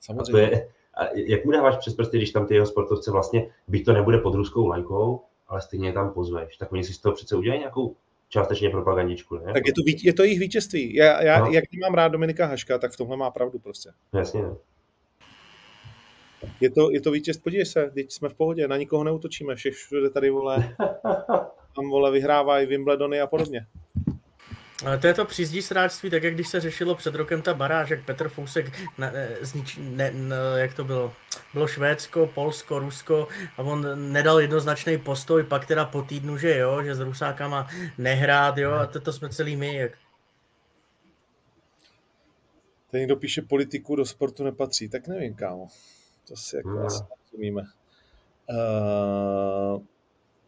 Samozřejmě. 0.00 0.46
A 0.46 0.48
to 0.48 0.54
je, 0.54 0.68
a 0.94 1.04
jak 1.14 1.44
mu 1.44 1.50
dáváš 1.50 1.76
přes 1.76 1.94
prsty, 1.94 2.16
když 2.16 2.30
tam 2.30 2.46
ty 2.46 2.54
jeho 2.54 2.66
sportovce 2.66 3.10
vlastně, 3.10 3.50
byť 3.68 3.84
to 3.84 3.92
nebude 3.92 4.18
pod 4.18 4.34
ruskou 4.34 4.66
lajkou, 4.66 5.20
ale 5.48 5.60
stejně 5.60 5.88
je 5.88 5.92
tam 5.92 6.12
pozveš, 6.12 6.56
tak 6.56 6.72
oni 6.72 6.84
si 6.84 6.94
z 6.94 6.98
toho 6.98 7.14
přece 7.14 7.36
udělají 7.36 7.60
nějakou 7.60 7.96
částečně 8.28 8.70
propagandičku. 8.70 9.36
Ne? 9.36 9.52
Tak 9.52 9.66
je 9.66 9.72
to, 9.72 9.82
je 10.02 10.12
to 10.12 10.22
jejich 10.22 10.38
vítězství. 10.38 10.94
Já, 10.94 11.22
já 11.22 11.38
no. 11.38 11.50
jak 11.50 11.64
mám 11.80 11.94
rád 11.94 12.08
Dominika 12.08 12.46
Haška, 12.46 12.78
tak 12.78 12.92
v 12.92 12.96
tomhle 12.96 13.16
má 13.16 13.30
pravdu 13.30 13.58
prostě. 13.58 13.90
Jasně. 14.12 14.42
Je 16.60 16.70
to, 16.70 16.90
je 16.90 17.00
to 17.00 17.10
vítěz, 17.10 17.38
podívej 17.38 17.66
se, 17.66 17.90
teď 17.94 18.12
jsme 18.12 18.28
v 18.28 18.34
pohodě, 18.34 18.68
na 18.68 18.76
nikoho 18.76 19.04
neutočíme, 19.04 19.54
všude 19.54 20.10
tady 20.10 20.30
vole, 20.30 20.76
tam 21.76 21.90
vole 21.90 22.10
vyhrávají 22.10 22.66
Wimbledony 22.66 23.20
a 23.20 23.26
podobně. 23.26 23.66
Ale 24.86 24.98
to 24.98 25.06
je 25.06 25.14
to 25.14 25.24
přízdí 25.24 25.62
sráčství, 25.62 26.10
tak 26.10 26.22
jak 26.22 26.34
když 26.34 26.48
se 26.48 26.60
řešilo 26.60 26.94
před 26.94 27.14
rokem 27.14 27.42
ta 27.42 27.54
baráž, 27.54 27.90
jak 27.90 28.04
Petr 28.04 28.28
Fousek, 28.28 28.72
ne, 28.98 29.28
znič, 29.40 29.78
ne, 29.82 30.10
ne, 30.10 30.36
jak 30.54 30.74
to 30.74 30.84
bylo, 30.84 31.12
bylo 31.56 31.66
Švédsko, 31.66 32.26
Polsko, 32.34 32.78
Rusko 32.78 33.28
a 33.56 33.62
on 33.62 34.12
nedal 34.12 34.40
jednoznačný 34.40 34.98
postoj, 34.98 35.44
pak 35.44 35.66
teda 35.66 35.84
po 35.84 36.02
týdnu, 36.02 36.36
že 36.36 36.58
jo, 36.58 36.82
že 36.82 36.94
s 36.94 37.00
Rusákama 37.00 37.68
nehrát, 37.98 38.58
jo, 38.58 38.72
a 38.72 38.86
to, 38.86 39.00
to 39.00 39.12
jsme 39.12 39.28
celý 39.28 39.56
my, 39.56 39.74
jak 39.74 39.92
Ten 42.90 43.00
někdo 43.00 43.16
píše 43.16 43.42
politiku 43.42 43.96
do 43.96 44.04
sportu 44.04 44.44
nepatří, 44.44 44.88
tak 44.88 45.08
nevím, 45.08 45.34
kámo. 45.34 45.68
To 46.28 46.36
si 46.36 46.56
jako 46.56 46.70
no. 46.70 46.86
asi 46.86 47.04
rozumíme. 47.32 47.62
Uh, 48.50 49.82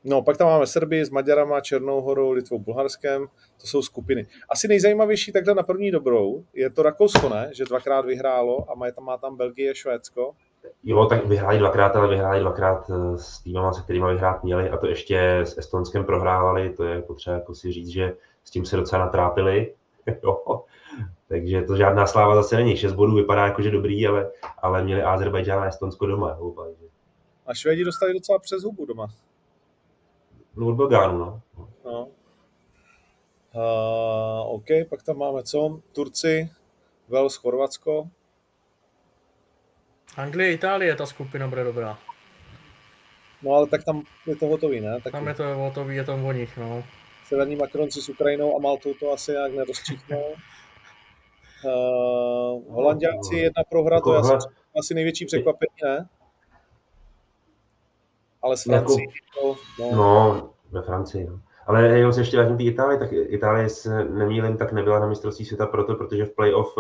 no, 0.05 0.23
pak 0.23 0.37
tam 0.37 0.49
máme 0.49 0.67
Srby 0.67 1.05
s 1.05 1.11
Maďarama, 1.11 1.61
Černou 1.61 2.01
horou, 2.01 2.31
Litvou, 2.33 2.59
Bulharskem. 2.59 3.27
To 3.61 3.67
jsou 3.67 3.83
skupiny. 3.83 4.27
Asi 4.49 4.69
nejzajímavější 4.69 5.33
takhle 5.33 5.55
na 5.55 5.63
první 5.63 5.91
dobrou 5.91 6.45
je 6.55 6.71
to 6.71 6.83
Rakousko, 6.83 7.29
ne? 7.29 7.51
Že 7.53 7.65
dvakrát 7.65 8.05
vyhrálo 8.05 8.71
a 8.71 8.75
má 8.75 8.91
tam, 8.91 9.05
má 9.05 9.17
tam 9.17 9.37
Belgie, 9.37 9.75
Švédsko. 9.75 10.35
Jo, 10.85 11.07
tak 11.07 11.27
vyhráli 11.27 11.59
dvakrát, 11.59 11.97
ale 11.97 12.09
vyhráli 12.09 12.41
dvakrát 12.41 12.91
eh, 12.91 13.19
s 13.19 13.43
týmama, 13.43 13.73
se 13.73 13.83
kterými 13.83 14.07
vyhrát 14.07 14.45
měli 14.45 14.71
a 14.71 14.77
to 14.77 14.87
ještě 14.87 15.39
s 15.39 15.59
Estonskem 15.59 16.05
prohrávali, 16.05 16.71
to 16.71 16.85
je 16.85 17.03
potřeba 17.03 17.37
jako 17.37 17.55
si 17.55 17.73
říct, 17.73 17.89
že 17.89 18.17
s 18.45 18.51
tím 18.51 18.67
se 18.67 18.77
docela 18.77 19.05
natrápili. 19.05 19.75
jo. 20.23 20.65
Takže 21.29 21.63
to 21.63 21.77
žádná 21.77 22.07
sláva 22.07 22.35
zase 22.35 22.57
není. 22.57 22.77
6 22.77 22.93
bodů 22.93 23.15
vypadá 23.15 23.47
jako, 23.47 23.63
že 23.63 23.71
dobrý, 23.71 24.07
ale, 24.07 24.31
ale 24.59 24.85
měli 24.85 25.03
Azerbajdžán 25.03 25.59
a 25.59 25.67
Estonsko 25.67 26.07
doma. 26.07 26.37
Oba, 26.37 26.71
že... 26.71 26.87
A 27.47 27.55
Švédi 27.55 27.85
dostali 27.85 28.13
docela 28.13 28.39
přes 28.39 28.63
hubu 28.63 28.87
doma. 28.87 29.07
No 30.57 30.67
od 30.67 30.75
Belgánu, 30.75 31.19
no. 31.19 31.43
no. 31.85 32.09
Uh, 33.55 34.55
OK, 34.55 34.67
pak 34.89 35.03
tam 35.03 35.17
máme 35.17 35.43
co? 35.43 35.81
Turci, 35.93 36.51
Wales, 37.09 37.37
Chorvatsko. 37.37 38.09
Anglie, 40.17 40.53
Itálie, 40.53 40.97
ta 40.97 41.07
skupina 41.07 41.49
bude 41.49 41.65
dobrá. 41.65 41.99
No 43.43 43.53
ale 43.53 43.67
tak 43.67 43.85
tam 43.85 44.03
je 44.27 44.37
to 44.37 44.47
hotový, 44.47 44.81
ne? 44.81 45.01
Tak 45.01 45.13
tam 45.13 45.29
je 45.29 45.35
to 45.35 45.45
hotový, 45.55 45.97
je 45.97 46.05
tam 46.05 46.25
o 46.25 46.33
nich, 46.33 46.57
no. 46.57 46.85
Severní 47.27 47.57
Makronci 47.57 48.03
s 48.03 48.09
Ukrajinou 48.09 48.57
a 48.57 48.61
Maltou 48.61 48.95
to 48.95 49.13
asi 49.13 49.33
nějak 49.33 49.53
nerozčíchnou. 49.53 50.25
Uh, 51.65 52.63
Holandiáci 52.75 53.37
jedna 53.37 53.65
prohra, 53.71 54.01
to 54.01 54.15
je 54.15 54.19
asi, 54.19 54.49
asi 54.79 54.95
největší 54.95 55.27
překvapení, 55.27 55.77
ne? 55.85 56.09
Ale 58.43 58.57
s 58.57 58.63
Francií 58.63 59.07
jako, 59.37 59.57
no. 59.79 59.93
no, 59.93 60.51
ve 60.71 60.83
Francii, 60.83 61.27
no. 61.27 61.41
Ale 61.67 61.89
jenom 61.89 62.13
se 62.13 62.21
ještě 62.21 62.37
vrátím 62.37 62.57
k 62.57 62.61
Itálii, 62.61 62.99
tak 62.99 63.09
Itálie 63.13 63.69
se 63.69 64.05
nemýlím, 64.05 64.57
tak 64.57 64.73
nebyla 64.73 64.99
na 64.99 65.07
mistrovství 65.07 65.45
světa 65.45 65.67
proto, 65.67 65.95
protože 65.95 66.25
v 66.25 66.35
playoff 66.35 66.75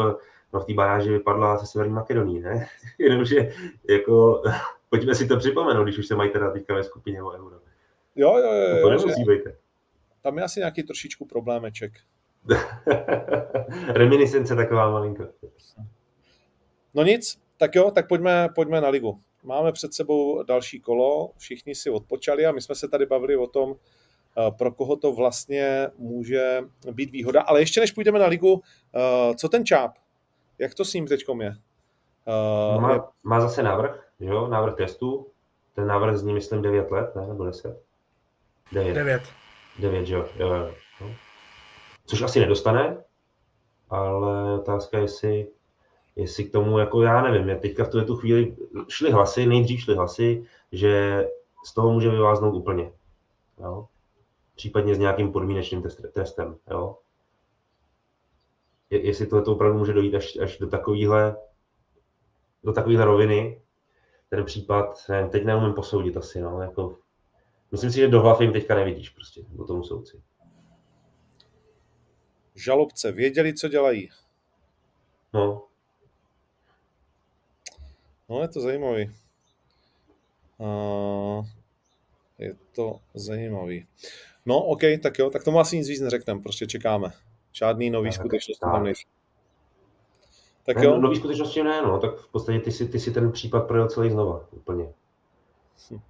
no, 0.52 0.60
v 0.60 0.64
té 0.64 0.74
baráži 0.74 1.10
vypadla 1.10 1.58
se 1.58 1.66
Severní 1.66 1.94
Makedonii, 1.94 2.40
ne? 2.40 2.66
Jenomže 2.98 3.52
jako, 3.88 4.42
pojďme 4.90 5.14
si 5.14 5.28
to 5.28 5.36
připomenout, 5.36 5.84
když 5.84 5.98
už 5.98 6.06
se 6.06 6.16
mají 6.16 6.30
teda 6.30 6.50
teďka 6.50 6.74
ve 6.74 6.84
skupině 6.84 7.22
o 7.22 7.30
euro. 7.30 7.60
Jo, 8.16 8.36
jo, 8.36 8.52
jo. 8.52 8.74
No 8.74 8.82
to 8.82 8.90
nemusí 8.90 9.24
být. 9.24 9.42
Tam 10.22 10.38
je 10.38 10.44
asi 10.44 10.60
nějaký 10.60 10.82
trošičku 10.82 11.24
problémeček. 11.24 11.92
Reminiscence 13.88 14.56
taková 14.56 14.90
malinko. 14.90 15.28
No 16.94 17.02
nic, 17.02 17.38
tak 17.56 17.74
jo, 17.74 17.90
tak 17.90 18.08
pojďme, 18.08 18.48
pojďme 18.54 18.80
na 18.80 18.88
ligu. 18.88 19.20
Máme 19.42 19.72
před 19.72 19.94
sebou 19.94 20.42
další 20.42 20.80
kolo, 20.80 21.30
všichni 21.38 21.74
si 21.74 21.90
odpočali 21.90 22.46
a 22.46 22.52
my 22.52 22.60
jsme 22.60 22.74
se 22.74 22.88
tady 22.88 23.06
bavili 23.06 23.36
o 23.36 23.46
tom, 23.46 23.74
eh, 23.74 24.50
pro 24.58 24.72
koho 24.72 24.96
to 24.96 25.12
vlastně 25.12 25.88
může 25.98 26.60
být 26.92 27.10
výhoda. 27.10 27.42
Ale 27.42 27.60
ještě 27.60 27.80
než 27.80 27.92
půjdeme 27.92 28.18
na 28.18 28.26
ligu, 28.26 28.62
eh, 28.94 29.34
co 29.34 29.48
ten 29.48 29.64
čáp? 29.64 29.92
Jak 30.58 30.74
to 30.74 30.84
s 30.84 30.94
ním 30.94 31.06
teď 31.06 31.24
je? 31.40 31.50
Eh, 32.26 32.74
no 32.74 32.80
má, 32.80 33.12
má 33.22 33.40
zase 33.40 33.62
návrh, 33.62 34.08
jo? 34.20 34.48
návrh 34.48 34.74
testů. 34.74 35.26
Ten 35.74 35.86
návrh 35.86 36.16
zní, 36.16 36.34
myslím, 36.34 36.62
9 36.62 36.90
let, 36.90 37.16
ne? 37.16 37.26
Nebo 37.26 37.44
10? 37.44 37.82
9. 38.72 38.94
9. 38.94 39.22
9, 39.78 40.08
jo. 40.08 40.28
jo, 40.38 40.48
jo 41.00 41.10
což 42.08 42.22
asi 42.22 42.40
nedostane, 42.40 43.04
ale 43.90 44.54
otázka 44.54 44.96
je, 44.96 45.04
jestli, 45.04 45.48
jestli 46.16 46.44
k 46.44 46.52
tomu, 46.52 46.78
jako 46.78 47.02
já 47.02 47.22
nevím, 47.22 47.48
je 47.48 47.56
teďka 47.56 47.84
v 47.84 47.88
tuhle 47.88 48.06
tu 48.06 48.16
chvíli 48.16 48.56
šly 48.88 49.10
hlasy, 49.10 49.46
nejdřív 49.46 49.80
šly 49.80 49.94
hlasy, 49.94 50.44
že 50.72 51.24
z 51.64 51.74
toho 51.74 51.92
může 51.92 52.10
vyváznout 52.10 52.54
úplně. 52.54 52.92
Jo? 53.60 53.86
Případně 54.56 54.94
s 54.94 54.98
nějakým 54.98 55.32
podmínečným 55.32 55.82
testem. 56.12 56.56
Jo? 56.70 56.96
Je, 58.90 59.06
jestli 59.06 59.26
to 59.26 59.42
opravdu 59.42 59.78
může 59.78 59.92
dojít 59.92 60.14
až, 60.14 60.36
až 60.36 60.58
do 60.58 60.68
takovéhle 60.68 61.36
do 62.64 62.72
takovéhle 62.72 63.04
roviny, 63.04 63.62
ten 64.30 64.44
případ, 64.44 65.04
nevím, 65.08 65.30
teď 65.30 65.44
neumím 65.44 65.74
posoudit 65.74 66.16
asi, 66.16 66.40
no, 66.40 66.62
jako, 66.62 66.98
myslím 67.72 67.90
si, 67.90 67.96
že 67.96 68.08
do 68.08 68.20
hlavy 68.20 68.44
jim 68.44 68.52
teďka 68.52 68.74
nevidíš 68.74 69.08
prostě, 69.08 69.42
do 69.48 69.64
tomu 69.64 69.84
soudci 69.84 70.22
žalobce 72.58 73.12
věděli, 73.12 73.54
co 73.54 73.68
dělají. 73.68 74.10
No. 75.32 75.64
No, 78.28 78.42
je 78.42 78.48
to 78.48 78.60
zajímavý. 78.60 79.10
Uh, 80.58 81.46
je 82.38 82.54
to 82.72 83.00
zajímavý. 83.14 83.86
No, 84.46 84.64
OK, 84.64 84.80
tak 85.02 85.18
jo, 85.18 85.30
tak 85.30 85.44
tomu 85.44 85.60
asi 85.60 85.76
nic 85.76 85.88
víc 85.88 86.00
neřekneme, 86.00 86.40
prostě 86.40 86.66
čekáme. 86.66 87.12
Žádný 87.52 87.90
nový 87.90 88.12
skutečnosti 88.12 88.60
tam 88.60 88.84
nejsou. 88.84 89.08
Tak 90.66 90.76
jo. 90.76 90.90
No, 90.90 91.00
nový 91.00 91.16
skutečnosti 91.16 91.62
ne, 91.62 91.82
no, 91.82 91.98
tak 91.98 92.16
v 92.16 92.28
podstatě 92.28 92.58
ty 92.58 92.72
si, 92.72 92.88
ty 92.88 93.00
si 93.00 93.10
ten 93.10 93.32
případ 93.32 93.66
projel 93.66 93.88
celý 93.88 94.10
znova, 94.10 94.46
úplně. 94.50 94.92
Hm. 95.90 96.00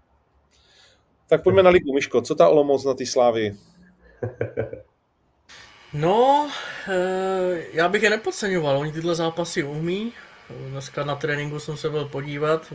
Tak 1.29 1.43
pojďme 1.43 1.63
na 1.63 1.71
ligu, 1.71 1.95
Miško, 1.95 2.23
co 2.23 2.35
ta 2.35 2.49
Olomouc 2.49 2.85
na 2.85 2.95
té 2.95 3.07
slávy? 3.07 3.57
No, 5.93 6.51
eh, 6.89 7.65
já 7.73 7.89
bych 7.89 8.03
je 8.03 8.11
nepodceňoval, 8.11 8.79
oni 8.79 8.93
tyhle 8.93 9.15
zápasy 9.15 9.65
umí. 9.65 10.13
Dneska 10.69 11.05
na 11.05 11.17
tréninku 11.17 11.59
jsem 11.59 11.77
se 11.77 11.91
byl 11.91 12.05
podívat 12.05 12.73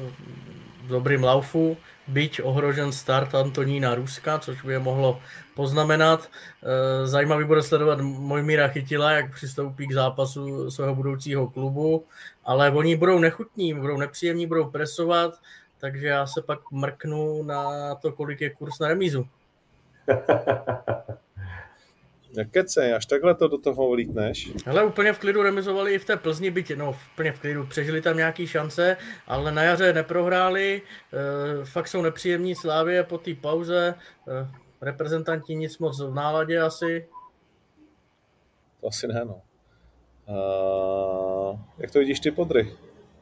v 0.84 0.88
dobrým 0.88 1.24
laufu, 1.24 1.78
byť 2.08 2.42
ohrožen 2.44 2.92
start 2.92 3.36
Antonína 3.36 3.96
Ruska, 3.96 4.40
což 4.40 4.62
by 4.62 4.74
je 4.74 4.80
mohlo 4.80 5.20
poznamenat. 5.56 6.30
Eh, 6.64 7.08
zajímavý 7.08 7.46
bude 7.46 7.64
sledovat 7.64 8.02
Mojmíra 8.02 8.68
Chytila, 8.68 9.12
jak 9.12 9.34
přistoupí 9.34 9.88
k 9.88 9.94
zápasu 9.94 10.72
svého 10.72 10.96
budoucího 10.96 11.50
klubu, 11.50 12.06
ale 12.46 12.72
oni 12.72 12.96
budou 12.96 13.20
nechutní, 13.20 13.74
budou 13.74 13.98
nepříjemní, 13.98 14.48
budou 14.48 14.70
presovat, 14.70 15.34
takže 15.80 16.08
já 16.08 16.28
se 16.28 16.42
pak 16.42 16.60
mrknu 16.72 17.44
na 17.44 17.96
to, 17.96 18.12
kolik 18.12 18.42
je 18.42 18.50
kurz 18.50 18.80
na 18.80 18.88
remízu. 18.88 19.28
Nekecej, 22.36 22.94
až 22.94 23.06
takhle 23.06 23.36
to 23.36 23.48
do 23.48 23.58
toho 23.58 23.90
vlítneš. 23.90 24.52
Ale 24.68 24.86
úplně 24.86 25.14
v 25.14 25.20
klidu 25.20 25.44
remizovali 25.44 25.94
i 25.94 26.00
v 26.00 26.06
té 26.06 26.18
Plzni, 26.18 26.52
byť 26.52 26.76
no 26.76 26.96
úplně 27.14 27.32
v 27.32 27.40
klidu, 27.40 27.66
přežili 27.66 28.02
tam 28.02 28.18
nějaký 28.18 28.48
šance, 28.48 28.98
ale 29.28 29.52
na 29.52 29.64
jaře 29.64 29.94
neprohráli, 29.94 30.82
e, 31.62 31.66
fakt 31.66 31.88
jsou 31.88 32.02
nepříjemní 32.02 32.56
slávě 32.56 33.04
po 33.04 33.18
té 33.18 33.36
pauze, 33.36 33.96
e, 34.28 34.48
reprezentanti 34.82 35.56
nic 35.56 35.78
moc 35.78 36.02
v 36.02 36.14
náladě 36.14 36.62
asi. 36.62 37.08
To 38.82 38.88
asi 38.88 39.08
ne, 39.08 39.26
no. 39.26 39.42
Uh, 40.30 41.60
jak 41.78 41.92
to 41.92 42.00
vidíš 42.00 42.20
ty 42.20 42.32
podry? 42.32 42.74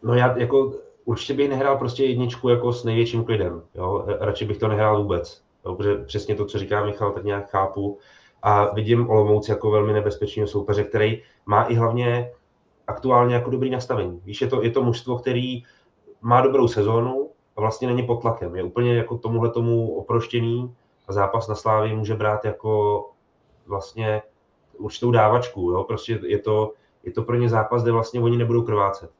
No 0.03 0.13
já 0.13 0.37
jako 0.37 0.73
určitě 1.05 1.33
bych 1.33 1.49
nehrál 1.49 1.77
prostě 1.77 2.05
jedničku 2.05 2.49
jako 2.49 2.73
s 2.73 2.83
největším 2.83 3.23
klidem, 3.23 3.61
jo? 3.75 4.05
radši 4.19 4.45
bych 4.45 4.57
to 4.57 4.67
nehrál 4.67 5.01
vůbec, 5.03 5.41
jo? 5.65 5.75
protože 5.75 5.95
přesně 5.95 6.35
to, 6.35 6.45
co 6.45 6.59
říká 6.59 6.85
Michal, 6.85 7.11
tak 7.11 7.23
nějak 7.23 7.49
chápu, 7.49 7.99
a 8.41 8.73
vidím 8.73 9.09
Olomouc 9.09 9.49
jako 9.49 9.71
velmi 9.71 9.93
nebezpečného 9.93 10.47
soupeře, 10.47 10.83
který 10.83 11.21
má 11.45 11.63
i 11.63 11.75
hlavně 11.75 12.31
aktuálně 12.87 13.35
jako 13.35 13.49
dobrý 13.49 13.69
nastavení. 13.69 14.21
Víš, 14.25 14.41
je 14.41 14.47
to, 14.47 14.63
je 14.63 14.71
to 14.71 14.83
mužstvo, 14.83 15.17
který 15.17 15.63
má 16.21 16.41
dobrou 16.41 16.67
sezónu 16.67 17.29
a 17.55 17.61
vlastně 17.61 17.87
není 17.87 18.03
pod 18.03 18.21
tlakem. 18.21 18.55
Je 18.55 18.63
úplně 18.63 18.95
jako 18.95 19.17
tomuhle 19.17 19.49
tomu 19.49 19.95
oproštěný 19.95 20.75
a 21.07 21.13
zápas 21.13 21.47
na 21.47 21.55
Slávě 21.55 21.95
může 21.95 22.15
brát 22.15 22.45
jako 22.45 23.05
vlastně 23.67 24.21
určitou 24.77 25.11
dávačku. 25.11 25.71
Jo? 25.71 25.83
Prostě 25.83 26.19
je 26.27 26.39
to, 26.39 26.73
je 27.03 27.11
to 27.11 27.23
pro 27.23 27.35
ně 27.35 27.49
zápas, 27.49 27.83
kde 27.83 27.91
vlastně 27.91 28.21
oni 28.21 28.37
nebudou 28.37 28.61
krvácet. 28.61 29.11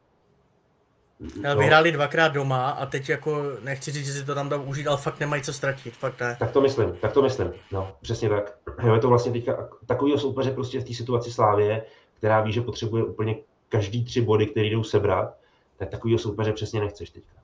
No. 1.44 1.56
Vyhráli 1.56 1.92
dvakrát 1.92 2.28
doma 2.28 2.70
a 2.70 2.86
teď 2.86 3.10
jako 3.10 3.44
nechci 3.64 3.92
říct, 3.92 4.06
že 4.06 4.14
si 4.14 4.26
to 4.26 4.36
tam 4.36 4.50
dám 4.50 4.68
užít, 4.68 4.88
ale 4.88 4.98
fakt 4.98 5.20
nemají 5.20 5.42
co 5.42 5.54
ztratit, 5.54 5.94
fakt 5.94 6.20
ne. 6.20 6.38
Tak 6.40 6.52
to 6.52 6.62
myslím, 6.62 6.96
tak 7.02 7.14
to 7.14 7.22
myslím, 7.22 7.52
no, 7.72 7.96
přesně 8.02 8.30
tak. 8.30 8.58
Jo, 8.84 8.94
je 8.94 9.00
to 9.00 9.08
vlastně 9.10 9.32
teďka 9.32 9.70
takovýho 9.86 10.18
soupeře 10.18 10.52
prostě 10.52 10.80
v 10.80 10.84
té 10.84 10.94
situaci 10.94 11.32
Slávě, 11.32 11.86
která 12.18 12.42
ví, 12.42 12.54
že 12.54 12.62
potřebuje 12.62 13.04
úplně 13.04 13.36
každý 13.70 14.06
tři 14.06 14.22
body, 14.22 14.48
které 14.48 14.68
jdou 14.68 14.84
sebrat, 14.84 15.38
tak 15.78 15.90
takovýho 15.90 16.20
soupeře 16.20 16.54
přesně 16.54 16.80
nechceš 16.80 17.10
teďka. 17.10 17.42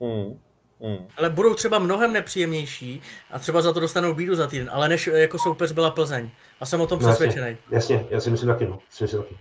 Hmm. 0.00 0.38
Hmm. 0.80 1.08
Ale 1.16 1.30
budou 1.30 1.54
třeba 1.54 1.78
mnohem 1.78 2.12
nepříjemnější 2.12 3.02
a 3.30 3.38
třeba 3.38 3.62
za 3.62 3.72
to 3.72 3.80
dostanou 3.80 4.14
bídu 4.14 4.34
za 4.34 4.46
týden, 4.46 4.70
ale 4.72 4.88
než 4.88 5.06
jako 5.06 5.38
soupeř 5.38 5.72
byla 5.72 5.90
Plzeň. 5.90 6.30
A 6.60 6.66
jsem 6.66 6.80
o 6.80 6.86
tom 6.86 6.98
no, 7.02 7.08
přesvědčený. 7.08 7.56
Jasně, 7.70 7.94
jasně, 7.94 8.06
já 8.10 8.20
si 8.20 8.30
myslím 8.30 8.48
taky, 8.48 8.66
no. 8.66 8.78
Si 8.90 9.04
myslím 9.04 9.22
taky. 9.22 9.36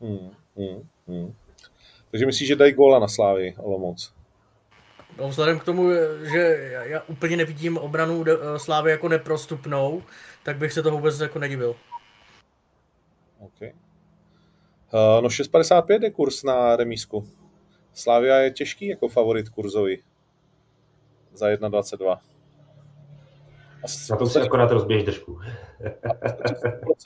Hmm, 0.00 0.30
hmm, 0.56 0.88
hmm. 1.08 1.34
Takže 2.12 2.26
myslíš, 2.26 2.48
že 2.48 2.56
dají 2.56 2.72
góla 2.72 2.98
na 2.98 3.08
Slávy 3.08 3.54
Olomouc? 3.58 4.12
No, 5.18 5.28
vzhledem 5.28 5.58
k 5.58 5.64
tomu, 5.64 5.90
že 6.32 6.70
já 6.86 7.02
úplně 7.08 7.36
nevidím 7.36 7.78
obranu 7.78 8.24
Slávy 8.56 8.90
jako 8.90 9.08
neprostupnou, 9.08 10.02
tak 10.42 10.56
bych 10.56 10.72
se 10.72 10.82
toho 10.82 10.96
vůbec 10.96 11.20
jako 11.20 11.38
nedivil. 11.38 11.76
Okay. 13.38 13.72
Uh, 14.94 15.22
no 15.22 15.28
6,55 15.28 16.02
je 16.02 16.10
kurz 16.10 16.42
na 16.42 16.76
remísku. 16.76 17.28
Slavia 17.92 18.36
je 18.36 18.50
těžký 18.50 18.86
jako 18.86 19.08
favorit 19.08 19.48
kurzový 19.48 20.02
za 21.32 21.46
1,22. 21.48 22.18
Na 24.10 24.16
tom 24.16 24.28
se 24.28 24.40
akorát 24.40 24.70
rozběž 24.70 25.04
držku. 25.04 25.40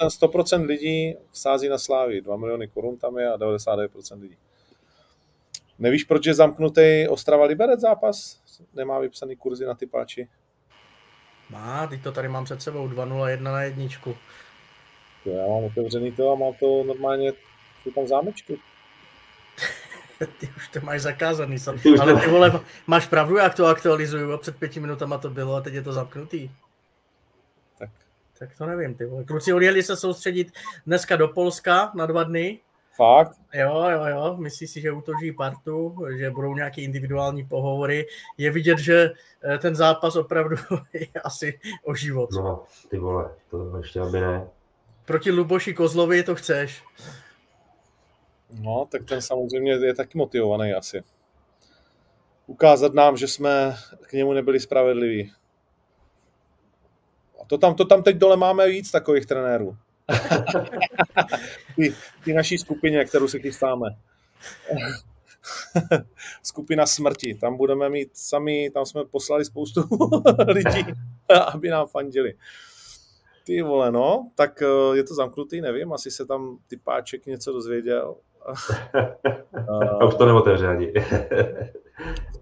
100%, 0.01 0.31
100% 0.31 0.67
lidí 0.67 1.17
vsází 1.31 1.69
na 1.69 1.79
Slávy. 1.79 2.21
2 2.21 2.37
miliony 2.37 2.69
korun 2.69 2.97
tam 2.97 3.19
je 3.19 3.29
a 3.29 3.37
99% 3.37 4.21
lidí. 4.21 4.37
Nevíš, 5.79 6.05
proč 6.05 6.27
je 6.27 6.35
zamknutý 6.35 7.09
Ostrava 7.09 7.45
Liberec 7.45 7.81
zápas? 7.81 8.41
Nemá 8.75 8.99
vypsaný 8.99 9.37
kurzy 9.37 9.65
na 9.65 9.75
ty 9.75 9.87
páči? 9.87 10.29
Má, 11.51 11.87
teď 11.87 12.03
to 12.03 12.13
tady 12.13 12.29
mám 12.29 12.45
před 12.45 12.63
sebou, 12.63 12.89
2-0-1 12.89 13.43
na 13.43 13.63
jedničku. 13.63 14.17
Já 15.25 15.47
mám 15.47 15.65
otevřený 15.65 16.13
to 16.13 16.33
a 16.33 16.35
mám 16.35 16.53
to 16.61 16.85
normálně, 16.85 17.33
jsou 17.83 17.91
tam 17.91 18.07
zámečky. 18.07 18.59
ty 20.39 20.49
už 20.57 20.69
to 20.69 20.81
máš 20.81 21.01
zakázaný, 21.01 21.59
sam. 21.59 21.79
ale 22.01 22.21
ty 22.21 22.31
vole, 22.31 22.61
máš 22.87 23.07
pravdu, 23.07 23.37
jak 23.37 23.55
to 23.55 23.67
aktualizuju 23.67 24.33
a 24.33 24.39
před 24.39 24.57
pěti 24.57 24.81
minutama 24.81 25.19
to 25.19 25.31
bylo 25.31 25.55
a 25.55 25.61
teď 25.61 25.75
je 25.75 25.83
to 25.83 25.93
zapnutý. 25.93 26.51
Tak. 27.79 27.91
Tak 28.39 28.59
to 28.59 28.67
nevím, 28.67 28.95
ty 28.95 29.05
vole. 29.05 29.25
Kluci 29.25 29.53
odjeli 29.53 29.83
se 29.83 29.97
soustředit 29.97 30.53
dneska 30.87 31.17
do 31.17 31.29
Polska 31.29 31.93
na 31.95 32.07
dva 32.07 32.23
dny. 32.23 32.61
Fakt? 32.97 33.37
Jo, 33.55 33.85
jo, 33.91 34.05
jo, 34.07 34.37
myslí 34.37 34.67
si, 34.67 34.81
že 34.81 34.93
utoží 34.93 35.33
partu, 35.33 35.97
že 36.17 36.31
budou 36.31 36.55
nějaké 36.55 36.81
individuální 36.81 37.45
pohovory. 37.45 38.07
Je 38.39 38.51
vidět, 38.51 38.79
že 38.79 39.11
eh, 39.45 39.59
ten 39.59 39.77
zápas 39.77 40.17
opravdu 40.17 40.57
je 40.93 41.07
asi 41.25 41.61
o 41.85 41.95
život. 41.95 42.31
No, 42.33 42.65
ty 42.89 42.99
vole, 42.99 43.31
to 43.51 43.79
ještě 43.79 44.01
aby 44.01 44.21
ne. 44.21 44.47
Proti 45.05 45.31
Luboši 45.31 45.75
Kozlovi 45.75 46.23
to 46.23 46.35
chceš. 46.35 46.85
No, 48.61 48.87
tak 48.91 49.05
ten 49.05 49.23
samozřejmě 49.23 49.73
je 49.73 49.95
taky 49.95 50.19
motivovaný 50.19 50.73
asi. 50.73 51.03
Ukázat 52.47 52.95
nám, 52.95 53.17
že 53.17 53.29
jsme 53.29 53.77
k 54.07 54.13
němu 54.13 54.33
nebyli 54.33 54.61
spravedliví. 54.61 55.33
A 57.43 57.45
to 57.45 57.59
tam, 57.59 57.75
to 57.75 57.85
tam 57.85 58.03
teď 58.03 58.17
dole 58.17 58.37
máme 58.37 58.69
víc 58.69 58.91
takových 58.91 59.27
trenérů. 59.27 59.77
Ty, 61.77 61.95
ty 62.25 62.33
naší 62.33 62.59
skupině, 62.59 63.05
kterou 63.05 63.29
se 63.29 63.39
chystáme. 63.39 63.89
Skupina 66.43 66.87
smrti. 66.87 67.35
Tam 67.35 67.57
budeme 67.57 67.89
mít 67.89 68.11
sami, 68.13 68.71
tam 68.71 68.87
jsme 68.87 69.05
poslali 69.05 69.45
spoustu 69.45 69.81
lidí, 70.49 70.87
aby 71.53 71.69
nám 71.69 71.87
fandili. 71.87 72.35
Ty 73.45 73.63
vole, 73.63 73.93
no, 73.93 74.31
tak 74.35 74.63
eh, 74.63 74.97
je 74.97 75.05
to 75.05 75.15
zamknutý, 75.15 75.61
nevím, 75.61 75.93
asi 75.93 76.11
se 76.11 76.27
tam 76.27 76.59
ty 76.67 76.77
páček 76.77 77.27
něco 77.27 77.53
dozvěděl. 77.53 78.15
A 80.01 80.05
už 80.05 80.15
to 80.15 80.27
neotevře 80.27 80.67
ani. 80.67 80.93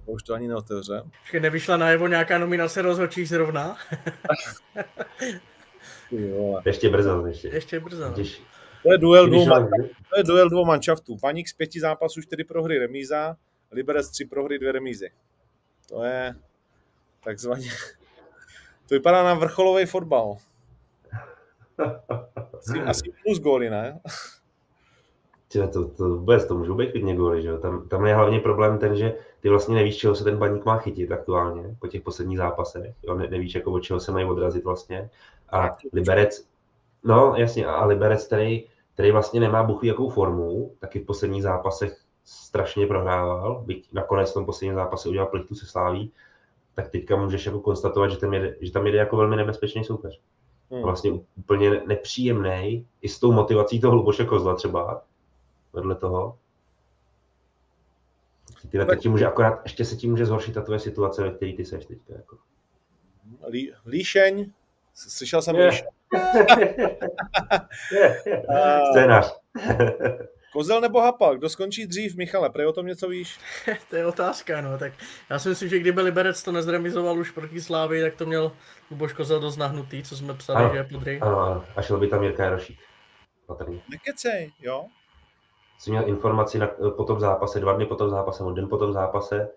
už 0.06 0.22
to 0.22 0.34
ani 0.34 0.48
neotevře. 0.48 1.02
Nevyšla 1.40 1.76
najevo 1.76 2.08
nějaká 2.08 2.38
nominace 2.38 2.82
rozhodčích 2.82 3.28
zrovna? 3.28 3.76
Ještě 6.66 6.88
brzo. 6.88 7.26
Ještě, 7.26 7.48
ještě 7.48 7.80
brzo. 7.80 8.10
Když, 8.10 8.42
to 8.82 8.92
je 8.92 8.98
duel 8.98 9.26
dvou, 9.26 9.46
to 10.10 10.16
je 10.16 10.24
duel 10.24 10.48
dvou 10.48 10.64
manšaftů. 10.64 11.16
Paník 11.16 11.48
z 11.48 11.52
pěti 11.52 11.80
zápasů, 11.80 12.22
čtyři 12.22 12.44
prohry 12.44 12.78
remíza, 12.78 13.36
Liberec 13.70 14.10
tři 14.10 14.24
prohry, 14.24 14.58
dvě 14.58 14.72
remízy. 14.72 15.10
To 15.88 16.04
je 16.04 16.34
takzvaně... 17.24 17.68
To 18.88 18.94
vypadá 18.94 19.24
na 19.24 19.34
vrcholový 19.34 19.86
fotbal. 19.86 20.36
Asi, 22.58 22.80
asi 22.86 23.12
plus 23.22 23.38
góly, 23.38 23.70
ne? 23.70 24.00
Tyhle, 25.54 25.68
to, 25.68 25.88
to 25.88 26.08
vůbec, 26.08 26.46
to 26.46 26.54
můžou 26.54 26.74
být 26.74 26.90
klidně 26.90 27.16
góly, 27.16 27.42
že 27.42 27.48
jo? 27.48 27.58
Tam, 27.58 27.88
tam 27.88 28.06
je 28.06 28.14
hlavně 28.14 28.40
problém 28.40 28.78
ten, 28.78 28.96
že 28.96 29.14
ty 29.40 29.48
vlastně 29.48 29.74
nevíš, 29.74 29.96
čeho 29.96 30.14
se 30.14 30.24
ten 30.24 30.36
baník 30.36 30.64
má 30.64 30.78
chytit 30.78 31.12
aktuálně 31.12 31.76
po 31.78 31.86
těch 31.86 32.02
posledních 32.02 32.38
zápasech. 32.38 32.94
Jo? 33.02 33.14
Ne, 33.14 33.28
nevíš, 33.30 33.54
jako 33.54 33.72
od 33.72 33.80
čeho 33.80 34.00
se 34.00 34.12
mají 34.12 34.26
odrazit 34.26 34.64
vlastně. 34.64 35.10
A 35.50 35.76
Liberec, 35.92 36.46
no 37.04 37.34
jasně, 37.36 37.66
a 37.66 37.86
Liberec, 37.86 38.26
který, 38.26 38.64
který 38.94 39.10
vlastně 39.10 39.40
nemá 39.40 39.62
buchví 39.62 39.88
jakou 39.88 40.10
formu, 40.10 40.74
taky 40.78 41.00
v 41.00 41.06
posledních 41.06 41.42
zápasech 41.42 41.96
strašně 42.24 42.86
prohrával, 42.86 43.62
byť 43.66 43.88
nakonec 43.92 44.30
v 44.30 44.34
tom 44.34 44.46
posledním 44.46 44.74
zápase 44.74 45.08
udělal 45.08 45.28
plichtu 45.28 45.54
se 45.54 45.66
sláví, 45.66 46.12
tak 46.74 46.88
teďka 46.88 47.16
můžeš 47.16 47.46
jako 47.46 47.60
konstatovat, 47.60 48.10
že 48.10 48.16
tam 48.16 48.34
jede, 48.34 48.56
že 48.60 48.72
tam 48.72 48.86
jede 48.86 48.98
jako 48.98 49.16
velmi 49.16 49.36
nebezpečný 49.36 49.84
soupeř. 49.84 50.20
Hmm. 50.70 50.82
Vlastně 50.82 51.12
úplně 51.36 51.82
nepříjemný, 51.86 52.86
i 53.02 53.08
s 53.08 53.20
tou 53.20 53.32
motivací 53.32 53.80
toho 53.80 53.94
Luboše 53.94 54.24
Kozla 54.24 54.54
třeba, 54.54 55.02
vedle 55.74 55.94
toho. 55.94 56.38
Ty, 58.70 58.78
teď 58.86 59.00
ti 59.00 59.08
může 59.08 59.26
akorát, 59.26 59.60
ještě 59.64 59.84
se 59.84 59.96
ti 59.96 60.08
může 60.08 60.26
zhoršit 60.26 60.54
ta 60.54 60.62
tvoje 60.62 60.78
situace, 60.78 61.22
ve 61.22 61.30
které 61.30 61.52
ty 61.52 61.64
seš 61.64 61.86
teďka. 61.86 62.14
Jako. 62.14 62.38
Lí, 63.46 63.72
líšeň, 63.86 64.52
slyšel 64.94 65.42
jsem 65.42 65.56
yeah. 65.56 65.70
líšeň. 65.72 65.86
Scénář. 68.92 69.34
Kozel 70.54 70.80
nebo 70.80 71.00
Hapal? 71.00 71.36
Kdo 71.36 71.48
skončí 71.48 71.86
dřív, 71.86 72.16
Michale? 72.16 72.50
Prej 72.50 72.66
o 72.66 72.72
tom 72.72 72.86
něco 72.86 73.08
víš? 73.08 73.38
to 73.90 73.96
je 73.96 74.06
otázka, 74.06 74.60
no. 74.60 74.78
Tak 74.78 74.92
já 75.30 75.38
si 75.38 75.48
myslím, 75.48 75.68
že 75.68 75.78
kdyby 75.78 76.00
Liberec 76.00 76.42
to 76.42 76.52
nezremizoval 76.52 77.18
už 77.18 77.30
proti 77.30 77.60
Slávy, 77.60 78.02
tak 78.02 78.14
to 78.14 78.26
měl 78.26 78.52
Luboš 78.90 79.12
Kozel 79.12 79.40
dost 79.40 79.56
nahnutý, 79.56 80.02
co 80.02 80.16
jsme 80.16 80.34
psali, 80.34 80.64
ano, 80.64 80.70
že 80.72 80.78
je 80.78 80.84
podry. 80.84 81.20
Ano, 81.20 81.40
ano, 81.40 81.64
a 81.76 81.82
šel 81.82 81.98
by 81.98 82.08
tam 82.08 82.22
Jirka 82.22 82.44
Jarošík. 82.44 82.78
Nekecej, 83.88 84.52
jo? 84.60 84.86
Jsi 85.78 85.90
měl 85.90 86.08
informaci 86.08 86.58
na, 86.58 86.68
po 86.96 87.04
tom 87.04 87.20
zápase, 87.20 87.60
dva 87.60 87.72
dny 87.72 87.86
po 87.86 87.96
tom 87.96 88.10
zápase, 88.10 88.42
nebo 88.42 88.54
den 88.54 88.68
po 88.68 88.78
tom 88.78 88.92
zápase, 88.92 89.48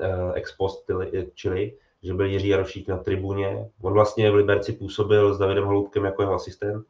eh, 0.00 0.32
ex 0.34 0.56
post, 0.56 0.90
čili, 1.34 1.72
že 2.02 2.14
byl 2.14 2.26
Jiří 2.26 2.48
Jarošík 2.48 2.88
na 2.88 2.96
tribuně. 2.96 3.70
On 3.82 3.92
vlastně 3.92 4.30
v 4.30 4.34
Liberci 4.34 4.72
působil 4.72 5.34
s 5.34 5.38
Davidem 5.38 5.64
Holoubkem 5.64 6.04
jako 6.04 6.22
jeho 6.22 6.34
asistent, 6.34 6.86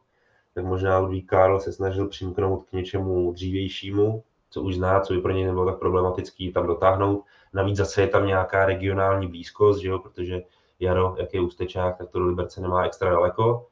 tak 0.53 0.65
možná 0.65 0.99
Ludvík 0.99 1.29
Karl 1.29 1.59
se 1.59 1.71
snažil 1.71 2.07
přimknout 2.07 2.63
k 2.63 2.73
něčemu 2.73 3.31
dřívějšímu, 3.31 4.23
co 4.49 4.61
už 4.61 4.75
zná, 4.75 4.99
co 4.99 5.13
by 5.13 5.21
pro 5.21 5.31
něj 5.31 5.45
nebylo 5.45 5.65
tak 5.65 5.79
problematický 5.79 6.53
tam 6.53 6.67
dotáhnout. 6.67 7.23
Navíc 7.53 7.77
zase 7.77 8.01
je 8.01 8.07
tam 8.07 8.27
nějaká 8.27 8.65
regionální 8.65 9.27
blízkost, 9.27 9.81
že 9.81 9.89
jo, 9.89 9.99
protože 9.99 10.41
Jaro, 10.79 11.15
jak 11.19 11.33
je 11.33 11.41
ústečák, 11.41 11.97
tak 11.97 12.09
to 12.09 12.19
do 12.19 12.25
Liberce 12.25 12.61
nemá 12.61 12.85
extra 12.85 13.09
daleko. 13.09 13.67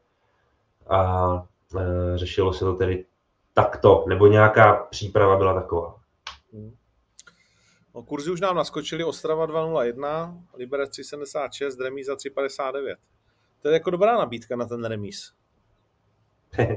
A 0.87 1.47
e, 1.77 2.17
řešilo 2.17 2.53
se 2.53 2.65
to 2.65 2.73
tedy 2.73 3.05
takto, 3.63 4.05
nebo 4.07 4.27
nějaká 4.27 4.73
příprava 4.73 5.37
byla 5.37 5.53
taková. 5.53 5.99
No, 7.95 8.03
kurzy 8.03 8.31
už 8.31 8.41
nám 8.41 8.55
naskočili 8.55 9.03
Ostrava 9.03 9.47
2.01, 9.47 10.43
Liberec 10.57 10.89
376, 10.89 11.79
remíza 11.79 12.15
3.59. 12.15 12.95
To 13.61 13.67
je 13.67 13.73
jako 13.73 13.89
dobrá 13.89 14.17
nabídka 14.17 14.55
na 14.55 14.65
ten 14.65 14.85
remíz. 14.85 15.33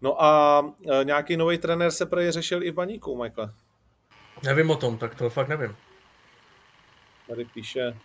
no 0.00 0.22
a 0.22 0.62
e, 0.90 1.04
nějaký 1.04 1.36
nový 1.36 1.58
trenér 1.58 1.90
se 1.90 2.06
prej 2.06 2.30
řešil 2.30 2.62
i 2.62 2.70
v 2.70 2.74
baníku, 2.74 3.22
Michael. 3.22 3.50
Nevím 4.44 4.70
o 4.70 4.76
tom, 4.76 4.98
tak 4.98 5.14
to 5.14 5.30
fakt 5.30 5.48
nevím. 5.48 5.76
Tady 7.28 7.44
píše... 7.44 7.96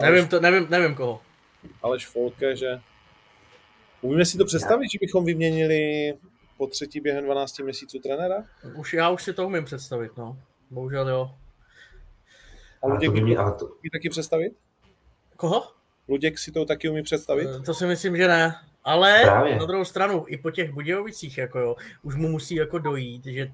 Nevím, 0.00 0.28
to, 0.28 0.40
nevím, 0.40 0.66
nevím 0.70 0.94
koho. 0.94 1.20
Aleš 1.82 2.06
Folke, 2.06 2.56
že 2.56 2.80
Umíme 4.00 4.24
si 4.24 4.38
to 4.38 4.44
představit, 4.44 4.90
že 4.92 4.98
bychom 5.00 5.24
vyměnili 5.24 6.14
po 6.56 6.66
třetí 6.66 7.00
během 7.00 7.24
12 7.24 7.58
měsíců 7.58 7.98
trenéra? 7.98 8.44
Už 8.76 8.94
já 8.94 9.10
už 9.10 9.22
si 9.22 9.32
to 9.32 9.46
umím 9.46 9.64
představit, 9.64 10.16
no. 10.16 10.38
Bohužel 10.70 11.08
jo. 11.08 11.34
A 12.82 12.86
Luděk 12.86 13.10
by 13.10 13.20
mě, 13.20 13.36
to... 13.36 13.68
taky 13.92 14.08
představit? 14.10 14.52
Koho? 15.36 15.72
Luděk 16.08 16.38
si 16.38 16.52
to 16.52 16.64
taky 16.64 16.88
umí 16.88 17.02
představit? 17.02 17.48
To 17.66 17.74
si 17.74 17.86
myslím, 17.86 18.16
že 18.16 18.28
ne. 18.28 18.54
Ale 18.84 19.20
Právě. 19.22 19.56
na 19.56 19.66
druhou 19.66 19.84
stranu, 19.84 20.24
i 20.28 20.36
po 20.38 20.50
těch 20.50 20.72
Budějovicích, 20.72 21.38
jako 21.38 21.58
jo, 21.58 21.76
už 22.02 22.14
mu 22.14 22.28
musí 22.28 22.54
jako 22.54 22.78
dojít, 22.78 23.24
že, 23.24 23.52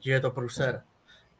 že 0.00 0.12
je 0.12 0.20
to 0.20 0.30
pruser. 0.30 0.82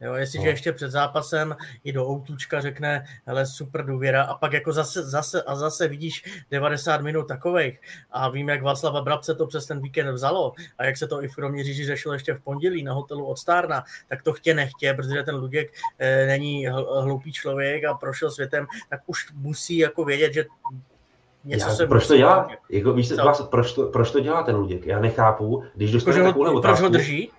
Jo, 0.01 0.13
jestliže 0.13 0.45
no. 0.45 0.49
ještě 0.49 0.71
před 0.71 0.91
zápasem 0.91 1.55
i 1.83 1.91
do 1.91 2.09
outučka 2.09 2.61
řekne, 2.61 3.05
hele, 3.25 3.45
super 3.45 3.85
důvěra 3.85 4.23
a 4.23 4.35
pak 4.37 4.53
jako 4.53 4.71
zase, 4.71 5.03
zase 5.03 5.43
a 5.43 5.55
zase 5.55 5.87
vidíš 5.87 6.43
90 6.51 7.01
minut 7.01 7.27
takových 7.27 7.79
a 8.11 8.29
vím, 8.29 8.49
jak 8.49 8.63
Václava 8.63 9.01
Brabce 9.01 9.35
to 9.35 9.47
přes 9.47 9.65
ten 9.65 9.81
víkend 9.81 10.13
vzalo 10.13 10.53
a 10.77 10.85
jak 10.85 10.97
se 10.97 11.07
to 11.07 11.23
i 11.23 11.27
v 11.27 11.35
Kroměříži 11.35 11.85
řešilo 11.85 12.13
ještě 12.13 12.33
v 12.33 12.41
pondělí 12.41 12.83
na 12.83 12.93
hotelu 12.93 13.25
od 13.25 13.37
Stárna, 13.37 13.83
tak 14.07 14.23
to 14.23 14.33
chtě 14.33 14.53
nechtě, 14.53 14.93
protože 14.93 15.23
ten 15.23 15.35
Luděk 15.35 15.73
e, 15.99 16.27
není 16.27 16.67
hloupý 17.01 17.33
člověk 17.33 17.85
a 17.85 17.93
prošel 17.93 18.31
světem, 18.31 18.67
tak 18.89 19.01
už 19.05 19.31
musí 19.33 19.77
jako 19.77 20.05
vědět, 20.05 20.33
že 20.33 20.45
něco 21.43 21.67
Já, 21.67 21.75
se 21.75 21.87
proč 21.87 22.07
to 22.07 22.17
dělá? 22.17 22.49
Jako, 22.69 22.93
víš, 22.93 23.13
proč, 23.49 23.73
to, 23.73 23.85
proč 23.85 24.11
to 24.11 24.19
dělá 24.19 24.43
ten 24.43 24.55
Luděk? 24.55 24.85
Já 24.85 24.99
nechápu, 24.99 25.63
když 25.75 25.91
dostane 25.91 26.17
jako, 26.17 26.27
takovou 26.27 26.57
otázku. 26.57 26.61
Proč 26.61 26.81
ho 26.81 26.89
drží? 26.89 27.31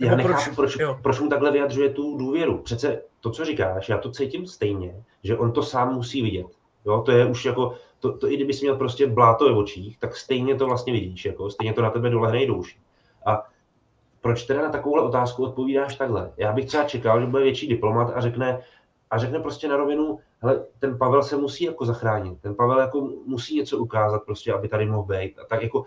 Já 0.00 0.16
nechápu, 0.16 0.54
proč, 0.56 0.76
proč, 0.76 0.96
proč 1.02 1.20
mu 1.20 1.28
takhle 1.28 1.50
vyjadřuje 1.50 1.90
tu 1.90 2.18
důvěru. 2.18 2.58
Přece 2.58 3.02
to, 3.20 3.30
co 3.30 3.44
říkáš, 3.44 3.88
já 3.88 3.98
to 3.98 4.10
cítím 4.10 4.46
stejně, 4.46 5.04
že 5.22 5.36
on 5.36 5.52
to 5.52 5.62
sám 5.62 5.94
musí 5.94 6.22
vidět. 6.22 6.46
Jo, 6.86 7.02
to 7.06 7.12
je 7.12 7.26
už 7.26 7.44
jako, 7.44 7.74
to, 8.00 8.18
to 8.18 8.30
i 8.30 8.36
kdyby 8.36 8.52
jsi 8.52 8.64
měl 8.64 8.76
prostě 8.76 9.06
bláto 9.06 9.44
ve 9.44 9.52
očích, 9.52 9.98
tak 9.98 10.16
stejně 10.16 10.54
to 10.54 10.66
vlastně 10.66 10.92
vidíš, 10.92 11.24
jako, 11.24 11.50
stejně 11.50 11.72
to 11.72 11.82
na 11.82 11.90
tebe 11.90 12.10
dolehne 12.10 12.46
do 12.46 12.54
uší. 12.54 12.78
A 13.26 13.46
proč 14.20 14.42
teda 14.42 14.62
na 14.62 14.68
takovouhle 14.68 15.02
otázku 15.02 15.44
odpovídáš 15.44 15.96
takhle? 15.96 16.32
Já 16.36 16.52
bych 16.52 16.66
třeba 16.66 16.84
čekal, 16.84 17.20
že 17.20 17.26
bude 17.26 17.42
větší 17.42 17.68
diplomat 17.68 18.12
a 18.14 18.20
řekne, 18.20 18.60
a 19.10 19.18
řekne 19.18 19.40
prostě 19.40 19.68
na 19.68 19.76
rovinu, 19.76 20.18
hele, 20.40 20.64
ten 20.78 20.98
Pavel 20.98 21.22
se 21.22 21.36
musí 21.36 21.64
jako 21.64 21.84
zachránit, 21.84 22.40
ten 22.40 22.54
Pavel 22.54 22.80
jako 22.80 23.00
musí 23.26 23.56
něco 23.56 23.78
ukázat 23.78 24.22
prostě, 24.26 24.52
aby 24.52 24.68
tady 24.68 24.86
mohl 24.86 25.02
být. 25.02 25.38
A 25.38 25.44
tak 25.44 25.62
jako 25.62 25.84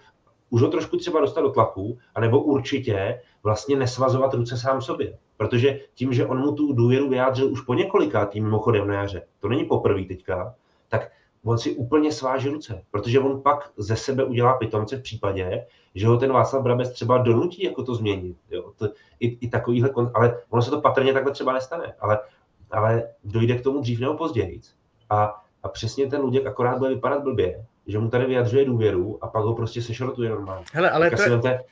už 0.49 0.61
ho 0.61 0.67
trošku 0.67 0.97
třeba 0.97 1.21
dostat 1.21 1.41
do 1.41 1.49
tlaku, 1.49 1.97
anebo 2.15 2.43
určitě 2.43 3.21
vlastně 3.43 3.75
nesvazovat 3.75 4.33
ruce 4.33 4.57
sám 4.57 4.81
sobě. 4.81 5.17
Protože 5.37 5.79
tím, 5.93 6.13
že 6.13 6.25
on 6.25 6.39
mu 6.39 6.51
tu 6.51 6.73
důvěru 6.73 7.09
vyjádřil 7.09 7.51
už 7.51 7.61
po 7.61 7.73
několikátý 7.73 8.41
mimochodem 8.41 8.87
na 8.87 8.93
jaře, 8.93 9.21
to 9.39 9.47
není 9.47 9.65
poprvé 9.65 10.03
teďka, 10.03 10.55
tak 10.89 11.11
on 11.43 11.57
si 11.57 11.75
úplně 11.75 12.11
sváží 12.11 12.49
ruce, 12.49 12.83
protože 12.91 13.19
on 13.19 13.41
pak 13.41 13.71
ze 13.77 13.95
sebe 13.95 14.23
udělá 14.23 14.53
pitomce 14.53 14.97
v 14.97 15.01
případě, 15.01 15.65
že 15.95 16.07
ho 16.07 16.17
ten 16.17 16.31
Václav 16.31 16.63
Brabec 16.63 16.91
třeba 16.91 17.17
donutí 17.17 17.63
jako 17.63 17.83
to 17.83 17.95
změnit. 17.95 18.37
Jo? 18.51 18.71
To, 18.77 18.89
i, 19.19 19.37
i 19.41 19.49
takovýhle, 19.49 19.89
ale 20.13 20.37
ono 20.49 20.61
se 20.61 20.71
to 20.71 20.81
patrně 20.81 21.13
takhle 21.13 21.31
třeba 21.31 21.53
nestane, 21.53 21.93
ale, 21.99 22.19
ale 22.71 23.03
dojde 23.23 23.57
k 23.57 23.63
tomu 23.63 23.81
dřív 23.81 23.99
nebo 23.99 24.13
později. 24.13 24.61
A, 25.09 25.41
a 25.63 25.69
přesně 25.69 26.07
ten 26.07 26.21
Luděk 26.21 26.45
akorát 26.45 26.77
bude 26.77 26.89
vypadat 26.89 27.23
blbě, 27.23 27.65
že 27.87 27.99
mu 27.99 28.09
tady 28.09 28.25
vyjadřuje 28.25 28.65
důvěru 28.65 29.17
a 29.21 29.27
pak 29.27 29.43
ho 29.43 29.55
prostě 29.55 29.81
sešrotuje 29.81 30.29
normálně. 30.29 30.65
Hele, 30.73 30.91
ale 30.91 31.11
to 31.11 31.21
je, 31.47 31.63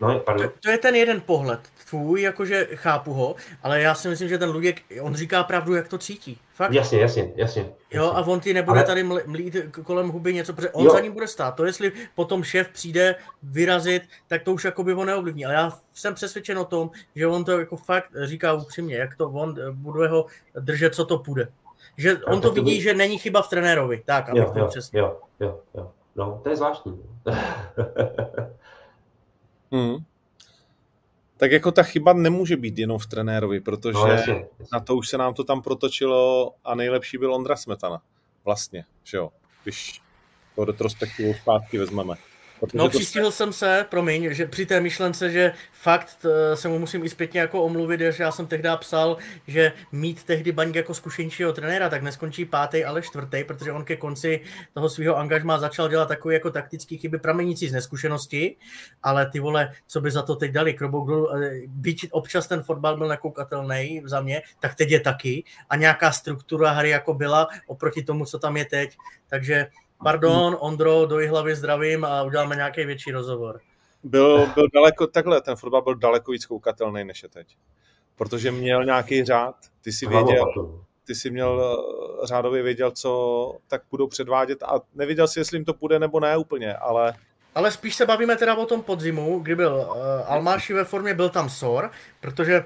No, 0.00 0.20
pardon. 0.20 0.48
To, 0.48 0.54
to 0.60 0.70
je 0.70 0.78
ten 0.78 0.94
jeden 0.94 1.20
pohled 1.20 1.60
tvůj, 1.90 2.22
jakože 2.22 2.68
chápu 2.74 3.12
ho, 3.12 3.34
ale 3.62 3.80
já 3.80 3.94
si 3.94 4.08
myslím, 4.08 4.28
že 4.28 4.38
ten 4.38 4.50
Luděk, 4.50 4.82
on 5.00 5.14
říká 5.14 5.44
pravdu, 5.44 5.74
jak 5.74 5.88
to 5.88 5.98
cítí. 5.98 6.38
Fakt. 6.54 6.72
Jasně, 6.72 7.00
jasně, 7.00 7.32
jasně. 7.36 7.72
Jo, 7.90 8.12
a 8.14 8.26
on 8.26 8.40
ti 8.40 8.54
nebude 8.54 8.78
ale... 8.78 8.86
tady 8.86 9.02
mlít 9.02 9.56
kolem 9.84 10.08
huby 10.08 10.34
něco, 10.34 10.52
protože 10.52 10.70
on 10.70 10.84
jo. 10.84 10.92
za 10.92 11.00
ním 11.00 11.12
bude 11.12 11.26
stát. 11.26 11.54
To, 11.54 11.64
jestli 11.64 11.92
potom 12.14 12.42
šéf 12.42 12.68
přijde 12.68 13.14
vyrazit, 13.42 14.02
tak 14.28 14.42
to 14.42 14.52
už 14.52 14.64
jako 14.64 14.84
by 14.84 14.92
ho 14.92 15.04
neovlivní. 15.04 15.44
Ale 15.44 15.54
já 15.54 15.78
jsem 15.94 16.14
přesvědčen 16.14 16.58
o 16.58 16.64
tom, 16.64 16.90
že 17.16 17.26
on 17.26 17.44
to 17.44 17.58
jako 17.58 17.76
fakt 17.76 18.10
říká 18.22 18.52
upřímně, 18.52 18.96
jak 18.96 19.16
to 19.16 19.30
on 19.30 19.54
bude 19.72 20.08
ho 20.08 20.26
držet, 20.60 20.94
co 20.94 21.04
to 21.04 21.18
půjde. 21.18 21.48
Že 21.96 22.18
on 22.18 22.40
to 22.40 22.52
vidí, 22.52 22.76
by... 22.76 22.82
že 22.82 22.94
není 22.94 23.18
chyba 23.18 23.42
v 23.42 23.48
trenérovi. 23.48 24.02
Tak, 24.04 24.28
abych 24.28 24.42
jo, 24.42 24.50
to 24.52 24.58
jo, 24.58 24.66
přesně. 24.66 25.00
Jo, 25.00 25.16
jo, 25.40 25.60
jo. 25.74 25.90
No, 26.16 26.40
to 26.42 26.50
je 26.50 26.56
zvláštní. 26.56 27.02
Hmm. 29.72 29.96
Tak 31.36 31.52
jako 31.52 31.72
ta 31.72 31.82
chyba 31.82 32.12
nemůže 32.12 32.56
být 32.56 32.78
jenom 32.78 32.98
v 32.98 33.06
trenérovi, 33.06 33.60
protože 33.60 33.94
no, 33.94 34.06
jasně, 34.06 34.32
jasně. 34.32 34.66
na 34.72 34.80
to 34.80 34.96
už 34.96 35.08
se 35.08 35.18
nám 35.18 35.34
to 35.34 35.44
tam 35.44 35.62
protočilo 35.62 36.54
a 36.64 36.74
nejlepší 36.74 37.18
byl 37.18 37.34
Ondra 37.34 37.56
Smetana. 37.56 38.02
Vlastně, 38.44 38.84
že 39.04 39.16
jo, 39.16 39.30
když 39.62 40.02
to 40.56 40.64
retrospektivu 40.64 41.34
zpátky 41.34 41.78
vezmeme. 41.78 42.14
Protože 42.60 42.78
no, 42.78 42.88
přistihl 42.88 43.24
to... 43.24 43.32
jsem 43.32 43.52
se, 43.52 43.86
promiň, 43.88 44.34
že 44.34 44.46
při 44.46 44.66
té 44.66 44.80
myšlence, 44.80 45.30
že 45.30 45.52
fakt 45.72 46.26
eh, 46.26 46.56
se 46.56 46.68
mu 46.68 46.78
musím 46.78 47.04
i 47.04 47.08
zpětně 47.08 47.40
jako 47.40 47.62
omluvit, 47.62 48.00
že 48.00 48.22
já 48.22 48.32
jsem 48.32 48.46
tehdy 48.46 48.68
psal, 48.78 49.16
že 49.46 49.72
mít 49.92 50.24
tehdy 50.24 50.52
Baňk 50.52 50.74
jako 50.74 50.94
zkušenějšího 50.94 51.52
trenéra, 51.52 51.88
tak 51.88 52.02
neskončí 52.02 52.44
pátý, 52.44 52.84
ale 52.84 53.02
čtvrtý, 53.02 53.44
protože 53.44 53.72
on 53.72 53.84
ke 53.84 53.96
konci 53.96 54.40
toho 54.74 54.88
svého 54.88 55.16
angažma 55.16 55.58
začal 55.58 55.88
dělat 55.88 56.08
takové 56.08 56.34
jako 56.34 56.50
taktické 56.50 56.96
chyby 56.96 57.18
pramenící 57.18 57.68
z 57.68 57.72
neskušenosti, 57.72 58.56
ale 59.02 59.30
ty 59.30 59.40
vole, 59.40 59.72
co 59.86 60.00
by 60.00 60.10
za 60.10 60.22
to 60.22 60.36
teď 60.36 60.52
dali, 60.52 60.74
krobouk 60.74 61.08
eh, 61.10 61.60
byť 61.66 62.08
občas 62.10 62.46
ten 62.46 62.62
fotbal 62.62 62.96
byl 62.96 63.08
nekoukatelný 63.08 64.02
za 64.04 64.20
mě, 64.20 64.42
tak 64.60 64.74
teď 64.74 64.90
je 64.90 65.00
taky. 65.00 65.44
A 65.70 65.76
nějaká 65.76 66.12
struktura 66.12 66.70
hry 66.70 66.90
jako 66.90 67.14
byla 67.14 67.48
oproti 67.66 68.02
tomu, 68.02 68.24
co 68.24 68.38
tam 68.38 68.56
je 68.56 68.64
teď, 68.64 68.96
takže 69.28 69.66
Pardon, 70.04 70.56
Ondro, 70.60 71.06
do 71.06 71.16
hlavy 71.28 71.56
zdravím 71.56 72.04
a 72.04 72.22
uděláme 72.22 72.56
nějaký 72.56 72.84
větší 72.84 73.12
rozhovor. 73.12 73.60
Byl, 74.04 74.46
byl 74.46 74.66
daleko, 74.74 75.06
takhle, 75.06 75.40
ten 75.40 75.56
fotbal 75.56 75.82
byl 75.82 75.94
daleko 75.94 76.32
víc 76.32 76.46
koukatelný 76.46 77.04
než 77.04 77.22
je 77.22 77.28
teď. 77.28 77.56
Protože 78.16 78.50
měl 78.50 78.84
nějaký 78.84 79.24
řád, 79.24 79.54
ty 79.80 79.92
si 79.92 80.06
věděl, 80.06 80.44
ty 81.04 81.14
si 81.14 81.30
měl 81.30 81.78
eh, 82.22 82.26
řádově 82.26 82.62
věděl, 82.62 82.90
co 82.90 83.52
tak 83.68 83.82
budou 83.90 84.06
předvádět 84.06 84.62
a 84.62 84.80
nevěděl 84.94 85.28
si, 85.28 85.40
jestli 85.40 85.56
jim 85.56 85.64
to 85.64 85.74
půjde 85.74 85.98
nebo 85.98 86.20
ne 86.20 86.36
úplně, 86.36 86.74
ale 86.74 87.14
ale 87.54 87.72
spíš 87.72 87.94
se 87.94 88.06
bavíme 88.06 88.36
teda 88.36 88.54
o 88.54 88.66
tom 88.66 88.82
podzimu, 88.82 89.38
kdy 89.38 89.56
byl 89.56 89.74
uh, 89.74 89.96
Almáši 90.26 90.72
ve 90.72 90.84
formě, 90.84 91.14
byl 91.14 91.28
tam 91.28 91.50
Sor, 91.50 91.90
protože 92.20 92.64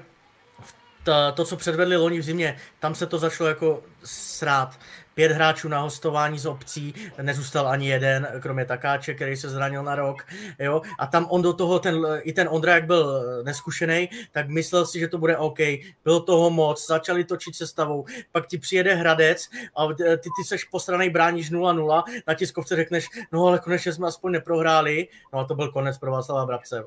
ta, 1.03 1.31
to, 1.31 1.45
co 1.45 1.57
předvedli 1.57 1.97
loni 1.97 2.19
v 2.19 2.23
zimě, 2.23 2.57
tam 2.79 2.95
se 2.95 3.05
to 3.05 3.17
začalo 3.17 3.49
jako 3.49 3.83
srát 4.03 4.79
pět 5.15 5.31
hráčů 5.31 5.69
na 5.69 5.79
hostování 5.79 6.39
z 6.39 6.45
obcí, 6.45 6.93
nezůstal 7.21 7.67
ani 7.67 7.87
jeden, 7.87 8.27
kromě 8.41 8.65
Takáče, 8.65 9.13
který 9.13 9.35
se 9.35 9.49
zranil 9.49 9.83
na 9.83 9.95
rok, 9.95 10.25
jo, 10.59 10.81
a 10.99 11.07
tam 11.07 11.27
on 11.29 11.41
do 11.41 11.53
toho, 11.53 11.79
ten, 11.79 12.07
i 12.21 12.33
ten 12.33 12.47
Ondra, 12.51 12.75
jak 12.75 12.85
byl 12.85 13.23
neskušený, 13.43 14.09
tak 14.31 14.49
myslel 14.49 14.85
si, 14.85 14.99
že 14.99 15.07
to 15.07 15.17
bude 15.17 15.37
OK, 15.37 15.59
bylo 16.03 16.19
toho 16.19 16.49
moc, 16.49 16.87
začali 16.87 17.23
točit 17.23 17.55
se 17.55 17.67
stavou, 17.67 18.05
pak 18.31 18.47
ti 18.47 18.57
přijede 18.57 18.95
Hradec 18.95 19.49
a 19.75 19.87
ty, 19.93 20.29
ty 20.37 20.43
seš 20.45 20.63
posranej, 20.63 21.09
bráníš 21.09 21.51
0-0, 21.51 22.03
na 22.27 22.33
tiskovce 22.33 22.75
řekneš, 22.75 23.07
no 23.31 23.45
ale 23.45 23.59
konečně 23.59 23.93
jsme 23.93 24.07
aspoň 24.07 24.31
neprohráli, 24.31 25.07
no 25.33 25.39
a 25.39 25.45
to 25.45 25.55
byl 25.55 25.71
konec 25.71 25.97
pro 25.97 26.11
Václava 26.11 26.45
Brabce. 26.45 26.85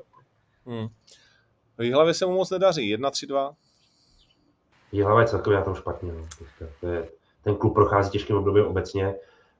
Hmm. 0.65 0.87
V 1.77 1.93
hlavě 1.93 2.13
se 2.13 2.25
mu 2.25 2.33
moc 2.33 2.49
nedaří, 2.49 2.97
1-3-2. 2.97 3.55
Jihlava 4.91 5.21
je 5.21 5.27
celkově 5.27 5.59
na 5.59 5.65
tom 5.65 5.75
špatně. 5.75 6.11
No. 6.11 6.27
To 6.79 6.87
je, 6.87 7.09
ten 7.49 7.57
klub 7.57 7.73
prochází 7.73 8.11
těžkým 8.11 8.35
obdobím 8.35 8.65
obecně. 8.65 9.15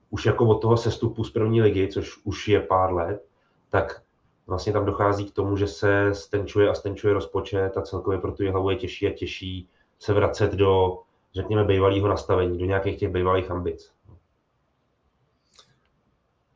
Už 0.10 0.26
jako 0.26 0.46
od 0.46 0.62
toho 0.62 0.78
sestupu 0.78 1.24
z 1.24 1.32
první 1.32 1.62
ligy, 1.62 1.88
což 1.88 2.18
už 2.24 2.48
je 2.48 2.60
pár 2.60 2.94
let, 2.94 3.26
tak 3.70 4.02
vlastně 4.48 4.74
tam 4.74 4.86
dochází 4.86 5.26
k 5.26 5.34
tomu, 5.34 5.58
že 5.58 5.68
se 5.68 6.10
stenčuje 6.14 6.70
a 6.70 6.74
stenčuje 6.74 7.14
rozpočet 7.14 7.78
a 7.78 7.82
celkově 7.82 8.20
pro 8.20 8.32
tu 8.32 8.52
hlavu 8.52 8.70
je 8.70 8.76
těžší 8.76 9.08
a 9.08 9.14
těžší 9.14 9.70
se 10.00 10.14
vracet 10.14 10.54
do, 10.54 11.00
řekněme, 11.36 11.64
bývalého 11.64 12.08
nastavení, 12.08 12.58
do 12.60 12.66
nějakých 12.66 13.00
těch 13.00 13.10
bývalých 13.10 13.52
ambic. 13.52 13.92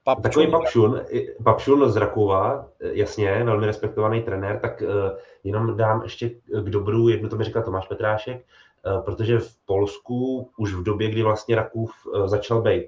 Papšun. 0.04 0.24
Takový 0.24 0.52
Papšun, 0.52 1.02
Papšun 1.44 1.90
z 1.90 1.96
Rakova, 1.96 2.70
jasně, 2.80 3.44
velmi 3.44 3.66
respektovaný 3.66 4.22
trenér, 4.22 4.60
tak 4.60 4.82
uh, 4.82 5.18
jenom 5.44 5.78
dám 5.78 6.04
ještě 6.04 6.30
k 6.30 6.70
dobru, 6.70 7.10
jednu 7.10 7.30
to 7.30 7.36
mi 7.36 7.44
říkal 7.44 7.64
Tomáš 7.64 7.88
Petrášek, 7.88 8.46
protože 9.06 9.40
v 9.40 9.56
Polsku 9.66 10.50
už 10.58 10.74
v 10.74 10.84
době, 10.84 11.10
kdy 11.10 11.24
vlastně 11.24 11.56
Rakův 11.56 12.06
uh, 12.06 12.28
začal 12.28 12.62
být 12.62 12.84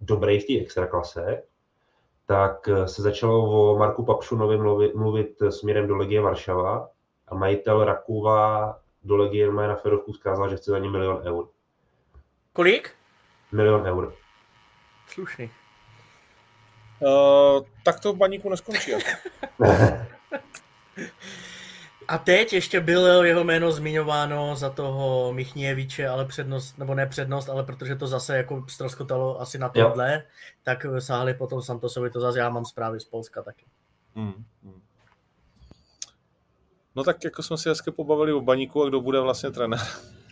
dobrý 0.00 0.40
v 0.40 0.46
té 0.46 0.60
extraklase, 0.60 1.42
tak 2.26 2.68
se 2.86 3.02
začalo 3.02 3.50
o 3.50 3.78
Marku 3.78 4.04
Papšunovi 4.04 4.56
mluvit, 4.56 4.94
mluvit 4.94 5.36
směrem 5.50 5.86
do 5.86 5.96
Legie 5.96 6.20
Varšava 6.20 6.88
a 7.28 7.34
majitel 7.34 7.84
Rakova 7.84 8.78
do 9.02 9.16
Legie 9.16 9.52
na 9.52 9.76
Ferovku 9.76 10.12
zkázal, 10.12 10.48
že 10.48 10.56
chce 10.56 10.70
za 10.70 10.78
ně 10.78 10.90
milion 10.90 11.22
eur. 11.24 11.48
Kolik? 12.52 12.90
Milion 13.52 13.86
eur. 13.86 14.14
Slušný. 15.08 15.50
Uh, 17.00 17.62
tak 17.82 18.00
to 18.00 18.12
v 18.12 18.16
baníku 18.16 18.50
neskončí. 18.50 18.92
A 22.08 22.18
teď 22.18 22.52
ještě 22.52 22.80
bylo 22.80 23.24
jeho 23.24 23.44
jméno 23.44 23.72
zmiňováno 23.72 24.56
za 24.56 24.70
toho 24.70 25.32
Michnieviče, 25.32 26.08
ale 26.08 26.24
přednost, 26.24 26.78
nebo 26.78 26.94
ne 26.94 27.06
přednost, 27.06 27.48
ale 27.48 27.62
protože 27.62 27.96
to 27.96 28.06
zase 28.06 28.36
jako 28.36 28.64
stroskotalo 28.68 29.40
asi 29.40 29.58
na 29.58 29.68
tohle, 29.68 30.22
tak 30.62 30.86
sáhli 30.98 31.34
potom 31.34 31.62
Santosovi, 31.62 32.10
to 32.10 32.20
zase 32.20 32.38
já 32.38 32.48
mám 32.50 32.64
zprávy 32.64 33.00
z 33.00 33.04
Polska 33.04 33.42
taky. 33.42 33.66
Hmm, 34.14 34.44
hmm. 34.62 34.80
No 36.96 37.04
tak 37.04 37.24
jako 37.24 37.42
jsme 37.42 37.58
si 37.58 37.68
hezky 37.68 37.90
pobavili 37.90 38.32
o 38.32 38.40
baníku 38.40 38.82
a 38.82 38.88
kdo 38.88 39.00
bude 39.00 39.20
vlastně 39.20 39.50
trenér. 39.50 39.80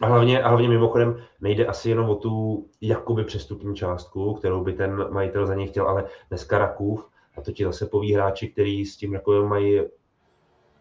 A 0.01 0.07
hlavně, 0.07 0.43
a 0.43 0.49
hlavně 0.49 0.68
mimochodem 0.68 1.23
nejde 1.41 1.66
asi 1.66 1.89
jenom 1.89 2.11
o 2.11 2.14
tu 2.14 2.64
jakoby 2.81 3.25
přestupní 3.25 3.77
částku, 3.77 4.35
kterou 4.35 4.64
by 4.64 4.73
ten 4.73 5.12
majitel 5.12 5.47
za 5.47 5.55
něj 5.55 5.68
chtěl, 5.68 5.89
ale 5.89 6.05
dneska 6.29 6.59
Rakův, 6.59 7.09
a 7.37 7.41
to 7.41 7.53
ti 7.53 7.64
zase 7.64 7.87
poví 7.87 8.14
hráči, 8.14 8.49
kteří 8.49 8.87
s 8.87 8.97
tím 8.97 9.12
Rakovem 9.12 9.49
mají 9.49 9.81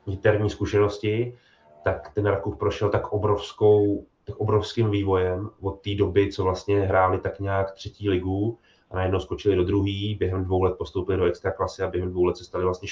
interní 0.07 0.49
zkušenosti, 0.49 1.37
tak 1.83 2.11
ten 2.13 2.25
Rakův 2.25 2.57
prošel 2.57 2.89
tak 2.89 3.13
obrovskou, 3.13 4.05
tak 4.23 4.37
obrovským 4.37 4.89
vývojem 4.89 5.49
od 5.61 5.81
té 5.81 5.95
doby, 5.95 6.31
co 6.31 6.43
vlastně 6.43 6.79
hráli 6.81 7.19
tak 7.19 7.39
nějak 7.39 7.71
třetí 7.71 8.09
ligu 8.09 8.57
a 8.91 8.95
najednou 8.95 9.19
skočili 9.19 9.55
do 9.55 9.63
druhé, 9.63 10.15
během 10.19 10.43
dvou 10.45 10.63
let 10.63 10.75
postoupili 10.77 11.17
do 11.17 11.25
extra 11.25 11.51
klasy 11.51 11.83
a 11.83 11.87
během 11.87 12.11
dvou 12.11 12.23
let 12.23 12.37
se 12.37 12.43
stali 12.43 12.63
vlastně 12.63 12.89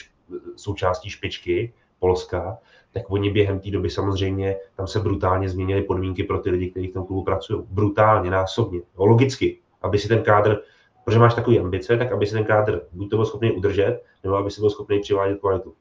součástí 0.55 1.09
špičky 1.09 1.73
Polska, 1.99 2.57
tak 2.93 3.03
oni 3.11 3.31
během 3.31 3.59
té 3.59 3.71
doby 3.71 3.89
samozřejmě, 3.89 4.55
tam 4.75 4.87
se 4.87 4.99
brutálně 4.99 5.49
změnily 5.49 5.81
podmínky 5.81 6.23
pro 6.23 6.39
ty 6.39 6.49
lidi, 6.49 6.71
kteří 6.71 6.87
v 6.87 6.93
tom 6.93 7.05
klubu 7.05 7.23
pracují. 7.23 7.63
Brutálně, 7.69 8.31
násobně. 8.31 8.81
Logicky, 8.97 9.59
aby 9.81 9.97
si 9.97 10.07
ten 10.07 10.23
kádr, 10.23 10.57
protože 11.05 11.19
máš 11.19 11.33
takový 11.33 11.59
ambice, 11.59 11.97
tak 11.97 12.11
aby 12.11 12.25
si 12.25 12.33
ten 12.33 12.45
kádr 12.45 12.81
buď 12.91 13.09
to 13.09 13.15
byl 13.15 13.25
schopný 13.25 13.51
udržet, 13.51 14.03
nebo 14.23 14.35
aby 14.35 14.51
si 14.51 14.61
byl 14.61 14.69
schopný 14.69 14.99
přivádět 14.99 15.39
kvalitu. 15.39 15.75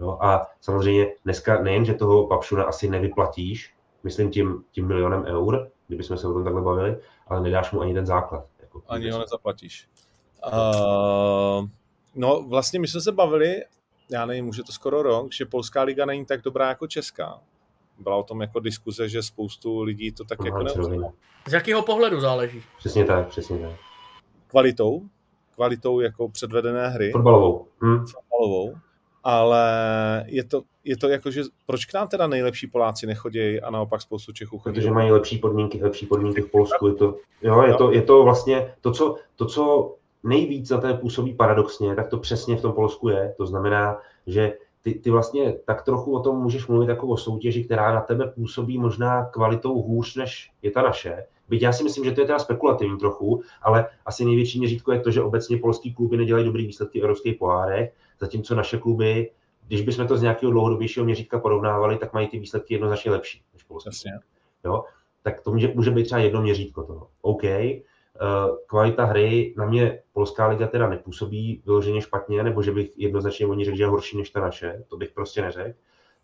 Jo, 0.00 0.18
a 0.20 0.46
samozřejmě 0.60 1.06
dneska 1.24 1.62
nejen, 1.62 1.84
že 1.84 1.94
toho 1.94 2.26
Papšuna 2.26 2.64
asi 2.64 2.90
nevyplatíš, 2.90 3.74
myslím 4.02 4.30
tím, 4.30 4.64
tím 4.72 4.86
milionem 4.86 5.24
eur, 5.24 5.70
kdybychom 5.88 6.16
se 6.16 6.28
o 6.28 6.32
tom 6.32 6.44
takhle 6.44 6.62
bavili, 6.62 6.96
ale 7.26 7.40
nedáš 7.40 7.72
mu 7.72 7.80
ani 7.80 7.94
ten 7.94 8.06
základ. 8.06 8.46
Jako, 8.60 8.82
ani 8.88 9.10
ho 9.10 9.18
nezaplatíš. 9.18 9.88
Uh, 10.52 11.68
no 12.14 12.42
vlastně 12.48 12.80
my 12.80 12.88
jsme 12.88 13.00
se 13.00 13.12
bavili, 13.12 13.56
já 14.10 14.26
nevím, 14.26 14.48
už 14.48 14.56
je 14.56 14.64
to 14.64 14.72
skoro 14.72 15.02
rok, 15.02 15.32
že 15.32 15.46
polská 15.46 15.82
liga 15.82 16.06
není 16.06 16.26
tak 16.26 16.42
dobrá 16.42 16.68
jako 16.68 16.86
česká. 16.86 17.40
Byla 17.98 18.16
o 18.16 18.22
tom 18.22 18.40
jako 18.40 18.60
diskuze, 18.60 19.08
že 19.08 19.22
spoustu 19.22 19.82
lidí 19.82 20.12
to 20.12 20.24
tak 20.24 20.40
Aha, 20.40 20.48
jako 20.48 20.62
neuzná. 20.62 21.12
Z 21.48 21.52
jakého 21.52 21.82
pohledu 21.82 22.20
záleží? 22.20 22.62
Přesně 22.78 23.04
tak, 23.04 23.28
přesně 23.28 23.58
tak. 23.58 23.72
Kvalitou, 24.46 25.02
kvalitou 25.54 26.00
jako 26.00 26.28
předvedené 26.28 26.88
hry. 26.88 27.10
Fotbalovou. 27.12 27.66
Hm. 27.84 28.06
Fotbalovou 28.06 28.74
ale 29.24 29.64
je 30.26 30.44
to, 30.44 30.62
je 30.84 30.96
to 30.96 31.08
jako, 31.08 31.30
že 31.30 31.42
proč 31.66 31.84
k 31.84 31.94
nám 31.94 32.08
teda 32.08 32.26
nejlepší 32.26 32.66
Poláci 32.66 33.06
nechodí 33.06 33.60
a 33.60 33.70
naopak 33.70 34.02
spoustu 34.02 34.32
Čechů 34.32 34.58
chodí? 34.58 34.74
Protože 34.74 34.90
mají 34.90 35.10
lepší 35.10 35.38
podmínky, 35.38 35.82
lepší 35.82 36.06
podmínky 36.06 36.40
v 36.40 36.50
Polsku. 36.50 36.88
Je 36.88 36.94
to, 36.94 37.16
jo, 37.42 37.62
je 37.62 37.74
to, 37.74 37.92
je 37.92 38.02
to 38.02 38.24
vlastně 38.24 38.74
to 38.80 38.92
co, 38.92 39.16
to, 39.36 39.46
co 39.46 39.94
nejvíc 40.22 40.70
na 40.70 40.78
té 40.78 40.94
působí 40.94 41.34
paradoxně, 41.34 41.94
tak 41.94 42.08
to 42.08 42.18
přesně 42.18 42.56
v 42.56 42.62
tom 42.62 42.72
Polsku 42.72 43.08
je. 43.08 43.34
To 43.36 43.46
znamená, 43.46 43.98
že 44.26 44.52
ty, 44.82 44.94
ty 44.94 45.10
vlastně 45.10 45.52
tak 45.52 45.82
trochu 45.82 46.14
o 46.14 46.20
tom 46.20 46.38
můžeš 46.38 46.66
mluvit 46.66 46.88
jako 46.88 47.06
o 47.06 47.16
soutěži, 47.16 47.64
která 47.64 47.94
na 47.94 48.00
tebe 48.00 48.26
působí 48.26 48.78
možná 48.78 49.24
kvalitou 49.24 49.82
hůř, 49.82 50.16
než 50.16 50.50
je 50.62 50.70
ta 50.70 50.82
naše. 50.82 51.24
Byť 51.52 51.62
já 51.62 51.72
si 51.72 51.84
myslím, 51.84 52.04
že 52.04 52.12
to 52.12 52.20
je 52.20 52.26
teda 52.26 52.38
spekulativní 52.38 52.98
trochu, 52.98 53.42
ale 53.62 53.86
asi 54.06 54.24
největší 54.24 54.58
měřítko 54.58 54.92
je 54.92 55.00
to, 55.00 55.10
že 55.10 55.22
obecně 55.22 55.56
polský 55.56 55.94
kluby 55.94 56.16
nedělají 56.16 56.44
dobrý 56.44 56.66
výsledky 56.66 57.00
v 57.00 57.02
evropských 57.02 57.36
pohárech, 57.36 57.92
zatímco 58.20 58.54
naše 58.54 58.78
kluby, 58.78 59.30
když 59.66 59.82
bychom 59.82 60.06
to 60.06 60.16
z 60.16 60.22
nějakého 60.22 60.52
dlouhodobějšího 60.52 61.04
měřítka 61.04 61.38
porovnávali, 61.38 61.98
tak 61.98 62.12
mají 62.12 62.28
ty 62.28 62.38
výsledky 62.38 62.74
jednoznačně 62.74 63.10
lepší 63.10 63.42
než 63.52 63.62
polský. 63.62 63.90
Jo? 64.64 64.84
Tak 65.22 65.40
to 65.40 65.50
může, 65.50 65.72
může 65.74 65.90
být 65.90 66.04
třeba 66.04 66.20
jedno 66.20 66.42
měřítko 66.42 66.82
toho. 66.82 67.08
OK, 67.22 67.44
eh, 67.44 67.78
kvalita 68.66 69.04
hry 69.04 69.54
na 69.56 69.66
mě 69.66 70.02
Polská 70.12 70.48
liga 70.48 70.66
teda 70.66 70.88
nepůsobí 70.88 71.62
vyloženě 71.66 72.00
špatně, 72.00 72.42
nebo 72.42 72.62
že 72.62 72.72
bych 72.72 72.98
jednoznačně 72.98 73.46
oni 73.46 73.64
řekl, 73.64 73.76
že 73.76 73.82
je 73.82 73.88
horší 73.88 74.16
než 74.16 74.30
ta 74.30 74.40
naše, 74.40 74.84
to 74.88 74.96
bych 74.96 75.10
prostě 75.10 75.42
neřekl. 75.42 75.78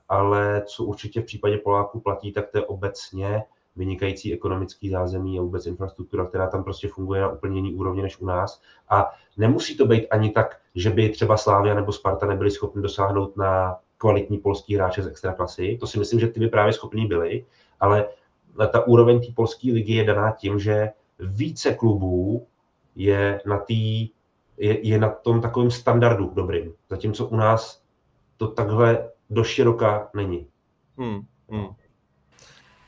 Ale 0.08 0.62
co 0.66 0.84
určitě 0.84 1.20
v 1.20 1.24
případě 1.24 1.58
Poláků 1.58 2.00
platí, 2.00 2.32
tak 2.32 2.50
to 2.50 2.58
je 2.58 2.64
obecně 2.64 3.42
vynikající 3.78 4.34
ekonomický 4.34 4.90
zázemí 4.90 5.38
a 5.38 5.42
vůbec 5.42 5.66
infrastruktura, 5.66 6.26
která 6.26 6.46
tam 6.46 6.64
prostě 6.64 6.88
funguje 6.88 7.20
na 7.20 7.32
úplně 7.32 7.58
jiný 7.58 7.74
úrovni 7.74 8.02
než 8.02 8.20
u 8.20 8.26
nás. 8.26 8.62
A 8.88 9.10
nemusí 9.36 9.76
to 9.76 9.86
být 9.86 10.06
ani 10.10 10.30
tak, 10.30 10.60
že 10.74 10.90
by 10.90 11.08
třeba 11.08 11.36
Slávia 11.36 11.74
nebo 11.74 11.92
Sparta 11.92 12.26
nebyli 12.26 12.50
schopni 12.50 12.82
dosáhnout 12.82 13.36
na 13.36 13.76
kvalitní 13.98 14.38
polský 14.38 14.74
hráče 14.74 15.02
z 15.02 15.06
extraklasy. 15.06 15.78
To 15.80 15.86
si 15.86 15.98
myslím, 15.98 16.20
že 16.20 16.28
ty 16.28 16.40
by 16.40 16.48
právě 16.48 16.72
schopní 16.72 17.06
byli, 17.06 17.44
ale 17.80 18.06
ta 18.72 18.86
úroveň 18.86 19.20
té 19.20 19.32
polské 19.34 19.72
ligy 19.72 19.92
je 19.92 20.04
daná 20.04 20.30
tím, 20.30 20.58
že 20.58 20.90
více 21.18 21.74
klubů 21.74 22.46
je 22.94 23.40
na, 23.46 23.58
tý, 23.58 24.10
je, 24.56 24.88
je 24.88 24.98
na 24.98 25.08
tom 25.08 25.40
takovém 25.40 25.70
standardu 25.70 26.30
dobrým, 26.34 26.72
zatímco 26.90 27.26
u 27.26 27.36
nás 27.36 27.82
to 28.36 28.48
takhle 28.48 29.10
do 29.30 29.44
široka 29.44 30.10
není. 30.14 30.46
Hmm, 30.96 31.20
hmm. 31.50 31.66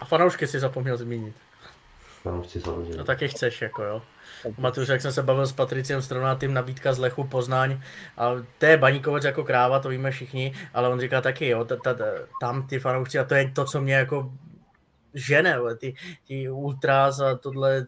A 0.01 0.05
fanoušky 0.05 0.47
si 0.47 0.61
zapomněl 0.61 0.97
zmínit. 0.97 1.35
Fanoušci 2.23 2.61
samozřejmě. 2.61 2.97
No 2.97 3.05
taky 3.05 3.29
chceš, 3.29 3.63
jako 3.63 3.83
jo. 3.83 4.03
Matuš, 4.59 4.89
jak 4.89 5.01
jsem 5.01 5.13
se 5.13 5.23
bavil 5.23 5.47
s 5.47 5.53
Patriciem 5.53 6.03
Stronátým, 6.03 6.55
nabídka 6.55 6.93
z 6.93 6.99
Lechu 6.99 7.25
Poznaň, 7.25 7.81
a 8.17 8.31
to 8.59 8.67
je 8.67 8.77
baníkovec 8.77 9.25
jako 9.25 9.45
kráva, 9.45 9.79
to 9.79 9.89
víme 9.89 10.11
všichni, 10.11 10.55
ale 10.75 10.89
on 10.89 11.01
říká 11.01 11.21
taky, 11.21 11.49
jo, 11.49 11.65
ta, 11.65 11.77
ta, 11.77 11.95
tam 12.41 12.67
ty 12.67 12.79
fanoušci, 12.79 13.19
a 13.19 13.25
to 13.25 13.35
je 13.35 13.51
to, 13.51 13.65
co 13.65 13.81
mě 13.81 13.95
jako 13.95 14.33
žene, 15.15 15.59
ty, 15.79 15.95
ty 16.27 16.51
ultras 16.51 17.21
a 17.21 17.35
tohle, 17.35 17.87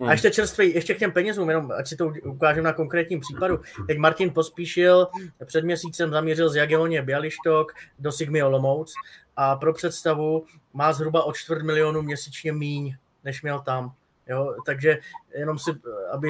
Hmm. 0.00 0.08
A 0.08 0.12
ještě 0.12 0.30
čerstvý, 0.30 0.74
ještě 0.74 0.94
k 0.94 0.98
těm 0.98 1.12
penězům, 1.12 1.48
jenom 1.48 1.72
ať 1.72 1.88
si 1.88 1.96
to 1.96 2.12
ukážeme 2.24 2.64
na 2.64 2.72
konkrétním 2.72 3.20
případu. 3.20 3.60
Teď 3.86 3.98
Martin 3.98 4.30
Pospíšil 4.30 5.06
před 5.44 5.64
měsícem 5.64 6.10
zamířil 6.10 6.48
z 6.48 6.56
Jagielloně 6.56 7.02
Bialyštok 7.02 7.72
do 7.98 8.12
Sigmy 8.12 8.42
Olomouc 8.42 8.94
a 9.36 9.56
pro 9.56 9.72
představu 9.72 10.44
má 10.72 10.92
zhruba 10.92 11.24
o 11.24 11.32
čtvrt 11.32 11.62
milionu 11.62 12.02
měsíčně 12.02 12.52
míň, 12.52 12.96
než 13.24 13.42
měl 13.42 13.60
tam. 13.60 13.92
Jo, 14.28 14.54
takže 14.66 14.98
jenom 15.38 15.58
si, 15.58 15.70
aby 16.12 16.28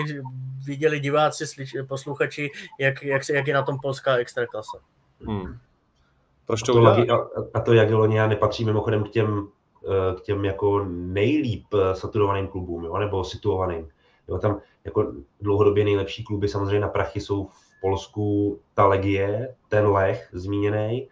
viděli 0.66 1.00
diváci, 1.00 1.46
slyš, 1.46 1.76
posluchači, 1.88 2.50
jak, 2.80 3.02
jak, 3.02 3.24
se, 3.24 3.32
jak 3.32 3.46
je 3.46 3.54
na 3.54 3.62
tom 3.62 3.78
polská 3.82 4.16
extraklasa. 4.16 4.78
Hmm. 5.20 5.58
Proč 6.46 6.62
to 6.62 6.86
a, 6.86 7.04
to, 7.04 7.12
a, 7.12 7.28
a 7.54 7.60
to 7.60 7.72
Jagiellonia 7.72 8.26
nepatří 8.26 8.64
mimochodem 8.64 9.04
k 9.04 9.10
těm, 9.10 9.48
eh, 9.84 10.14
k 10.16 10.20
těm 10.20 10.44
jako 10.44 10.84
nejlíp 10.88 11.66
eh, 11.74 11.94
saturovaným 11.94 12.48
klubům, 12.48 12.84
jo, 12.84 12.98
nebo 12.98 13.24
situovaným. 13.24 13.88
Jo, 14.28 14.38
tam 14.38 14.60
jako 14.84 15.12
dlouhodobě 15.40 15.84
nejlepší 15.84 16.24
kluby 16.24 16.48
samozřejmě 16.48 16.80
na 16.80 16.88
prachy 16.88 17.20
jsou 17.20 17.46
v 17.46 17.80
Polsku 17.80 18.58
ta 18.74 18.86
Legie, 18.86 19.54
ten 19.68 19.86
Lech 19.86 20.28
zmíněný, 20.32 21.08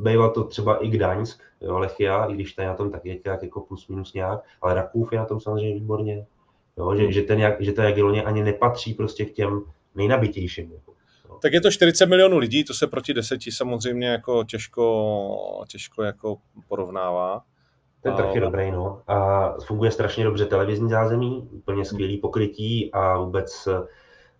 Býval 0.00 0.30
to 0.30 0.44
třeba 0.44 0.76
i 0.76 0.88
Gdaňsk, 0.88 1.42
jo, 1.60 1.78
Lechia, 1.78 2.24
i 2.24 2.34
když 2.34 2.52
ten 2.52 2.66
na 2.66 2.74
tom 2.74 2.90
tak 2.90 3.04
je 3.04 3.18
jak 3.24 3.42
jako 3.42 3.60
plus 3.60 3.88
minus 3.88 4.14
nějak, 4.14 4.40
ale 4.62 4.74
Rakův 4.74 5.12
je 5.12 5.18
na 5.18 5.24
tom 5.24 5.40
samozřejmě 5.40 5.74
výborně. 5.74 6.26
Jo, 6.78 6.94
že, 6.96 7.12
že, 7.12 7.22
ten, 7.22 7.56
že 7.60 7.72
to 7.72 7.82
Jagielloně 7.82 8.22
ani 8.22 8.42
nepatří 8.42 8.94
prostě 8.94 9.24
k 9.24 9.32
těm 9.32 9.62
nejnabitějším. 9.94 10.72
Jako, 10.72 10.92
Tak 11.42 11.52
je 11.52 11.60
to 11.60 11.70
40 11.70 12.06
milionů 12.06 12.38
lidí, 12.38 12.64
to 12.64 12.74
se 12.74 12.86
proti 12.86 13.14
deseti 13.14 13.52
samozřejmě 13.52 14.08
jako 14.08 14.44
těžko, 14.44 15.64
těžko 15.68 16.02
jako 16.02 16.36
porovnává. 16.68 17.42
Ten 18.02 18.14
trh 18.14 18.34
je 18.34 18.40
dobrý, 18.40 18.70
no. 18.70 19.02
A 19.06 19.50
funguje 19.66 19.90
strašně 19.90 20.24
dobře 20.24 20.46
televizní 20.46 20.90
zázemí, 20.90 21.48
úplně 21.52 21.84
skvělý 21.84 22.16
pokrytí 22.16 22.92
a 22.92 23.18
vůbec 23.18 23.68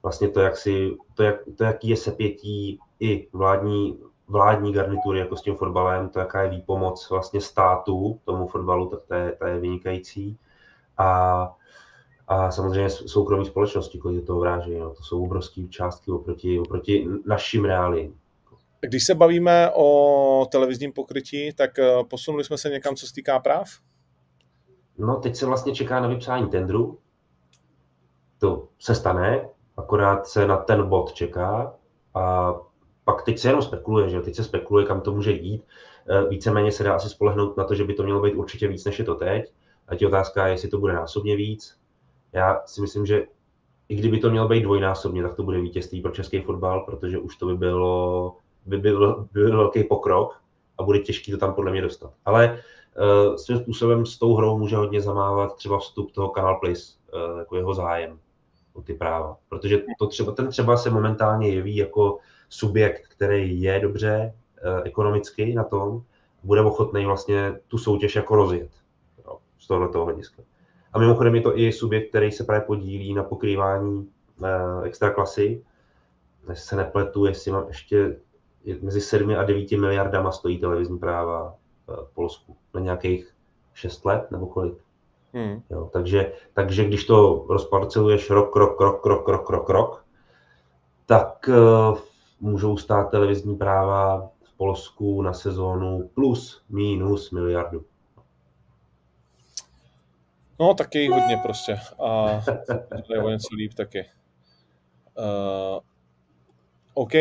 vlastně 0.02 0.28
to, 0.28 0.40
jak 0.40 0.56
si, 0.56 0.90
to, 1.14 1.22
jak, 1.22 1.36
to 1.58 1.64
jaký 1.64 1.88
je 1.88 1.96
sepětí 1.96 2.78
i 3.00 3.28
vládní 3.32 3.98
vládní 4.30 4.72
garnitury 4.72 5.18
jako 5.18 5.36
s 5.36 5.42
tím 5.42 5.56
fotbalem, 5.56 6.08
to 6.08 6.18
jaká 6.18 6.42
je 6.42 6.50
výpomoc 6.50 7.10
vlastně 7.10 7.40
státu 7.40 8.20
tomu 8.24 8.46
fotbalu, 8.46 8.88
tak 8.88 9.00
to 9.08 9.14
je, 9.14 9.32
to 9.32 9.46
je 9.46 9.60
vynikající. 9.60 10.38
A, 10.98 11.52
a 12.28 12.50
samozřejmě 12.50 12.90
soukromí 12.90 13.46
společnosti, 13.46 13.98
kolik 13.98 14.26
toho 14.26 14.40
vráží, 14.40 14.78
no, 14.78 14.94
to 14.94 15.02
jsou 15.02 15.24
obrovské 15.24 15.68
částky 15.68 16.10
oproti, 16.10 16.60
oproti 16.60 17.08
našim 17.26 17.64
reálím. 17.64 18.14
Když 18.80 19.06
se 19.06 19.14
bavíme 19.14 19.70
o 19.74 20.46
televizním 20.52 20.92
pokrytí, 20.92 21.52
tak 21.52 21.78
eh, 21.78 22.04
posunuli 22.10 22.44
jsme 22.44 22.58
se 22.58 22.68
někam, 22.68 22.96
co 22.96 23.06
se 23.06 23.14
týká 23.14 23.38
práv? 23.38 23.68
No, 24.98 25.16
teď 25.16 25.36
se 25.36 25.46
vlastně 25.46 25.74
čeká 25.74 26.00
na 26.00 26.08
vypsání 26.08 26.48
tendru. 26.48 26.98
To 28.38 28.68
se 28.78 28.94
stane, 28.94 29.48
akorát 29.76 30.26
se 30.26 30.46
na 30.46 30.56
ten 30.56 30.88
bod 30.88 31.12
čeká 31.12 31.74
a 32.14 32.54
pak 33.12 33.22
teď 33.22 33.38
se 33.38 33.48
jenom 33.48 33.62
spekuluje, 33.62 34.08
že 34.08 34.20
teď 34.20 34.34
se 34.34 34.44
spekuluje, 34.44 34.86
kam 34.86 35.00
to 35.00 35.12
může 35.12 35.32
jít. 35.32 35.64
E, 36.08 36.28
víceméně 36.28 36.72
se 36.72 36.84
dá 36.84 36.94
asi 36.94 37.08
spolehnout 37.08 37.56
na 37.56 37.64
to, 37.64 37.74
že 37.74 37.84
by 37.84 37.94
to 37.94 38.02
mělo 38.02 38.22
být 38.22 38.34
určitě 38.34 38.68
víc, 38.68 38.84
než 38.84 38.98
je 38.98 39.04
to 39.04 39.14
teď. 39.14 39.52
A 39.88 39.94
ti 39.94 40.06
otázka 40.06 40.46
je, 40.46 40.52
jestli 40.52 40.68
to 40.68 40.78
bude 40.78 40.92
násobně 40.92 41.36
víc. 41.36 41.76
Já 42.32 42.60
si 42.66 42.80
myslím, 42.80 43.06
že 43.06 43.26
i 43.88 43.96
kdyby 43.96 44.18
to 44.18 44.30
mělo 44.30 44.48
být 44.48 44.62
dvojnásobně, 44.62 45.22
tak 45.22 45.34
to 45.34 45.42
bude 45.42 45.60
vítězství 45.60 46.00
pro 46.00 46.12
český 46.12 46.40
fotbal, 46.40 46.80
protože 46.80 47.18
už 47.18 47.36
to 47.36 47.46
by 47.46 47.54
bylo, 47.54 48.36
by 48.66 48.78
byl, 48.78 49.28
by 49.32 49.40
byl 49.40 49.56
velký 49.56 49.84
pokrok 49.84 50.40
a 50.78 50.82
bude 50.82 50.98
těžký 50.98 51.32
to 51.32 51.38
tam 51.38 51.54
podle 51.54 51.70
mě 51.70 51.82
dostat. 51.82 52.12
Ale 52.24 52.58
uh, 53.28 53.36
svým 53.36 53.58
způsobem 53.58 54.06
s 54.06 54.18
tou 54.18 54.34
hrou 54.34 54.58
může 54.58 54.76
hodně 54.76 55.00
zamávat 55.00 55.56
třeba 55.56 55.78
vstup 55.78 56.12
toho 56.12 56.28
Canal 56.28 56.60
Plus, 56.60 57.00
uh, 57.14 57.38
jako 57.38 57.56
jeho 57.56 57.74
zájem 57.74 58.18
o 58.72 58.82
ty 58.82 58.94
práva. 58.94 59.36
Protože 59.48 59.82
to 59.98 60.06
třeba, 60.06 60.32
ten 60.32 60.48
třeba 60.48 60.76
se 60.76 60.90
momentálně 60.90 61.48
jeví 61.48 61.76
jako 61.76 62.18
subjekt, 62.50 63.06
který 63.08 63.62
je 63.62 63.80
dobře 63.80 64.34
eh, 64.58 64.82
ekonomicky 64.84 65.54
na 65.54 65.64
tom, 65.64 66.02
bude 66.44 66.60
ochotný 66.60 67.06
vlastně 67.06 67.54
tu 67.68 67.78
soutěž 67.78 68.16
jako 68.16 68.36
rozjet 68.36 68.70
jo, 69.26 69.38
z 69.58 69.66
tohoto 69.66 70.04
hlediska. 70.04 70.42
A 70.92 70.98
mimochodem 70.98 71.34
je 71.34 71.40
to 71.40 71.58
i 71.58 71.72
subjekt, 71.72 72.08
který 72.08 72.32
se 72.32 72.44
právě 72.44 72.66
podílí 72.66 73.14
na 73.14 73.22
pokrývání 73.22 74.08
eh, 74.44 74.86
extraklasy. 74.86 75.62
Než 76.48 76.60
se 76.60 76.76
nepletu, 76.76 77.26
jestli 77.26 77.52
mám 77.52 77.68
ještě 77.68 78.16
mezi 78.82 79.00
7 79.00 79.30
a 79.30 79.44
9 79.44 79.70
miliardama 79.70 80.32
stojí 80.32 80.58
televizní 80.58 80.98
práva 80.98 81.54
v 81.86 82.14
Polsku. 82.14 82.56
Na 82.74 82.80
nějakých 82.80 83.34
6 83.74 84.04
let 84.04 84.30
nebo 84.30 84.46
kolik. 84.46 84.74
Hmm. 85.32 85.62
Jo, 85.70 85.90
takže, 85.92 86.32
takže 86.52 86.84
když 86.84 87.04
to 87.04 87.46
rozparceluješ 87.48 88.30
rok, 88.30 88.56
rok, 88.56 88.80
rok, 88.80 89.06
rok, 89.06 89.28
rok, 89.28 89.50
rok, 89.50 89.68
rok, 89.68 90.04
tak 91.06 91.48
uh, 91.48 91.98
můžou 92.40 92.76
stát 92.76 93.10
televizní 93.10 93.56
práva 93.56 94.30
v 94.42 94.56
Polsku 94.56 95.22
na 95.22 95.32
sezónu 95.32 96.10
plus, 96.14 96.64
minus 96.68 97.30
miliardu. 97.30 97.84
No, 100.60 100.74
tak 100.74 100.94
je 100.94 101.02
jich 101.02 101.10
hodně 101.10 101.36
prostě. 101.36 101.80
A 101.98 102.40
je 103.10 103.22
o 103.22 103.28
něco 103.30 103.54
líp 103.54 103.74
taky. 103.74 104.04
Uh, 105.18 105.80
OK, 106.94 107.12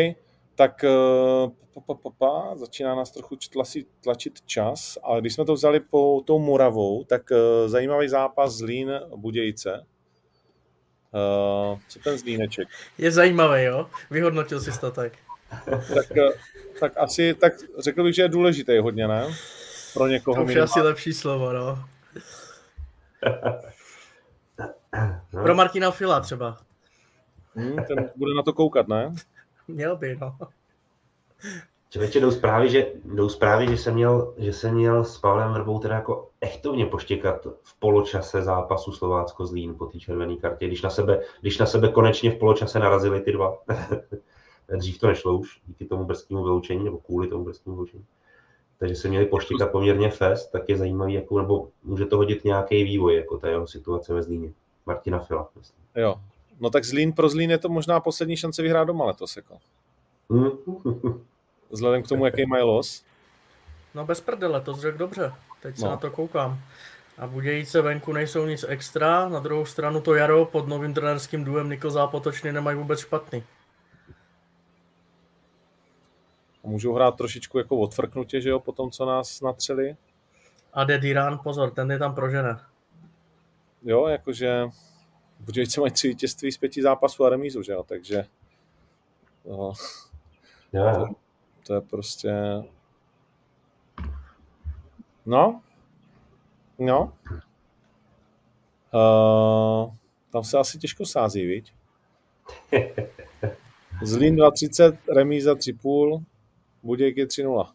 tak 0.54 0.84
uh, 0.84 1.50
pa, 1.74 1.80
pa, 1.80 1.94
pa, 1.94 2.10
pa, 2.18 2.56
začíná 2.56 2.94
nás 2.94 3.10
trochu 3.10 3.36
tlačit, 3.52 3.88
tlačit 4.00 4.40
čas, 4.46 4.98
ale 5.02 5.20
když 5.20 5.34
jsme 5.34 5.44
to 5.44 5.54
vzali 5.54 5.80
po 5.80 6.22
tou 6.24 6.38
Moravou, 6.38 7.04
tak 7.04 7.22
uh, 7.30 7.68
zajímavý 7.68 8.08
zápas 8.08 8.52
Zlín 8.52 8.90
Budějce. 9.16 9.86
Uh, 11.12 11.78
co 11.88 11.98
ten 11.98 12.18
Zlíneček? 12.18 12.68
Je 12.98 13.12
zajímavý, 13.12 13.62
jo? 13.62 13.90
Vyhodnotil 14.10 14.60
jsi 14.60 14.80
to 14.80 14.90
tak. 14.90 15.12
tak, 15.70 16.10
uh, 16.10 16.32
tak 16.80 16.92
asi, 16.96 17.34
tak 17.34 17.52
řekl 17.78 18.04
bych, 18.04 18.14
že 18.14 18.22
je 18.22 18.28
důležitý 18.28 18.78
hodně, 18.78 19.08
ne? 19.08 19.26
Pro 19.94 20.06
někoho. 20.06 20.36
To 20.36 20.42
už 20.42 20.54
je 20.54 20.62
asi 20.62 20.80
lepší 20.80 21.12
slovo, 21.12 21.52
no. 21.52 21.84
no. 25.32 25.42
Pro 25.42 25.54
Martina 25.54 25.90
Fila 25.90 26.20
třeba. 26.20 26.58
Hmm, 27.54 27.84
ten 27.84 28.10
bude 28.16 28.34
na 28.34 28.42
to 28.42 28.52
koukat, 28.52 28.88
ne? 28.88 29.14
Měl 29.68 29.96
by, 29.96 30.16
no. 30.20 30.38
Člověče, 31.92 32.20
jdou 32.20 32.30
zprávy, 32.30 32.70
že, 32.70 32.92
jdou 33.04 33.28
zprávy, 33.28 33.66
že 33.68 33.76
jsem 33.76 33.94
měl, 33.94 34.34
že 34.38 34.52
jsem 34.52 34.74
měl 34.74 35.04
s 35.04 35.18
Pavlem 35.18 35.52
Vrbou 35.52 35.78
teda 35.78 35.94
jako 35.94 36.28
echtovně 36.40 36.86
poštěkat 36.86 37.46
v 37.62 37.78
poločase 37.78 38.42
zápasu 38.42 38.92
Slovácko 38.92 39.46
Zlín 39.46 39.74
po 39.74 39.86
té 39.86 39.98
červené 39.98 40.36
kartě, 40.36 40.66
když 40.66 40.82
na, 40.82 40.90
sebe, 40.90 41.20
když 41.40 41.58
na 41.58 41.66
sebe 41.66 41.88
konečně 41.88 42.30
v 42.30 42.38
poločase 42.38 42.78
narazili 42.78 43.20
ty 43.20 43.32
dva. 43.32 43.58
Dřív 44.76 44.98
to 44.98 45.06
nešlo 45.06 45.38
už, 45.38 45.60
díky 45.66 45.84
tomu 45.84 46.04
brzkému 46.04 46.42
vyloučení, 46.42 46.84
nebo 46.84 46.98
kvůli 46.98 47.28
tomu 47.28 47.44
brzkému 47.44 47.76
vyloučení. 47.76 48.04
Takže 48.78 48.94
se 48.94 49.08
měli 49.08 49.26
poštěkat 49.26 49.70
poměrně 49.70 50.10
fest, 50.10 50.50
tak 50.50 50.68
je 50.68 50.76
zajímavý, 50.76 51.14
jako, 51.14 51.38
nebo 51.38 51.68
může 51.84 52.06
to 52.06 52.16
hodit 52.16 52.44
nějaký 52.44 52.84
vývoj, 52.84 53.16
jako 53.16 53.38
ta 53.38 53.48
jeho 53.48 53.66
situace 53.66 54.14
ve 54.14 54.22
Zlíně. 54.22 54.52
Martina 54.86 55.18
Fila, 55.18 55.48
myslím. 55.56 55.84
Jo, 55.96 56.14
no 56.60 56.70
tak 56.70 56.84
Zlín 56.84 57.12
pro 57.12 57.28
Zlín 57.28 57.50
je 57.50 57.58
to 57.58 57.68
možná 57.68 58.00
poslední 58.00 58.36
šance 58.36 58.62
vyhrát 58.62 58.86
doma 58.86 59.04
letos, 59.04 59.36
jako. 59.36 59.58
Vzhledem 61.70 62.02
k 62.02 62.08
tomu, 62.08 62.26
jaký 62.26 62.46
mají 62.46 62.62
los. 62.62 63.04
No 63.94 64.06
bez 64.06 64.20
prdele, 64.20 64.60
to 64.60 64.74
řekl 64.74 64.98
dobře. 64.98 65.32
Teď 65.62 65.76
se 65.76 65.84
no. 65.84 65.90
na 65.90 65.96
to 65.96 66.10
koukám. 66.10 66.58
A 67.18 67.26
Budějice 67.26 67.82
venku 67.82 68.12
nejsou 68.12 68.46
nic 68.46 68.64
extra, 68.68 69.28
na 69.28 69.40
druhou 69.40 69.64
stranu 69.64 70.00
to 70.00 70.14
jaro 70.14 70.44
pod 70.44 70.68
novým 70.68 70.94
trenérským 70.94 71.44
dům 71.44 71.70
Nikol 71.70 71.90
Zápotočný 71.90 72.52
nemají 72.52 72.78
vůbec 72.78 73.00
špatný. 73.00 73.44
A 76.64 76.68
můžou 76.68 76.94
hrát 76.94 77.16
trošičku 77.16 77.58
jako 77.58 77.76
odfrknutě, 77.76 78.40
že 78.40 78.50
jo, 78.50 78.60
po 78.60 78.72
tom, 78.72 78.90
co 78.90 79.06
nás 79.06 79.40
natřeli. 79.40 79.96
A 80.72 80.84
Dirán, 80.84 81.38
pozor, 81.38 81.70
ten 81.70 81.90
je 81.90 81.98
tam 81.98 82.14
prožené. 82.14 82.60
Jo, 83.82 84.06
jakože 84.06 84.68
Budějice 85.40 85.80
mají 85.80 85.92
tři 85.92 86.08
vítězství 86.08 86.52
z 86.52 86.58
pěti 86.58 86.82
zápasů 86.82 87.24
a 87.24 87.28
remízu, 87.28 87.62
že 87.62 87.72
jo, 87.72 87.82
takže 87.82 88.24
no, 89.44 89.72
jo. 90.72 91.06
To, 91.70 91.74
je 91.74 91.80
prostě 91.80 92.32
no 95.26 95.62
no 96.78 97.12
uh, 98.94 99.94
tam 100.32 100.44
se 100.44 100.58
asi 100.58 100.78
těžko 100.78 101.06
sází, 101.06 101.46
viď? 101.46 101.72
Zlín 104.02 104.36
2.30, 104.36 104.98
remíza 105.14 105.54
3.5, 105.54 106.24
Budějky 106.82 107.26
3-0. 107.26 107.72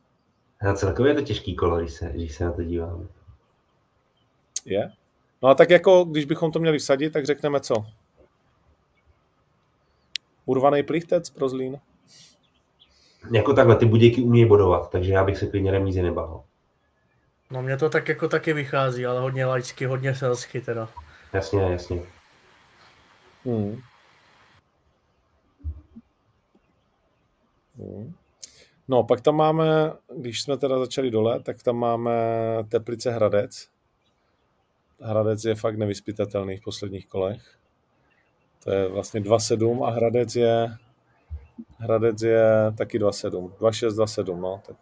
A 0.70 0.74
celkově 0.74 1.12
je 1.12 1.16
to 1.16 1.22
těžký 1.22 1.56
kolo, 1.56 1.80
když 1.80 1.94
se, 1.94 2.12
když 2.14 2.36
se 2.36 2.46
na 2.46 2.52
to 2.52 2.64
díváme. 2.64 3.06
Je? 4.66 4.92
No 5.42 5.50
a 5.50 5.56
tak 5.56 5.70
jako, 5.70 6.04
když 6.04 6.26
bychom 6.26 6.52
to 6.52 6.60
měli 6.60 6.78
vsadit, 6.78 7.14
tak 7.14 7.26
řekneme 7.26 7.60
co? 7.60 7.86
Urvaný 10.46 10.84
plichtec 10.84 11.30
pro 11.30 11.50
Zlín? 11.50 11.80
Jako 13.32 13.54
takhle, 13.54 13.76
ty 13.76 13.86
Budějky 13.86 14.22
umějí 14.22 14.46
bodovat, 14.46 14.90
takže 14.92 15.14
já 15.14 15.24
bych 15.24 15.38
se 15.38 15.48
klidně 15.48 15.72
remízy 15.72 16.02
nebál. 16.02 16.44
No 17.52 17.62
mě 17.62 17.78
to 17.78 17.90
tak 17.90 18.10
jako 18.10 18.28
taky 18.28 18.54
vychází, 18.54 19.06
ale 19.06 19.22
hodně 19.22 19.46
laicky, 19.46 19.86
hodně 19.86 20.16
selsky 20.16 20.62
teda. 20.62 20.90
Jasně, 21.34 21.62
jasně. 21.62 22.02
Hmm. 23.46 23.82
Hmm. 27.78 28.14
No, 28.88 29.04
pak 29.04 29.22
tam 29.22 29.36
máme, 29.36 29.94
když 30.18 30.42
jsme 30.42 30.58
teda 30.58 30.80
začali 30.80 31.12
dole, 31.12 31.40
tak 31.40 31.64
tam 31.64 31.76
máme 31.76 32.12
Teplice 32.70 33.12
Hradec. 33.12 33.68
Hradec 35.02 35.46
je 35.46 35.56
fakt 35.56 35.78
nevyspytatelný 35.78 36.58
v 36.58 36.64
posledních 36.64 37.08
kolech. 37.08 37.58
To 38.64 38.72
je 38.72 38.88
vlastně 38.88 39.22
2-7 39.22 39.86
a 39.86 39.90
Hradec 39.90 40.36
je 40.36 40.78
Hradec 41.78 42.22
je 42.22 42.74
taky 42.78 43.00
2-7. 43.00 43.52
2-6, 43.60 43.88
2-7, 43.88 44.40
no. 44.40 44.62
Tak 44.68 44.76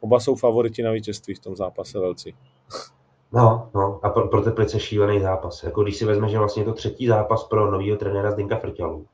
oba 0.00 0.20
jsou 0.20 0.34
favoriti 0.34 0.82
na 0.82 0.90
vítězství 0.90 1.34
v 1.34 1.38
tom 1.38 1.56
zápase 1.56 1.98
velcí. 1.98 2.34
No, 3.32 3.70
no, 3.74 4.00
a 4.02 4.10
pro, 4.10 4.28
pro 4.28 4.42
Teplice 4.42 4.80
šílený 4.80 5.20
zápas. 5.20 5.62
Jako 5.62 5.82
když 5.82 5.96
si 5.96 6.04
vezme, 6.04 6.28
že 6.28 6.38
vlastně 6.38 6.62
je 6.62 6.66
to 6.66 6.72
třetí 6.72 7.06
zápas 7.06 7.44
pro 7.44 7.70
nového 7.70 7.96
trenéra 7.96 8.30
Zdenka 8.30 8.56
Frťalu. 8.56 9.06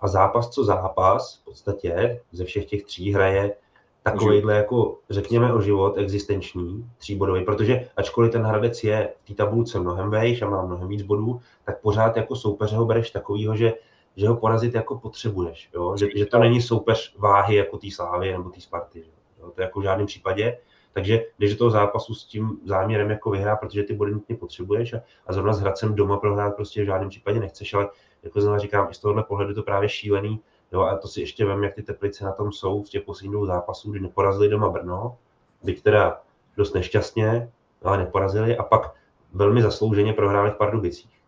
A 0.00 0.08
zápas 0.08 0.48
co 0.48 0.64
zápas, 0.64 1.40
v 1.40 1.44
podstatě 1.44 2.20
ze 2.32 2.44
všech 2.44 2.66
těch 2.66 2.82
tří 2.82 3.12
hraje 3.12 3.54
takovýhle 4.02 4.54
jako, 4.54 4.98
řekněme, 5.10 5.52
o 5.52 5.60
život 5.60 5.98
existenční, 5.98 6.90
tříbodový, 6.98 7.44
protože 7.44 7.88
ačkoliv 7.96 8.32
ten 8.32 8.42
Hradec 8.42 8.84
je 8.84 9.14
v 9.24 9.28
té 9.28 9.34
tabulce 9.34 9.80
mnohem 9.80 10.10
vejš 10.10 10.42
a 10.42 10.48
má 10.48 10.62
mnohem 10.62 10.88
víc 10.88 11.02
bodů, 11.02 11.40
tak 11.64 11.80
pořád 11.80 12.16
jako 12.16 12.36
soupeře 12.36 12.76
ho 12.76 12.84
bereš 12.84 13.10
takovýho, 13.10 13.56
že, 13.56 13.74
že 14.16 14.28
ho 14.28 14.36
porazit 14.36 14.74
jako 14.74 14.98
potřebuješ, 14.98 15.70
jo? 15.74 15.96
Že, 15.96 16.06
že 16.16 16.26
to 16.26 16.38
není 16.38 16.62
soupeř 16.62 17.14
váhy 17.18 17.54
jako 17.54 17.78
té 17.78 17.90
Slávy 17.90 18.32
nebo 18.32 18.50
té 18.50 18.60
Sparty, 18.60 19.04
jo? 19.40 19.50
to 19.50 19.60
je 19.60 19.64
jako 19.64 19.80
v 19.80 19.82
žádném 19.82 20.06
případě, 20.06 20.58
takže 20.92 21.24
když 21.38 21.52
do 21.52 21.58
toho 21.58 21.70
zápasu 21.70 22.14
s 22.14 22.24
tím 22.24 22.58
záměrem 22.64 23.10
jako 23.10 23.30
vyhrát, 23.30 23.60
protože 23.60 23.82
ty 23.82 23.94
body 23.94 24.12
nutně 24.12 24.36
potřebuješ 24.36 24.92
a, 24.92 25.00
a 25.26 25.32
zrovna 25.32 25.52
s 25.52 25.60
Hradcem 25.60 25.94
doma 25.94 26.16
prohrát 26.16 26.56
prostě 26.56 26.82
v 26.82 26.86
žádném 26.86 27.08
případě 27.08 27.40
nechceš, 27.40 27.74
ale 27.74 27.88
jako 28.22 28.40
znovu 28.40 28.58
říkám, 28.58 28.88
i 28.90 28.94
z 28.94 28.98
tohohle 28.98 29.22
pohledu 29.22 29.54
to 29.54 29.62
právě 29.62 29.88
šílený, 29.88 30.40
Jo, 30.72 30.80
a 30.80 30.96
to 30.96 31.08
si 31.08 31.20
ještě 31.20 31.46
vím, 31.46 31.64
jak 31.64 31.74
ty 31.74 31.82
Teplice 31.82 32.24
na 32.24 32.32
tom 32.32 32.52
jsou 32.52 32.82
v 32.82 32.88
těch 32.88 33.02
posledních 33.02 33.32
dvou 33.32 33.46
zápasů, 33.46 33.90
kdy 33.90 34.00
neporazili 34.00 34.48
doma 34.48 34.68
Brno, 34.68 35.16
byť 35.62 35.82
teda 35.82 36.20
dost 36.56 36.74
nešťastně, 36.74 37.52
ale 37.82 37.98
neporazili 37.98 38.56
a 38.56 38.62
pak 38.62 38.94
velmi 39.32 39.62
zaslouženě 39.62 40.12
prohráli 40.12 40.50
v 40.50 40.54
Pardubicích. 40.54 41.21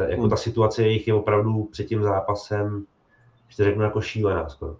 Ta, 0.00 0.08
jako 0.08 0.20
hmm. 0.20 0.30
ta 0.30 0.36
situace 0.36 0.82
jejich 0.82 1.08
je 1.08 1.14
opravdu 1.14 1.64
před 1.64 1.84
tím 1.84 2.02
zápasem, 2.02 2.84
že 3.48 3.64
řeknu, 3.64 3.82
jako 3.82 4.00
šílená 4.00 4.48
skoro. 4.48 4.76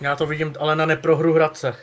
Já 0.00 0.16
to 0.16 0.26
vidím 0.26 0.54
ale 0.60 0.76
na 0.76 0.86
neprohru 0.86 1.32
Hradce. 1.32 1.76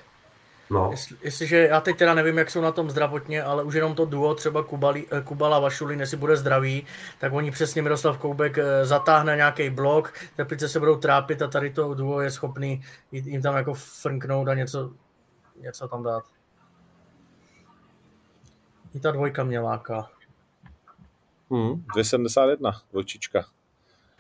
No. 0.70 0.88
Jestli, 0.92 1.18
jestliže, 1.22 1.58
já 1.58 1.82
teď 1.82 1.98
teda 1.98 2.14
nevím, 2.14 2.38
jak 2.38 2.50
jsou 2.50 2.62
na 2.62 2.72
tom 2.72 2.90
zdravotně, 2.90 3.44
ale 3.44 3.64
už 3.64 3.74
jenom 3.74 3.96
to 3.96 4.06
duo, 4.06 4.36
třeba 4.36 4.64
Kubali, 4.64 5.06
eh, 5.12 5.22
Kubala 5.22 5.60
Vašulin, 5.60 6.00
jestli 6.00 6.18
bude 6.18 6.38
zdravý, 6.38 6.86
tak 7.20 7.34
oni 7.34 7.52
přesně 7.52 7.82
Miroslav 7.82 8.18
Koubek 8.18 8.58
eh, 8.58 8.86
zatáhne 8.86 9.36
nějaký 9.36 9.70
blok, 9.70 10.14
teplice 10.36 10.70
se 10.70 10.80
budou 10.80 10.96
trápit 10.96 11.42
a 11.42 11.48
tady 11.48 11.70
to 11.70 11.94
duo 11.94 12.22
je 12.22 12.32
schopný 12.32 12.84
jim 13.12 13.42
tam 13.42 13.56
jako 13.56 13.74
frnknout 13.74 14.48
a 14.48 14.54
něco, 14.54 14.92
něco 15.62 15.88
tam 15.88 16.04
dát. 16.04 16.24
I 18.96 19.00
ta 19.00 19.12
dvojka 19.12 19.44
mě 19.44 19.60
láká. 19.60 20.10
Hmm, 21.54 21.84
271, 21.94 22.72
dvojčička. 22.92 23.46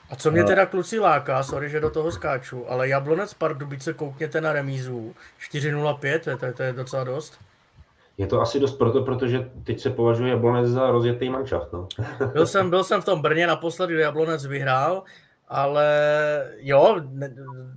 A 0.09 0.15
co 0.15 0.31
mě 0.31 0.41
no. 0.41 0.47
teda 0.47 0.65
kluci 0.65 0.99
láká, 0.99 1.43
sorry, 1.43 1.69
že 1.69 1.79
do 1.79 1.89
toho 1.89 2.11
skáču, 2.11 2.71
ale 2.71 2.87
Jablonec 2.89 3.33
Pardubice 3.33 3.93
koukněte 3.93 4.41
na 4.41 4.53
remízu 4.53 5.15
4.05, 5.51 6.37
to 6.37 6.45
je, 6.45 6.53
to 6.53 6.63
je 6.63 6.73
docela 6.73 7.03
dost. 7.03 7.39
Je 8.17 8.27
to 8.27 8.41
asi 8.41 8.59
dost 8.59 8.73
proto, 8.73 9.01
protože 9.01 9.49
teď 9.63 9.79
se 9.79 9.89
považuje 9.89 10.29
Jablonec 10.29 10.67
za 10.67 10.91
rozjetý 10.91 11.29
manšaft. 11.29 11.73
No. 11.73 11.87
byl, 12.33 12.45
jsem, 12.45 12.69
byl 12.69 12.83
jsem 12.83 13.01
v 13.01 13.05
tom 13.05 13.21
Brně 13.21 13.47
naposledy, 13.47 13.93
kdy 13.93 14.03
Jablonec 14.03 14.45
vyhrál, 14.45 15.03
ale 15.47 15.87
jo, 16.57 17.01
ne, 17.09 17.35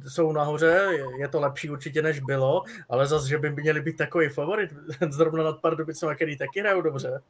jsou 0.09 0.33
nahoře, 0.33 0.89
je 1.19 1.29
to 1.29 1.41
lepší 1.41 1.71
určitě 1.71 2.03
než 2.03 2.21
bylo, 2.21 2.63
ale 2.89 3.07
zase, 3.07 3.29
že 3.29 3.39
by 3.39 3.51
měli 3.51 3.81
být 3.81 3.97
takový 3.97 4.29
favorit, 4.29 4.71
zrovna 5.11 5.45
nad 5.45 5.61
Pardubicem, 5.61 6.15
který 6.15 6.39
taky 6.39 6.61
hrajou 6.61 6.81
dobře. 6.81 7.21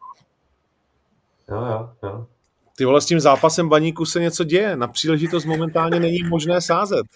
Jo, 1.51 1.57
jo, 1.57 1.91
jo. 2.03 2.27
Ty 2.77 2.85
vole, 2.85 3.01
s 3.01 3.07
tím 3.07 3.21
zápasem 3.21 3.69
baníku 3.69 4.07
se 4.07 4.21
něco 4.21 4.45
děje. 4.45 4.77
Na 4.77 4.89
příležitost 4.89 5.45
momentálně 5.45 6.01
není 6.01 6.23
možné 6.23 6.61
sázet. 6.61 7.07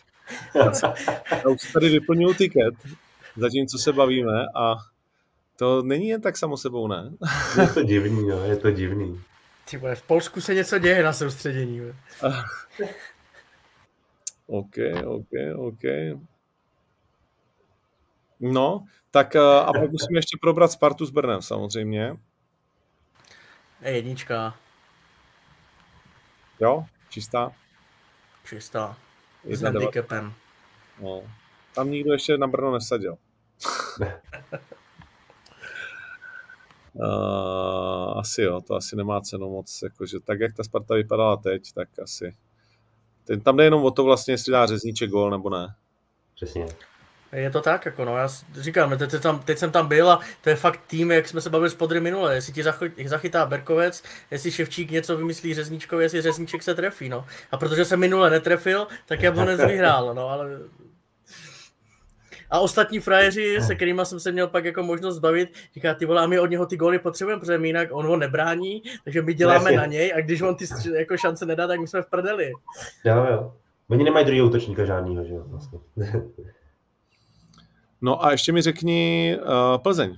Já 1.30 1.48
už 1.48 1.72
tady 1.72 1.88
vyplňuju 1.88 2.34
tiket. 2.34 2.74
zatímco 3.36 3.78
se 3.78 3.92
bavíme 3.92 4.46
a 4.56 4.74
to 5.56 5.82
není 5.82 6.08
jen 6.08 6.20
tak 6.20 6.36
samo 6.36 6.56
sebou, 6.56 6.88
ne? 6.88 7.10
je 7.60 7.68
to 7.68 7.82
divný, 7.82 8.28
jo, 8.28 8.42
je 8.42 8.56
to 8.56 8.70
divný. 8.70 9.20
Ty 9.70 9.80
v 9.94 10.02
Polsku 10.02 10.40
se 10.40 10.54
něco 10.54 10.78
děje 10.78 11.02
na 11.02 11.12
soustředění. 11.12 11.80
OK, 14.46 14.74
OK, 15.06 15.28
OK. 15.56 15.82
No, 18.40 18.84
tak 19.10 19.36
a 19.36 19.72
pak 19.72 19.90
musíme 19.90 20.18
ještě 20.18 20.38
probrat 20.40 20.72
Spartu 20.72 21.06
s 21.06 21.10
Brnem 21.10 21.42
samozřejmě. 21.42 22.16
Je 23.82 23.90
jednička. 23.90 24.54
Jo, 26.60 26.84
čistá? 27.08 27.52
Čistá. 28.44 28.96
S 29.44 29.62
handicapem. 29.62 30.34
No. 31.02 31.22
Tam 31.74 31.90
nikdo 31.90 32.12
ještě 32.12 32.38
na 32.38 32.46
Brno 32.46 32.72
nesadil. 32.72 33.16
uh, 36.94 38.18
asi 38.18 38.42
jo, 38.42 38.60
to 38.60 38.74
asi 38.74 38.96
nemá 38.96 39.20
cenu 39.20 39.50
moc, 39.50 39.82
jakože 39.82 40.20
tak, 40.20 40.40
jak 40.40 40.54
ta 40.54 40.64
Sparta 40.64 40.94
vypadala 40.94 41.36
teď, 41.36 41.72
tak 41.72 41.88
asi. 42.02 42.36
Ten, 43.24 43.40
tam 43.40 43.56
jde 43.56 43.64
jenom 43.64 43.84
o 43.84 43.90
to 43.90 44.04
vlastně, 44.04 44.34
jestli 44.34 44.52
dá 44.52 44.66
řezníček 44.66 45.10
gol 45.10 45.30
nebo 45.30 45.50
ne. 45.50 45.74
Přesně. 46.34 46.66
Je 47.32 47.50
to 47.50 47.60
tak, 47.60 47.86
jako 47.86 48.04
no, 48.04 48.16
já 48.16 48.28
říkám, 48.54 48.98
teď, 48.98 49.22
tam, 49.22 49.38
teď 49.38 49.58
jsem 49.58 49.70
tam 49.70 49.88
byl 49.88 50.10
a 50.10 50.20
to 50.40 50.50
je 50.50 50.56
fakt 50.56 50.80
tým, 50.86 51.10
jak 51.10 51.28
jsme 51.28 51.40
se 51.40 51.50
bavili 51.50 51.70
s 51.70 51.74
Podry 51.74 52.00
minule, 52.00 52.34
jestli 52.34 52.52
ti 52.52 52.62
zachytá 53.06 53.46
Berkovec, 53.46 54.02
jestli 54.30 54.50
Ševčík 54.50 54.90
něco 54.90 55.16
vymyslí 55.16 55.54
Řezníčkovi, 55.54 56.04
jestli 56.04 56.22
Řezníček 56.22 56.62
se 56.62 56.74
trefí, 56.74 57.08
no. 57.08 57.26
A 57.50 57.56
protože 57.56 57.84
se 57.84 57.96
minule 57.96 58.30
netrefil, 58.30 58.86
tak 59.06 59.22
Jablonec 59.22 59.60
vyhrál, 59.60 60.14
no, 60.14 60.28
ale 60.28 60.58
a 62.50 62.58
ostatní 62.58 63.00
frajeři, 63.00 63.58
se 63.60 63.74
kterými 63.74 64.00
jsem 64.04 64.20
se 64.20 64.32
měl 64.32 64.48
pak 64.48 64.64
jako 64.64 64.82
možnost 64.82 65.18
bavit, 65.18 65.48
říká, 65.74 65.94
ty 65.94 66.06
vole, 66.06 66.22
a 66.22 66.26
my 66.26 66.40
od 66.40 66.50
něho 66.50 66.66
ty 66.66 66.76
góly 66.76 66.98
potřebujeme, 66.98 67.40
protože 67.40 67.58
my 67.58 67.68
jinak 67.68 67.88
on 67.92 68.06
ho 68.06 68.16
nebrání, 68.16 68.82
takže 69.04 69.22
my 69.22 69.34
děláme 69.34 69.72
na 69.72 69.86
něj 69.86 70.12
a 70.16 70.20
když 70.20 70.42
on 70.42 70.54
ty 70.54 70.64
jako 70.98 71.16
šance 71.16 71.46
nedá, 71.46 71.66
tak 71.66 71.80
my 71.80 71.88
jsme 71.88 72.02
v 72.02 72.06
prdeli. 72.06 72.52
Jo, 73.04 73.26
jo. 73.30 73.54
Oni 73.88 74.04
nemají 74.04 74.26
druhý 74.26 74.42
útočníka 74.42 74.84
žádnýho, 74.84 75.24
že 75.24 75.34
jo, 75.34 75.44
vlastně. 75.46 75.78
No 78.00 78.24
a 78.24 78.30
ještě 78.30 78.52
mi 78.52 78.62
řekni 78.62 79.36
uh, 79.38 79.78
Plzeň 79.82 80.16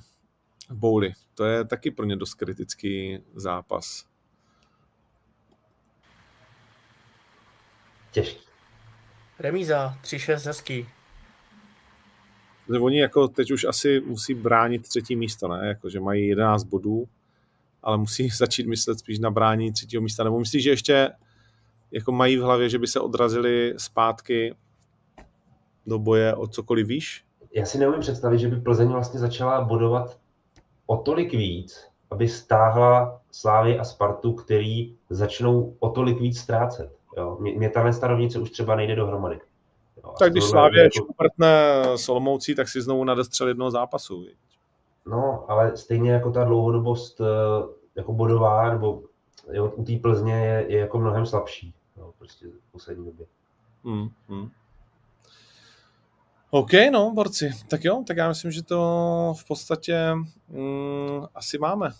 v 0.68 0.74
Bouli. 0.74 1.12
To 1.34 1.44
je 1.44 1.64
taky 1.64 1.90
pro 1.90 2.04
ně 2.04 2.16
dost 2.16 2.34
kritický 2.34 3.18
zápas. 3.34 4.06
Těžký. 8.10 8.40
Remíza, 9.38 9.98
3-6, 10.02 10.46
hezký. 10.46 10.88
Oni 12.80 13.00
jako 13.00 13.28
teď 13.28 13.50
už 13.50 13.64
asi 13.64 14.00
musí 14.00 14.34
bránit 14.34 14.88
třetí 14.88 15.16
místo, 15.16 15.48
ne? 15.48 15.68
Jako, 15.68 15.90
že 15.90 16.00
mají 16.00 16.28
11 16.28 16.64
bodů, 16.64 17.08
ale 17.82 17.98
musí 17.98 18.28
začít 18.38 18.66
myslet 18.66 18.98
spíš 18.98 19.18
na 19.18 19.30
brání 19.30 19.72
třetího 19.72 20.02
místa. 20.02 20.24
Nebo 20.24 20.38
myslíš, 20.38 20.62
že 20.62 20.70
ještě 20.70 21.10
jako 21.90 22.12
mají 22.12 22.36
v 22.36 22.42
hlavě, 22.42 22.68
že 22.68 22.78
by 22.78 22.86
se 22.86 23.00
odrazili 23.00 23.74
zpátky 23.76 24.54
do 25.86 25.98
boje 25.98 26.34
o 26.34 26.46
cokoliv 26.46 26.86
výš? 26.86 27.24
Já 27.54 27.66
si 27.66 27.78
neumím 27.78 28.00
představit, 28.00 28.38
že 28.38 28.48
by 28.48 28.56
Plzeň 28.56 28.88
vlastně 28.88 29.20
začala 29.20 29.64
bodovat 29.64 30.18
o 30.86 30.96
tolik 30.96 31.32
víc, 31.32 31.86
aby 32.10 32.28
stáhla 32.28 33.20
Slávy 33.30 33.78
a 33.78 33.84
Spartu, 33.84 34.32
který 34.32 34.96
začnou 35.10 35.76
o 35.78 35.88
tolik 35.88 36.20
víc 36.20 36.40
ztrácet. 36.40 36.96
Jo? 37.16 37.36
Mě, 37.40 37.52
mě 37.52 37.70
tahle 37.70 37.92
starovnice 37.92 38.38
už 38.38 38.50
třeba 38.50 38.76
nejde 38.76 38.96
dohromady. 38.96 39.40
Jo? 39.96 40.14
Tak 40.18 40.32
když 40.32 40.44
Slávě 40.44 40.82
jako... 40.82 41.96
Solomoucí, 41.96 42.54
tak 42.54 42.68
si 42.68 42.82
znovu 42.82 43.04
nadestřel 43.04 43.48
jednoho 43.48 43.70
zápasu. 43.70 44.20
Víc. 44.20 44.38
No, 45.06 45.44
ale 45.48 45.76
stejně 45.76 46.12
jako 46.12 46.30
ta 46.30 46.44
dlouhodobost 46.44 47.20
eh, 47.20 47.24
jako 47.94 48.12
bodová, 48.12 48.70
nebo 48.70 49.02
jo, 49.52 49.72
u 49.76 49.84
té 49.84 49.92
Plzně 50.02 50.34
je, 50.34 50.66
je, 50.68 50.78
jako 50.78 50.98
mnohem 50.98 51.26
slabší. 51.26 51.74
Jo, 51.96 52.12
prostě 52.18 52.46
v 52.46 52.72
poslední 52.72 53.06
době. 53.06 53.26
Hmm, 53.84 54.08
hmm. 54.28 54.48
OK, 56.54 56.70
no, 56.92 57.10
borci. 57.10 57.50
Tak 57.68 57.84
jo, 57.84 58.04
tak 58.06 58.16
já 58.16 58.28
myslím, 58.28 58.50
že 58.50 58.62
to 58.62 58.78
v 59.38 59.44
podstatě 59.44 60.14
mm, 60.48 61.26
asi 61.34 61.58
máme. 61.58 61.90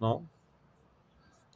No. 0.00 0.26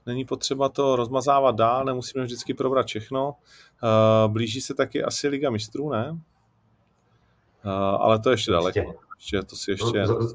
Není 0.06 0.24
potřeba 0.24 0.68
to 0.68 0.96
rozmazávat 0.96 1.56
dál, 1.56 1.84
nemusíme 1.84 2.24
vždycky 2.24 2.54
probrat 2.54 2.86
všechno. 2.86 3.28
Uh, 3.28 4.32
blíží 4.32 4.60
se 4.60 4.74
taky 4.74 5.04
asi 5.04 5.28
Liga 5.28 5.50
mistrů, 5.50 5.90
ne? 5.90 6.10
Uh, 6.10 7.70
ale 7.74 8.18
to 8.18 8.30
je 8.30 8.34
ještě 8.34 8.50
daleko. 8.50 8.94
Ještě, 9.18 9.42
to 9.42 9.56
si 9.56 9.70
ještě... 9.70 10.02
No, 10.02 10.28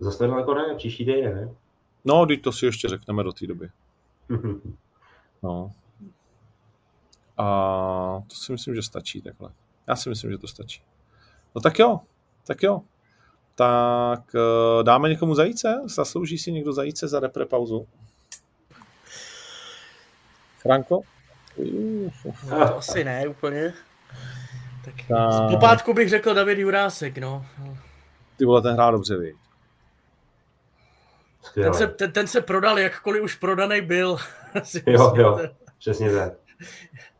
zase 0.00 0.26
daleko 0.26 0.54
ne, 0.54 0.74
příští 0.76 1.04
týden, 1.04 1.34
ne? 1.34 1.54
No, 2.04 2.26
teď 2.26 2.42
to 2.42 2.52
si 2.52 2.66
ještě 2.66 2.88
řekneme 2.88 3.22
do 3.22 3.32
té 3.32 3.46
doby. 3.46 3.70
no. 5.42 5.72
A 7.38 8.22
to 8.26 8.34
si 8.34 8.52
myslím, 8.52 8.74
že 8.74 8.82
stačí 8.82 9.22
takhle. 9.22 9.50
Já 9.90 9.96
si 9.96 10.08
myslím, 10.08 10.30
že 10.30 10.38
to 10.38 10.48
stačí. 10.48 10.82
No 11.54 11.60
tak 11.60 11.78
jo, 11.78 12.00
tak 12.46 12.62
jo. 12.62 12.80
Tak 13.54 14.20
eh, 14.34 14.82
dáme 14.82 15.08
někomu 15.08 15.34
zajíce? 15.34 15.80
Zaslouží 15.84 16.38
si 16.38 16.52
někdo 16.52 16.72
zajíce 16.72 17.08
za 17.08 17.20
repre 17.20 17.46
pauzu? 17.46 17.86
Franko? 20.58 21.00
No, 22.50 22.58
to 22.58 22.76
asi 22.76 23.04
ne 23.04 23.28
úplně. 23.28 23.74
Tak 24.84 24.94
Ta... 25.08 25.30
z 25.30 25.52
popátku 25.52 25.94
bych 25.94 26.08
řekl 26.08 26.34
David 26.34 26.58
Jurásek, 26.58 27.18
no. 27.18 27.46
Ty 28.36 28.44
vole, 28.44 28.62
ten 28.62 28.72
hrál 28.72 28.92
dobře, 28.92 29.18
ví. 29.18 29.34
Ten 31.54 31.74
se, 31.74 31.86
ten, 31.86 32.12
ten 32.12 32.26
se 32.26 32.40
prodal, 32.40 32.78
jakkoliv 32.78 33.22
už 33.22 33.34
prodaný 33.36 33.80
byl. 33.80 34.16
jo, 34.86 35.12
jo, 35.16 35.40
přesně 35.78 36.12
tak. 36.12 36.39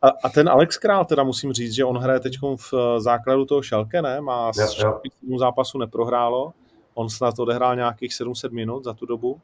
A, 0.02 0.08
a 0.08 0.28
ten 0.28 0.48
Alex 0.48 0.78
Král, 0.78 1.04
teda 1.04 1.22
musím 1.22 1.52
říct, 1.52 1.72
že 1.72 1.84
on 1.84 1.98
hraje 1.98 2.20
teď 2.20 2.38
v 2.56 2.74
eh, 2.74 3.00
základu 3.00 3.44
toho 3.44 3.62
Šalke, 3.62 4.02
ne? 4.02 4.20
Má 4.20 4.50
jo, 4.82 5.38
zápasu 5.38 5.78
neprohrálo. 5.78 6.52
On 6.94 7.10
snad 7.10 7.38
odehrál 7.38 7.76
nějakých 7.76 8.14
700 8.14 8.52
minut 8.52 8.84
za 8.84 8.94
tu 8.94 9.06
dobu, 9.06 9.40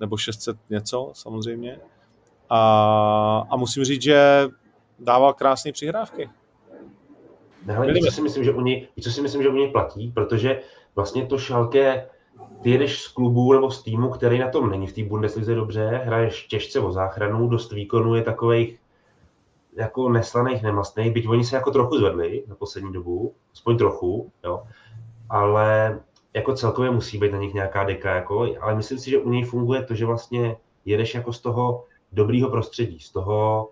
nebo 0.00 0.16
600 0.16 0.56
něco 0.70 1.10
samozřejmě. 1.14 1.80
A, 2.50 3.44
a 3.50 3.56
musím 3.56 3.84
říct, 3.84 4.02
že 4.02 4.48
dával 4.98 5.34
krásné 5.34 5.72
přihrávky. 5.72 6.30
Ne, 7.66 7.92
víš, 7.92 8.04
co 8.04 8.12
si 8.12 8.22
myslím, 8.22 8.44
že 8.44 8.52
u 8.52 8.60
něj, 8.60 8.88
co 9.02 9.10
si 9.10 9.22
myslím, 9.22 9.42
že 9.42 9.48
u 9.48 9.54
něj 9.54 9.70
platí, 9.70 10.12
protože 10.14 10.60
vlastně 10.94 11.26
to 11.26 11.38
Šalke, 11.38 12.08
ty 12.62 12.70
jedeš 12.70 13.02
z 13.02 13.08
klubu 13.08 13.52
nebo 13.52 13.70
z 13.70 13.82
týmu, 13.82 14.10
který 14.10 14.38
na 14.38 14.48
tom 14.48 14.70
není 14.70 14.86
v 14.86 14.92
té 14.92 15.04
Bundeslize 15.04 15.54
dobře, 15.54 16.02
hraješ 16.04 16.46
těžce 16.46 16.80
o 16.80 16.92
záchranu, 16.92 17.48
dost 17.48 17.72
výkonů 17.72 18.14
je 18.14 18.22
takových 18.22 18.78
jako 19.76 20.08
neslaných, 20.08 20.62
nemastných, 20.62 21.12
byť 21.12 21.28
oni 21.28 21.44
se 21.44 21.56
jako 21.56 21.70
trochu 21.70 21.96
zvedli 21.96 22.44
na 22.48 22.54
poslední 22.54 22.92
dobu, 22.92 23.34
aspoň 23.52 23.78
trochu, 23.78 24.32
jo, 24.44 24.62
ale 25.28 26.00
jako 26.34 26.54
celkově 26.54 26.90
musí 26.90 27.18
být 27.18 27.32
na 27.32 27.38
nich 27.38 27.54
nějaká 27.54 27.84
deka, 27.84 28.14
jako, 28.14 28.46
ale 28.60 28.74
myslím 28.74 28.98
si, 28.98 29.10
že 29.10 29.18
u 29.18 29.30
něj 29.30 29.44
funguje 29.44 29.82
to, 29.82 29.94
že 29.94 30.06
vlastně 30.06 30.56
jedeš 30.84 31.14
jako 31.14 31.32
z 31.32 31.40
toho 31.40 31.84
dobrýho 32.12 32.50
prostředí, 32.50 33.00
z 33.00 33.12
toho, 33.12 33.70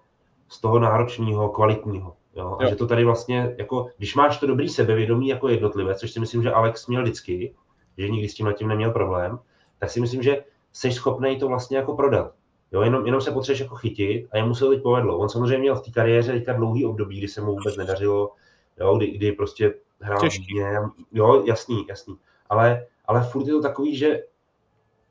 z 0.48 0.60
toho 0.60 0.78
náročného, 0.78 1.48
kvalitního. 1.48 2.16
Jo? 2.36 2.56
A 2.60 2.64
jo. 2.64 2.70
že 2.70 2.76
to 2.76 2.86
tady 2.86 3.04
vlastně, 3.04 3.54
jako, 3.58 3.86
když 3.96 4.14
máš 4.14 4.38
to 4.38 4.46
dobrý 4.46 4.68
sebevědomí 4.68 5.28
jako 5.28 5.48
jednotlivec, 5.48 5.98
což 5.98 6.10
si 6.10 6.20
myslím, 6.20 6.42
že 6.42 6.52
Alex 6.52 6.86
měl 6.86 7.02
vždycky, 7.02 7.54
že 7.98 8.08
nikdy 8.08 8.28
s 8.28 8.34
tím 8.34 8.52
tím 8.56 8.68
neměl 8.68 8.90
problém, 8.90 9.38
tak 9.78 9.90
si 9.90 10.00
myslím, 10.00 10.22
že 10.22 10.44
jsi 10.72 10.92
schopný 10.92 11.38
to 11.38 11.48
vlastně 11.48 11.76
jako 11.76 11.96
prodat. 11.96 12.32
Jo, 12.72 12.82
jenom, 12.82 13.06
jenom 13.06 13.20
se 13.20 13.30
potřebuješ 13.30 13.60
jako 13.60 13.74
chytit 13.74 14.28
a 14.32 14.36
jemu 14.36 14.54
se 14.54 14.64
to 14.64 14.70
teď 14.70 14.82
povedlo. 14.82 15.18
On 15.18 15.28
samozřejmě 15.28 15.58
měl 15.58 15.76
v 15.76 15.82
té 15.82 15.90
kariéře 15.90 16.32
teďka 16.32 16.52
dlouhý 16.52 16.84
období, 16.84 17.18
kdy 17.18 17.28
se 17.28 17.40
mu 17.40 17.46
vůbec 17.46 17.76
nedařilo, 17.76 18.32
jo, 18.80 18.96
kdy, 18.96 19.10
kdy 19.10 19.32
prostě 19.32 19.74
hrál 20.00 20.20
hodně, 20.20 20.78
jo, 21.12 21.44
jasný, 21.46 21.86
jasný. 21.88 22.16
Ale, 22.48 22.86
ale 23.04 23.22
furt 23.22 23.46
je 23.46 23.52
to 23.52 23.62
takový, 23.62 23.96
že 23.96 24.22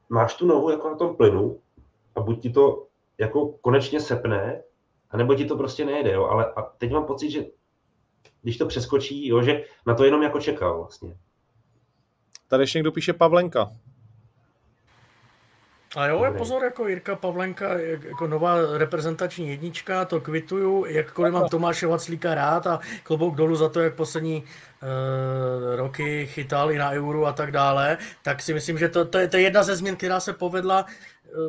máš 0.09 0.35
tu 0.35 0.47
nohu 0.47 0.69
jako 0.69 0.89
na 0.89 0.95
tom 0.95 1.15
plynu 1.15 1.59
a 2.15 2.21
buď 2.21 2.41
ti 2.41 2.49
to 2.49 2.87
jako 3.17 3.47
konečně 3.47 3.99
sepne, 3.99 4.61
anebo 5.11 5.35
ti 5.35 5.45
to 5.45 5.57
prostě 5.57 5.85
nejde, 5.85 6.11
jo, 6.11 6.25
ale 6.25 6.53
a 6.53 6.61
teď 6.61 6.91
mám 6.91 7.05
pocit, 7.05 7.31
že 7.31 7.45
když 8.41 8.57
to 8.57 8.65
přeskočí, 8.65 9.27
jo, 9.27 9.41
že 9.41 9.63
na 9.87 9.95
to 9.95 10.03
jenom 10.05 10.23
jako 10.23 10.39
čekal 10.39 10.77
vlastně. 10.77 11.17
Tady 12.47 12.63
ještě 12.63 12.77
někdo 12.77 12.91
píše 12.91 13.13
Pavlenka. 13.13 13.71
A 15.95 16.07
jo, 16.07 16.23
je 16.23 16.31
pozor, 16.31 16.63
jako 16.63 16.87
Jirka 16.87 17.15
Pavlenka, 17.15 17.69
jako 18.09 18.27
nová 18.27 18.77
reprezentační 18.77 19.49
jednička, 19.49 20.05
to 20.05 20.21
kvituju, 20.21 20.85
jakkoliv 20.85 21.33
mám 21.33 21.49
Tomáše 21.49 21.87
Vaclíka 21.87 22.35
rád 22.35 22.67
a 22.67 22.79
klobouk 23.03 23.35
dolů 23.35 23.55
za 23.55 23.69
to, 23.69 23.79
jak 23.79 23.93
poslední 23.93 24.43
uh, 24.43 25.75
roky 25.75 26.27
chytal 26.27 26.71
i 26.71 26.77
na 26.77 26.91
euru 26.91 27.25
a 27.25 27.31
tak 27.31 27.51
dále, 27.51 27.97
tak 28.21 28.41
si 28.41 28.53
myslím, 28.53 28.77
že 28.77 28.89
to, 28.89 29.05
to, 29.05 29.17
je, 29.17 29.27
to 29.27 29.37
je 29.37 29.43
jedna 29.43 29.63
ze 29.63 29.75
změn, 29.75 29.95
která 29.95 30.19
se 30.19 30.33
povedla 30.33 30.85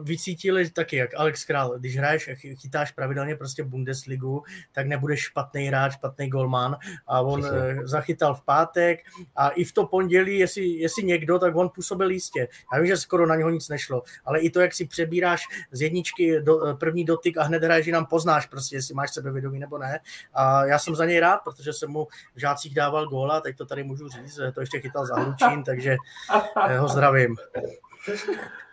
vycítili 0.02 0.70
taky, 0.70 0.96
jak 0.96 1.10
Alex 1.16 1.44
Král, 1.44 1.78
když 1.78 1.96
hraješ, 1.96 2.30
chytáš 2.60 2.92
pravidelně 2.92 3.36
prostě 3.36 3.64
Bundesligu, 3.64 4.44
tak 4.72 4.86
nebudeš 4.86 5.20
špatný 5.20 5.64
hráč, 5.64 5.92
špatný 5.92 6.28
golman 6.28 6.76
a 7.06 7.20
on 7.20 7.42
Přesně. 7.42 7.86
zachytal 7.86 8.34
v 8.34 8.42
pátek 8.42 9.00
a 9.36 9.48
i 9.48 9.64
v 9.64 9.72
to 9.72 9.86
pondělí, 9.86 10.38
jestli, 10.38 10.66
jestli 10.66 11.02
někdo, 11.02 11.38
tak 11.38 11.56
on 11.56 11.68
působil 11.68 12.10
jistě. 12.10 12.48
Já 12.72 12.78
vím, 12.78 12.86
že 12.86 12.96
skoro 12.96 13.26
na 13.26 13.36
něho 13.36 13.50
nic 13.50 13.68
nešlo, 13.68 14.02
ale 14.24 14.40
i 14.40 14.50
to, 14.50 14.60
jak 14.60 14.74
si 14.74 14.86
přebíráš 14.86 15.42
z 15.70 15.80
jedničky 15.82 16.40
do, 16.40 16.76
první 16.80 17.04
dotyk 17.04 17.38
a 17.38 17.42
hned 17.42 17.64
hraješ, 17.64 17.84
že 17.86 17.92
nám 17.92 18.06
poznáš 18.06 18.46
prostě, 18.46 18.76
jestli 18.76 18.94
máš 18.94 19.14
sebevědomí 19.14 19.58
nebo 19.58 19.78
ne. 19.78 20.00
A 20.34 20.64
já 20.66 20.78
jsem 20.78 20.94
za 20.94 21.04
něj 21.04 21.20
rád, 21.20 21.36
protože 21.36 21.72
jsem 21.72 21.90
mu 21.90 22.08
v 22.34 22.40
žácích 22.40 22.74
dával 22.74 23.08
góla, 23.08 23.40
teď 23.40 23.56
to 23.56 23.66
tady 23.66 23.84
můžu 23.84 24.08
říct, 24.08 24.40
to 24.54 24.60
ještě 24.60 24.80
chytal 24.80 25.06
za 25.06 25.14
Hlučín, 25.14 25.64
takže 25.64 25.96
ho 26.78 26.88
zdravím. 26.88 27.36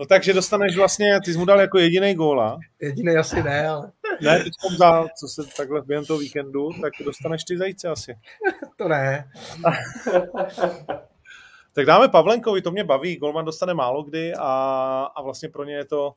No 0.00 0.06
takže 0.06 0.32
dostaneš 0.32 0.76
vlastně, 0.76 1.06
ty 1.24 1.32
jsi 1.32 1.38
mu 1.38 1.44
dal 1.44 1.60
jako 1.60 1.78
jediný 1.78 2.14
góla. 2.14 2.58
Jediný 2.80 3.16
asi 3.16 3.42
ne, 3.42 3.68
ale... 3.68 3.92
Ne, 4.20 4.38
teď 4.38 4.52
za, 4.78 5.06
co 5.18 5.28
se 5.28 5.42
takhle 5.56 5.82
během 5.82 6.04
toho 6.04 6.18
víkendu, 6.18 6.68
tak 6.80 6.92
dostaneš 7.04 7.44
ty 7.44 7.58
zajíce 7.58 7.88
asi. 7.88 8.14
to 8.76 8.88
ne. 8.88 9.30
tak 11.72 11.86
dáme 11.86 12.08
Pavlenkovi, 12.08 12.62
to 12.62 12.70
mě 12.70 12.84
baví, 12.84 13.16
golman 13.16 13.44
dostane 13.44 13.74
málo 13.74 14.02
kdy 14.02 14.32
a, 14.34 14.52
a 15.14 15.22
vlastně 15.22 15.48
pro 15.48 15.64
ně 15.64 15.74
je 15.74 15.84
to 15.84 16.14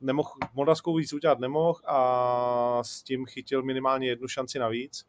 nemohl, 0.00 0.30
Moldavskou 0.54 0.94
víc 0.94 1.12
udělat 1.12 1.38
nemohl 1.38 1.80
a 1.86 2.80
s 2.82 3.02
tím 3.02 3.26
chytil 3.26 3.62
minimálně 3.62 4.08
jednu 4.08 4.28
šanci 4.28 4.58
navíc. 4.58 5.04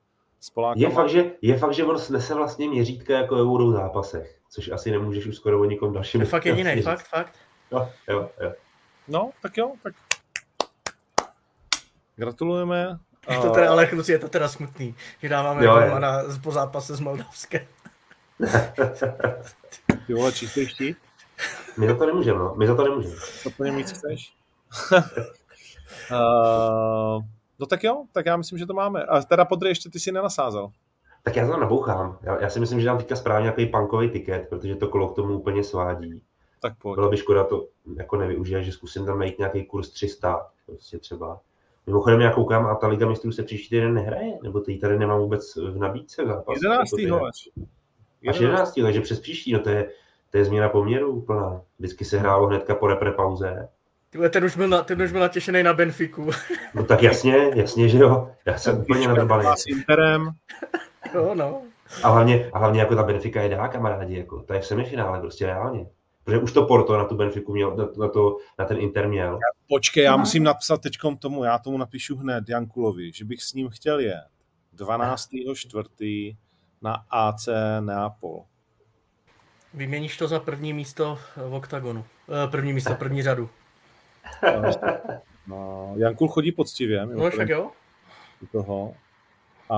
Je 0.75 0.89
fakt, 0.89 1.09
že, 1.09 1.31
je 1.41 1.57
fakt, 1.57 1.73
že 1.73 1.85
on 1.85 1.99
snese 1.99 2.35
vlastně 2.35 2.69
měřítka 2.69 3.13
jako 3.13 3.35
ve 3.35 3.43
budou 3.43 3.71
zápasech, 3.71 4.39
což 4.51 4.69
asi 4.69 4.91
nemůžeš 4.91 5.25
už 5.25 5.35
skoro 5.35 5.61
o 5.61 5.65
nikom 5.65 5.93
dalším. 5.93 6.21
Je 6.21 6.27
fakt 6.27 6.45
jediný, 6.45 6.81
fakt, 6.81 7.07
fakt. 7.07 7.48
Jo, 7.71 7.89
jo, 8.07 8.29
jo. 8.41 8.53
No, 9.07 9.31
tak 9.41 9.57
jo, 9.57 9.73
tak 9.83 9.93
gratulujeme. 12.15 12.99
Je 13.29 13.37
to 13.37 13.49
teda, 13.49 13.71
ale 13.71 13.87
kluci, 13.87 14.11
je 14.11 14.19
to 14.19 14.29
teda 14.29 14.47
smutný, 14.47 14.95
že 15.21 15.29
dáváme 15.29 15.65
jo, 15.65 15.77
je. 15.77 15.99
na, 15.99 16.23
po 16.43 16.51
zápase 16.51 16.95
s 16.95 16.99
Moldavskem. 16.99 17.61
Ty 20.07 20.13
vole, 20.17 20.31
čistý 20.31 20.67
štít? 20.67 20.97
My 21.77 21.87
za 21.87 21.95
to 21.95 22.05
nemůžeme, 22.05 22.39
no. 22.39 22.55
My 22.57 22.67
za 22.67 22.75
to 22.75 22.83
nemůžeme. 22.83 23.15
Co 23.43 23.51
po 23.51 23.63
něm 23.63 23.75
víc 23.75 23.91
chceš? 23.91 24.33
uh, 24.91 24.97
no 27.59 27.65
tak 27.69 27.83
jo, 27.83 28.03
tak 28.11 28.25
já 28.25 28.37
myslím, 28.37 28.59
že 28.59 28.65
to 28.65 28.73
máme. 28.73 29.03
A 29.03 29.21
teda 29.21 29.45
podry 29.45 29.69
ještě 29.69 29.89
ty 29.89 29.99
si 29.99 30.11
nenasázel. 30.11 30.71
Tak 31.23 31.35
já 31.35 31.47
to 31.47 31.57
nabouchám. 31.57 32.17
Já, 32.21 32.41
já 32.41 32.49
si 32.49 32.59
myslím, 32.59 32.79
že 32.79 32.85
dám 32.85 32.97
teďka 32.97 33.15
správně 33.15 33.43
nějaký 33.43 33.65
punkový 33.65 34.09
tiket, 34.09 34.49
protože 34.49 34.75
to 34.75 34.87
kolo 34.87 35.09
k 35.09 35.15
tomu 35.15 35.39
úplně 35.39 35.63
svádí. 35.63 36.23
Tak 36.59 36.73
pojď. 36.81 36.95
Bylo 36.95 37.09
by 37.09 37.17
škoda 37.17 37.43
to 37.43 37.67
jako 37.97 38.17
nevyužít, 38.17 38.63
že 38.63 38.71
zkusím 38.71 39.05
tam 39.05 39.19
najít 39.19 39.39
nějaký 39.39 39.65
kurz 39.65 39.89
300, 39.89 40.47
prostě 40.65 40.97
třeba. 40.97 41.39
Mimochodem 41.87 42.21
já 42.21 42.31
koukám 42.31 42.65
a 42.65 42.75
ta 42.75 42.87
Liga 42.87 43.07
mistrů 43.09 43.31
se 43.31 43.43
příští 43.43 43.69
týden 43.69 43.93
nehraje, 43.93 44.33
nebo 44.43 44.59
ty 44.59 44.77
tady 44.77 44.99
nemám 44.99 45.19
vůbec 45.19 45.55
v 45.55 45.77
nabídce 45.77 46.25
zápas. 46.25 46.55
11. 46.63 46.93
Jako 46.99 47.25
až. 47.25 47.49
Až 48.29 48.39
11. 48.39 48.79
takže 48.83 49.01
přes 49.01 49.19
příští, 49.19 49.53
no 49.53 49.59
to 49.59 49.69
je, 49.69 49.89
to 50.31 50.37
je 50.37 50.45
změna 50.45 50.69
poměru 50.69 51.11
úplná. 51.11 51.61
Vždycky 51.79 52.05
se 52.05 52.19
hrálo 52.19 52.47
hnedka 52.47 52.75
po 52.75 52.87
repre 52.87 53.11
pauze. 53.11 53.69
Tyhle, 54.09 54.29
ten 54.29 54.43
už 54.43 54.57
byl, 54.57 54.67
na, 54.67 54.83
ten 54.83 55.01
už 55.01 55.11
byl 55.11 55.21
natěšený 55.21 55.63
na 55.63 55.73
Benfiku. 55.73 56.29
No 56.73 56.83
tak 56.83 57.03
jasně, 57.03 57.51
jasně, 57.55 57.89
že 57.89 57.97
jo. 57.97 58.31
Já 58.45 58.57
jsem 58.57 58.79
úplně 58.79 59.07
na 59.07 59.15
to 59.15 59.41
S 59.57 59.67
Interem. 59.67 60.29
jo, 61.13 61.31
no. 61.35 61.61
A 62.03 62.09
hlavně, 62.09 62.49
a 62.53 62.59
hlavně 62.59 62.79
jako 62.79 62.95
ta 62.95 63.03
Benfica 63.03 63.41
je 63.41 63.49
dá, 63.49 63.67
kamarádi, 63.67 64.17
jako, 64.17 64.41
to 64.41 64.53
je 64.53 64.59
v 64.59 64.65
semifinále, 64.65 65.19
prostě 65.19 65.45
reálně. 65.45 65.85
Protože 66.29 66.41
už 66.41 66.51
to 66.51 66.65
Porto 66.65 66.97
na 66.97 67.05
tu 67.05 67.15
Benfiku 67.15 67.53
měl, 67.53 67.75
na, 67.75 67.87
na, 67.97 68.07
to, 68.07 68.37
na 68.59 68.65
ten 68.65 68.77
Inter 68.77 69.07
měl. 69.07 69.39
Počkej, 69.67 70.03
já 70.03 70.17
musím 70.17 70.43
napsat 70.43 70.81
teď 70.81 70.93
tomu, 71.19 71.43
já 71.43 71.57
tomu 71.57 71.77
napíšu 71.77 72.15
hned 72.15 72.49
Jankulovi, 72.49 73.11
že 73.11 73.25
bych 73.25 73.43
s 73.43 73.53
ním 73.53 73.69
chtěl 73.69 73.99
jet 73.99 74.27
12.4. 74.77 76.37
na 76.81 77.05
AC 77.09 77.49
Neapol. 77.79 78.43
Vyměníš 79.73 80.17
to 80.17 80.27
za 80.27 80.39
první 80.39 80.73
místo 80.73 81.19
v 81.37 81.53
oktagonu. 81.53 82.05
Eh, 82.45 82.47
první 82.47 82.73
místo, 82.73 82.95
první 82.95 83.23
řadu. 83.23 83.49
No, 85.47 85.93
Jankul 85.97 86.27
chodí 86.27 86.51
poctivě. 86.51 87.05
No 87.05 87.29
však 87.29 87.49
jo. 87.49 87.71
Toho. 88.51 88.93
A 89.69 89.77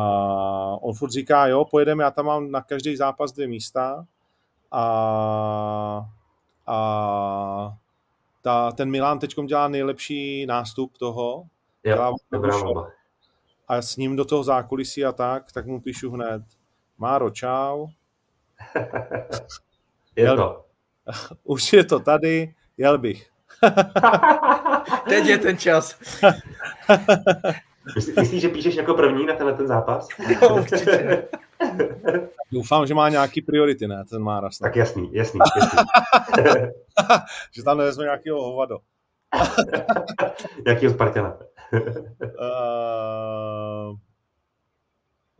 on 0.81 0.93
furt 0.93 1.11
říká, 1.11 1.47
jo, 1.47 1.65
pojedeme, 1.65 2.03
já 2.03 2.11
tam 2.11 2.25
mám 2.25 2.51
na 2.51 2.61
každý 2.61 2.95
zápas 2.95 3.31
dvě 3.31 3.47
místa 3.47 4.05
a 4.71 6.05
a 6.71 7.77
ta, 8.41 8.71
ten 8.71 8.91
Milan 8.91 9.19
teď 9.19 9.35
dělá 9.45 9.67
nejlepší 9.67 10.45
nástup 10.45 10.97
toho. 10.97 11.43
Jo, 11.83 12.15
a 13.67 13.81
s 13.81 13.97
ním 13.97 14.15
do 14.15 14.25
toho 14.25 14.43
zákulisí 14.43 15.05
a 15.05 15.11
tak, 15.11 15.51
tak 15.51 15.65
mu 15.65 15.81
píšu 15.81 16.11
hned. 16.11 16.43
Máro, 16.97 17.29
čau. 17.29 17.87
je 20.15 20.23
jel, 20.23 20.37
to. 20.37 20.65
Už 21.43 21.73
je 21.73 21.83
to 21.83 21.99
tady, 21.99 22.55
jel 22.77 22.97
bych. 22.97 23.29
Teď 25.09 25.25
je 25.25 25.37
ten 25.37 25.57
čas. 25.57 25.99
Myslíš, 28.19 28.41
že 28.41 28.49
píšeš 28.49 28.75
jako 28.75 28.93
první 28.93 29.25
na 29.25 29.35
tenhle 29.35 29.53
ten 29.53 29.67
zápas? 29.67 30.07
Jo, 30.27 30.55
určitě. 30.55 31.27
Doufám, 32.51 32.87
že 32.87 32.93
má 32.93 33.09
nějaký 33.09 33.41
priority, 33.41 33.87
ne, 33.87 34.05
ten 34.09 34.21
má 34.21 34.39
rast. 34.39 34.59
Tak 34.59 34.75
jasný, 34.75 35.13
jasný. 35.13 35.39
jasný. 35.55 35.79
že 37.51 37.63
tam 37.63 37.77
nevezme 37.77 38.03
nějakého 38.03 38.43
hovado. 38.43 38.79
Jakýho 40.67 40.93
Spartana? 40.93 41.37
uh, 41.73 41.81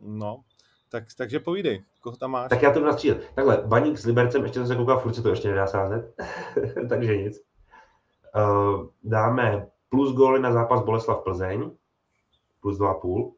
no, 0.00 0.40
tak, 0.88 1.04
takže 1.16 1.40
povídej, 1.40 1.82
koho 2.00 2.16
tam 2.16 2.30
máš? 2.30 2.48
Tak 2.48 2.62
já 2.62 2.72
to 2.72 2.80
nastřílet. 2.80 3.34
Takhle, 3.34 3.62
Baník 3.66 3.98
s 3.98 4.06
Libercem, 4.06 4.42
ještě 4.42 4.58
jsem 4.58 4.66
se 4.66 4.76
koukal, 4.76 5.00
furt 5.00 5.14
se 5.14 5.22
to 5.22 5.28
ještě 5.28 5.48
nedá 5.48 5.66
sázet, 5.66 6.14
takže 6.88 7.16
nic. 7.16 7.40
Uh, 8.36 8.86
dáme 9.04 9.66
plus 9.88 10.14
góly 10.14 10.40
na 10.40 10.52
zápas 10.52 10.84
Boleslav 10.84 11.22
Plzeň, 11.22 11.70
plus 12.60 12.78
2,5. 12.78 13.32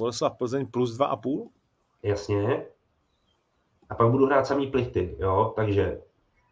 Boleslav 0.00 0.36
Plzeň 0.38 0.66
plus 0.66 0.98
2,5? 0.98 1.48
Jasně. 2.02 2.66
A 3.90 3.94
pak 3.94 4.10
budu 4.10 4.26
hrát 4.26 4.46
samý 4.46 4.66
plichty, 4.66 5.16
jo, 5.18 5.52
takže 5.56 6.00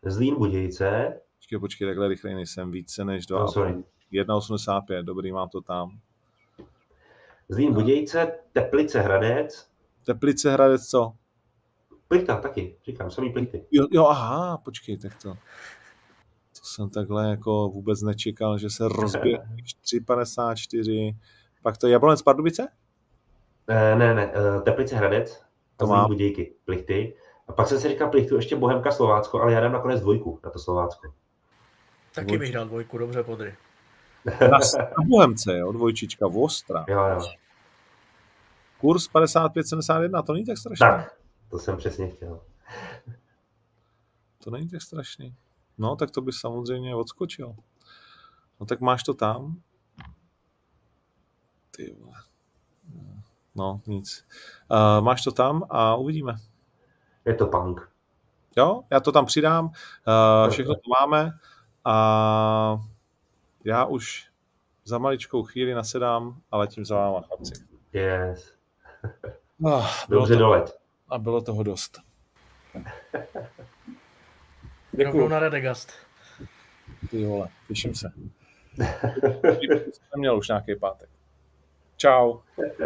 Zlín 0.03 0.35
Budějce. 0.35 1.21
Počkej, 1.37 1.59
počkej, 1.59 1.89
takhle 1.89 2.09
rychle 2.09 2.35
nejsem, 2.35 2.71
více 2.71 3.05
než 3.05 3.27
2. 3.27 3.41
No, 3.41 3.49
sorry. 3.49 3.85
1,85, 4.13 5.03
dobrý, 5.05 5.33
mám 5.33 5.49
to 5.49 5.61
tam. 5.61 5.99
Zlín 7.49 7.73
Budějce, 7.75 8.33
Teplice 8.53 9.01
Hradec. 9.01 9.69
Teplice 10.07 10.53
Hradec 10.53 10.87
co? 10.87 11.13
Plichta 12.09 12.41
taky, 12.41 12.77
říkám, 12.85 13.11
samý 13.11 13.33
plichty. 13.33 13.65
Jo, 13.71 13.87
jo, 13.91 14.07
aha, 14.07 14.59
počkej, 14.65 14.99
tak 14.99 15.23
to. 15.23 15.35
To 16.59 16.65
jsem 16.65 16.91
takhle 16.91 17.31
jako 17.31 17.69
vůbec 17.69 18.03
nečekal, 18.03 18.59
že 18.59 18.71
se 18.71 18.89
rozbije 18.89 19.39
3,54. 19.39 21.17
Pak 21.63 21.79
to 21.79 21.87
je 21.87 21.93
Jablonec 21.93 22.23
Pardubice? 22.23 22.69
Ne, 23.69 23.97
ne, 23.97 24.15
ne, 24.15 24.33
eh, 24.35 24.61
Teplice 24.61 24.97
Hradec, 24.97 25.43
to 25.77 25.87
má 25.87 26.09
Budějky, 26.09 26.55
Plichty. 26.65 27.15
A 27.49 27.53
pak 27.53 27.69
jsem 27.69 27.81
si 27.81 27.89
říkal 27.89 28.11
Plichtu 28.11 28.37
ještě 28.37 28.57
Bohemka 28.57 28.91
Slovácko, 28.91 29.41
ale 29.41 29.53
já 29.53 29.61
dám 29.61 29.73
nakonec 29.73 30.01
dvojku 30.01 30.41
na 30.45 30.51
to 30.51 30.59
Slovácko. 30.59 31.13
Taky 32.15 32.39
bych 32.39 32.53
dal 32.53 32.67
dvojku, 32.67 32.99
dobře 32.99 33.23
podry. 33.23 33.57
Na, 34.25 34.59
na 34.75 35.05
Bohemce, 35.07 35.59
jo, 35.59 35.73
dvojčička, 35.73 36.27
Vostra. 36.27 36.85
Jo, 36.89 37.05
jo. 37.05 37.21
Kurs 38.81 39.11
55,71, 39.11 40.23
to 40.23 40.33
není 40.33 40.47
tak 40.47 40.59
strašný. 40.59 40.87
Tak, 40.87 41.17
to 41.51 41.59
jsem 41.59 41.77
přesně 41.77 42.09
chtěl. 42.09 42.41
To 44.45 44.51
není 44.51 44.69
tak 44.69 44.83
strašný. 44.83 45.35
No, 45.79 45.97
tak 45.97 46.11
to 46.11 46.21
by 46.21 46.33
samozřejmě 46.33 46.95
odskočil. 46.95 47.57
No 48.61 48.67
tak 48.67 48.81
máš 48.81 49.03
to 49.03 49.15
tam. 49.15 49.61
Ty 51.77 51.97
vole. 52.01 52.28
No, 53.59 53.81
nic. 53.87 54.27
Uh, 54.71 55.05
máš 55.05 55.25
to 55.25 55.33
tam 55.33 55.63
a 55.71 55.95
uvidíme. 55.95 56.35
Je 57.25 57.35
to 57.35 57.47
punk. 57.47 57.91
Jo, 58.57 58.83
já 58.91 59.01
to 59.01 59.13
tam 59.13 59.27
přidám. 59.27 59.65
Uh, 59.65 60.51
všechno 60.51 60.75
to 60.75 60.81
máme 61.01 61.33
a 61.85 62.79
já 63.65 63.85
už 63.85 64.29
za 64.85 64.99
maličkou 64.99 65.43
chvíli 65.43 65.75
nasedám 65.75 66.41
a 66.51 66.57
letím 66.57 66.85
za 66.85 66.97
váma, 66.97 67.21
chlapci. 67.21 67.53
Yes. 67.93 68.53
Oh, 69.65 69.87
Dobře 70.09 70.35
to, 70.35 70.39
dolet. 70.39 70.79
A 71.09 71.19
bylo 71.19 71.41
toho 71.41 71.63
dost. 71.63 71.99
Děkuju. 74.93 75.29
na 75.29 75.39
Redegast. 75.39 75.93
Ty 77.11 77.27
vole, 77.27 77.49
těším 77.69 77.95
se. 77.95 78.13
jsem 79.93 80.19
měl 80.19 80.39
už 80.39 80.49
nějaký 80.49 80.77
pátek. 80.77 81.09
Čau. 81.99 82.41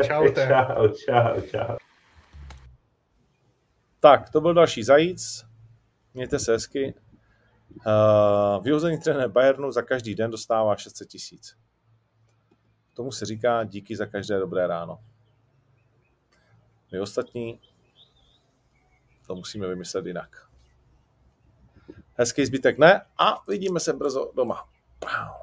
Čau, 0.07 0.29
čau, 0.35 0.89
čau, 0.89 1.41
čau. 1.41 1.77
Tak, 4.01 4.31
to 4.31 4.41
byl 4.41 4.55
další 4.55 4.83
zajíc. 4.83 5.47
Mějte 6.15 6.39
se 6.39 6.53
hezky 6.53 6.95
Uh, 7.87 8.65
vyhozený 8.65 8.99
trenér 9.01 9.29
Bayernu 9.29 9.73
za 9.73 9.83
každý 9.83 10.15
den 10.15 10.31
dostává 10.31 10.77
600 10.77 11.09
tisíc. 11.09 11.57
Tomu 12.95 13.13
se 13.13 13.27
říká 13.27 13.65
díky 13.65 13.97
za 13.97 14.07
každé 14.07 14.39
dobré 14.39 14.67
ráno. 14.67 14.99
My 16.93 17.01
ostatní 17.01 17.61
to 19.27 19.35
musíme 19.35 19.69
vymyslet 19.69 20.07
jinak. 20.07 20.49
Hezký 22.15 22.47
zbytek 22.47 22.79
ne 22.79 23.05
a 23.19 23.43
vidíme 23.49 23.81
se 23.81 23.93
brzo 23.93 24.33
doma. 24.35 24.69
Wow. 25.03 25.42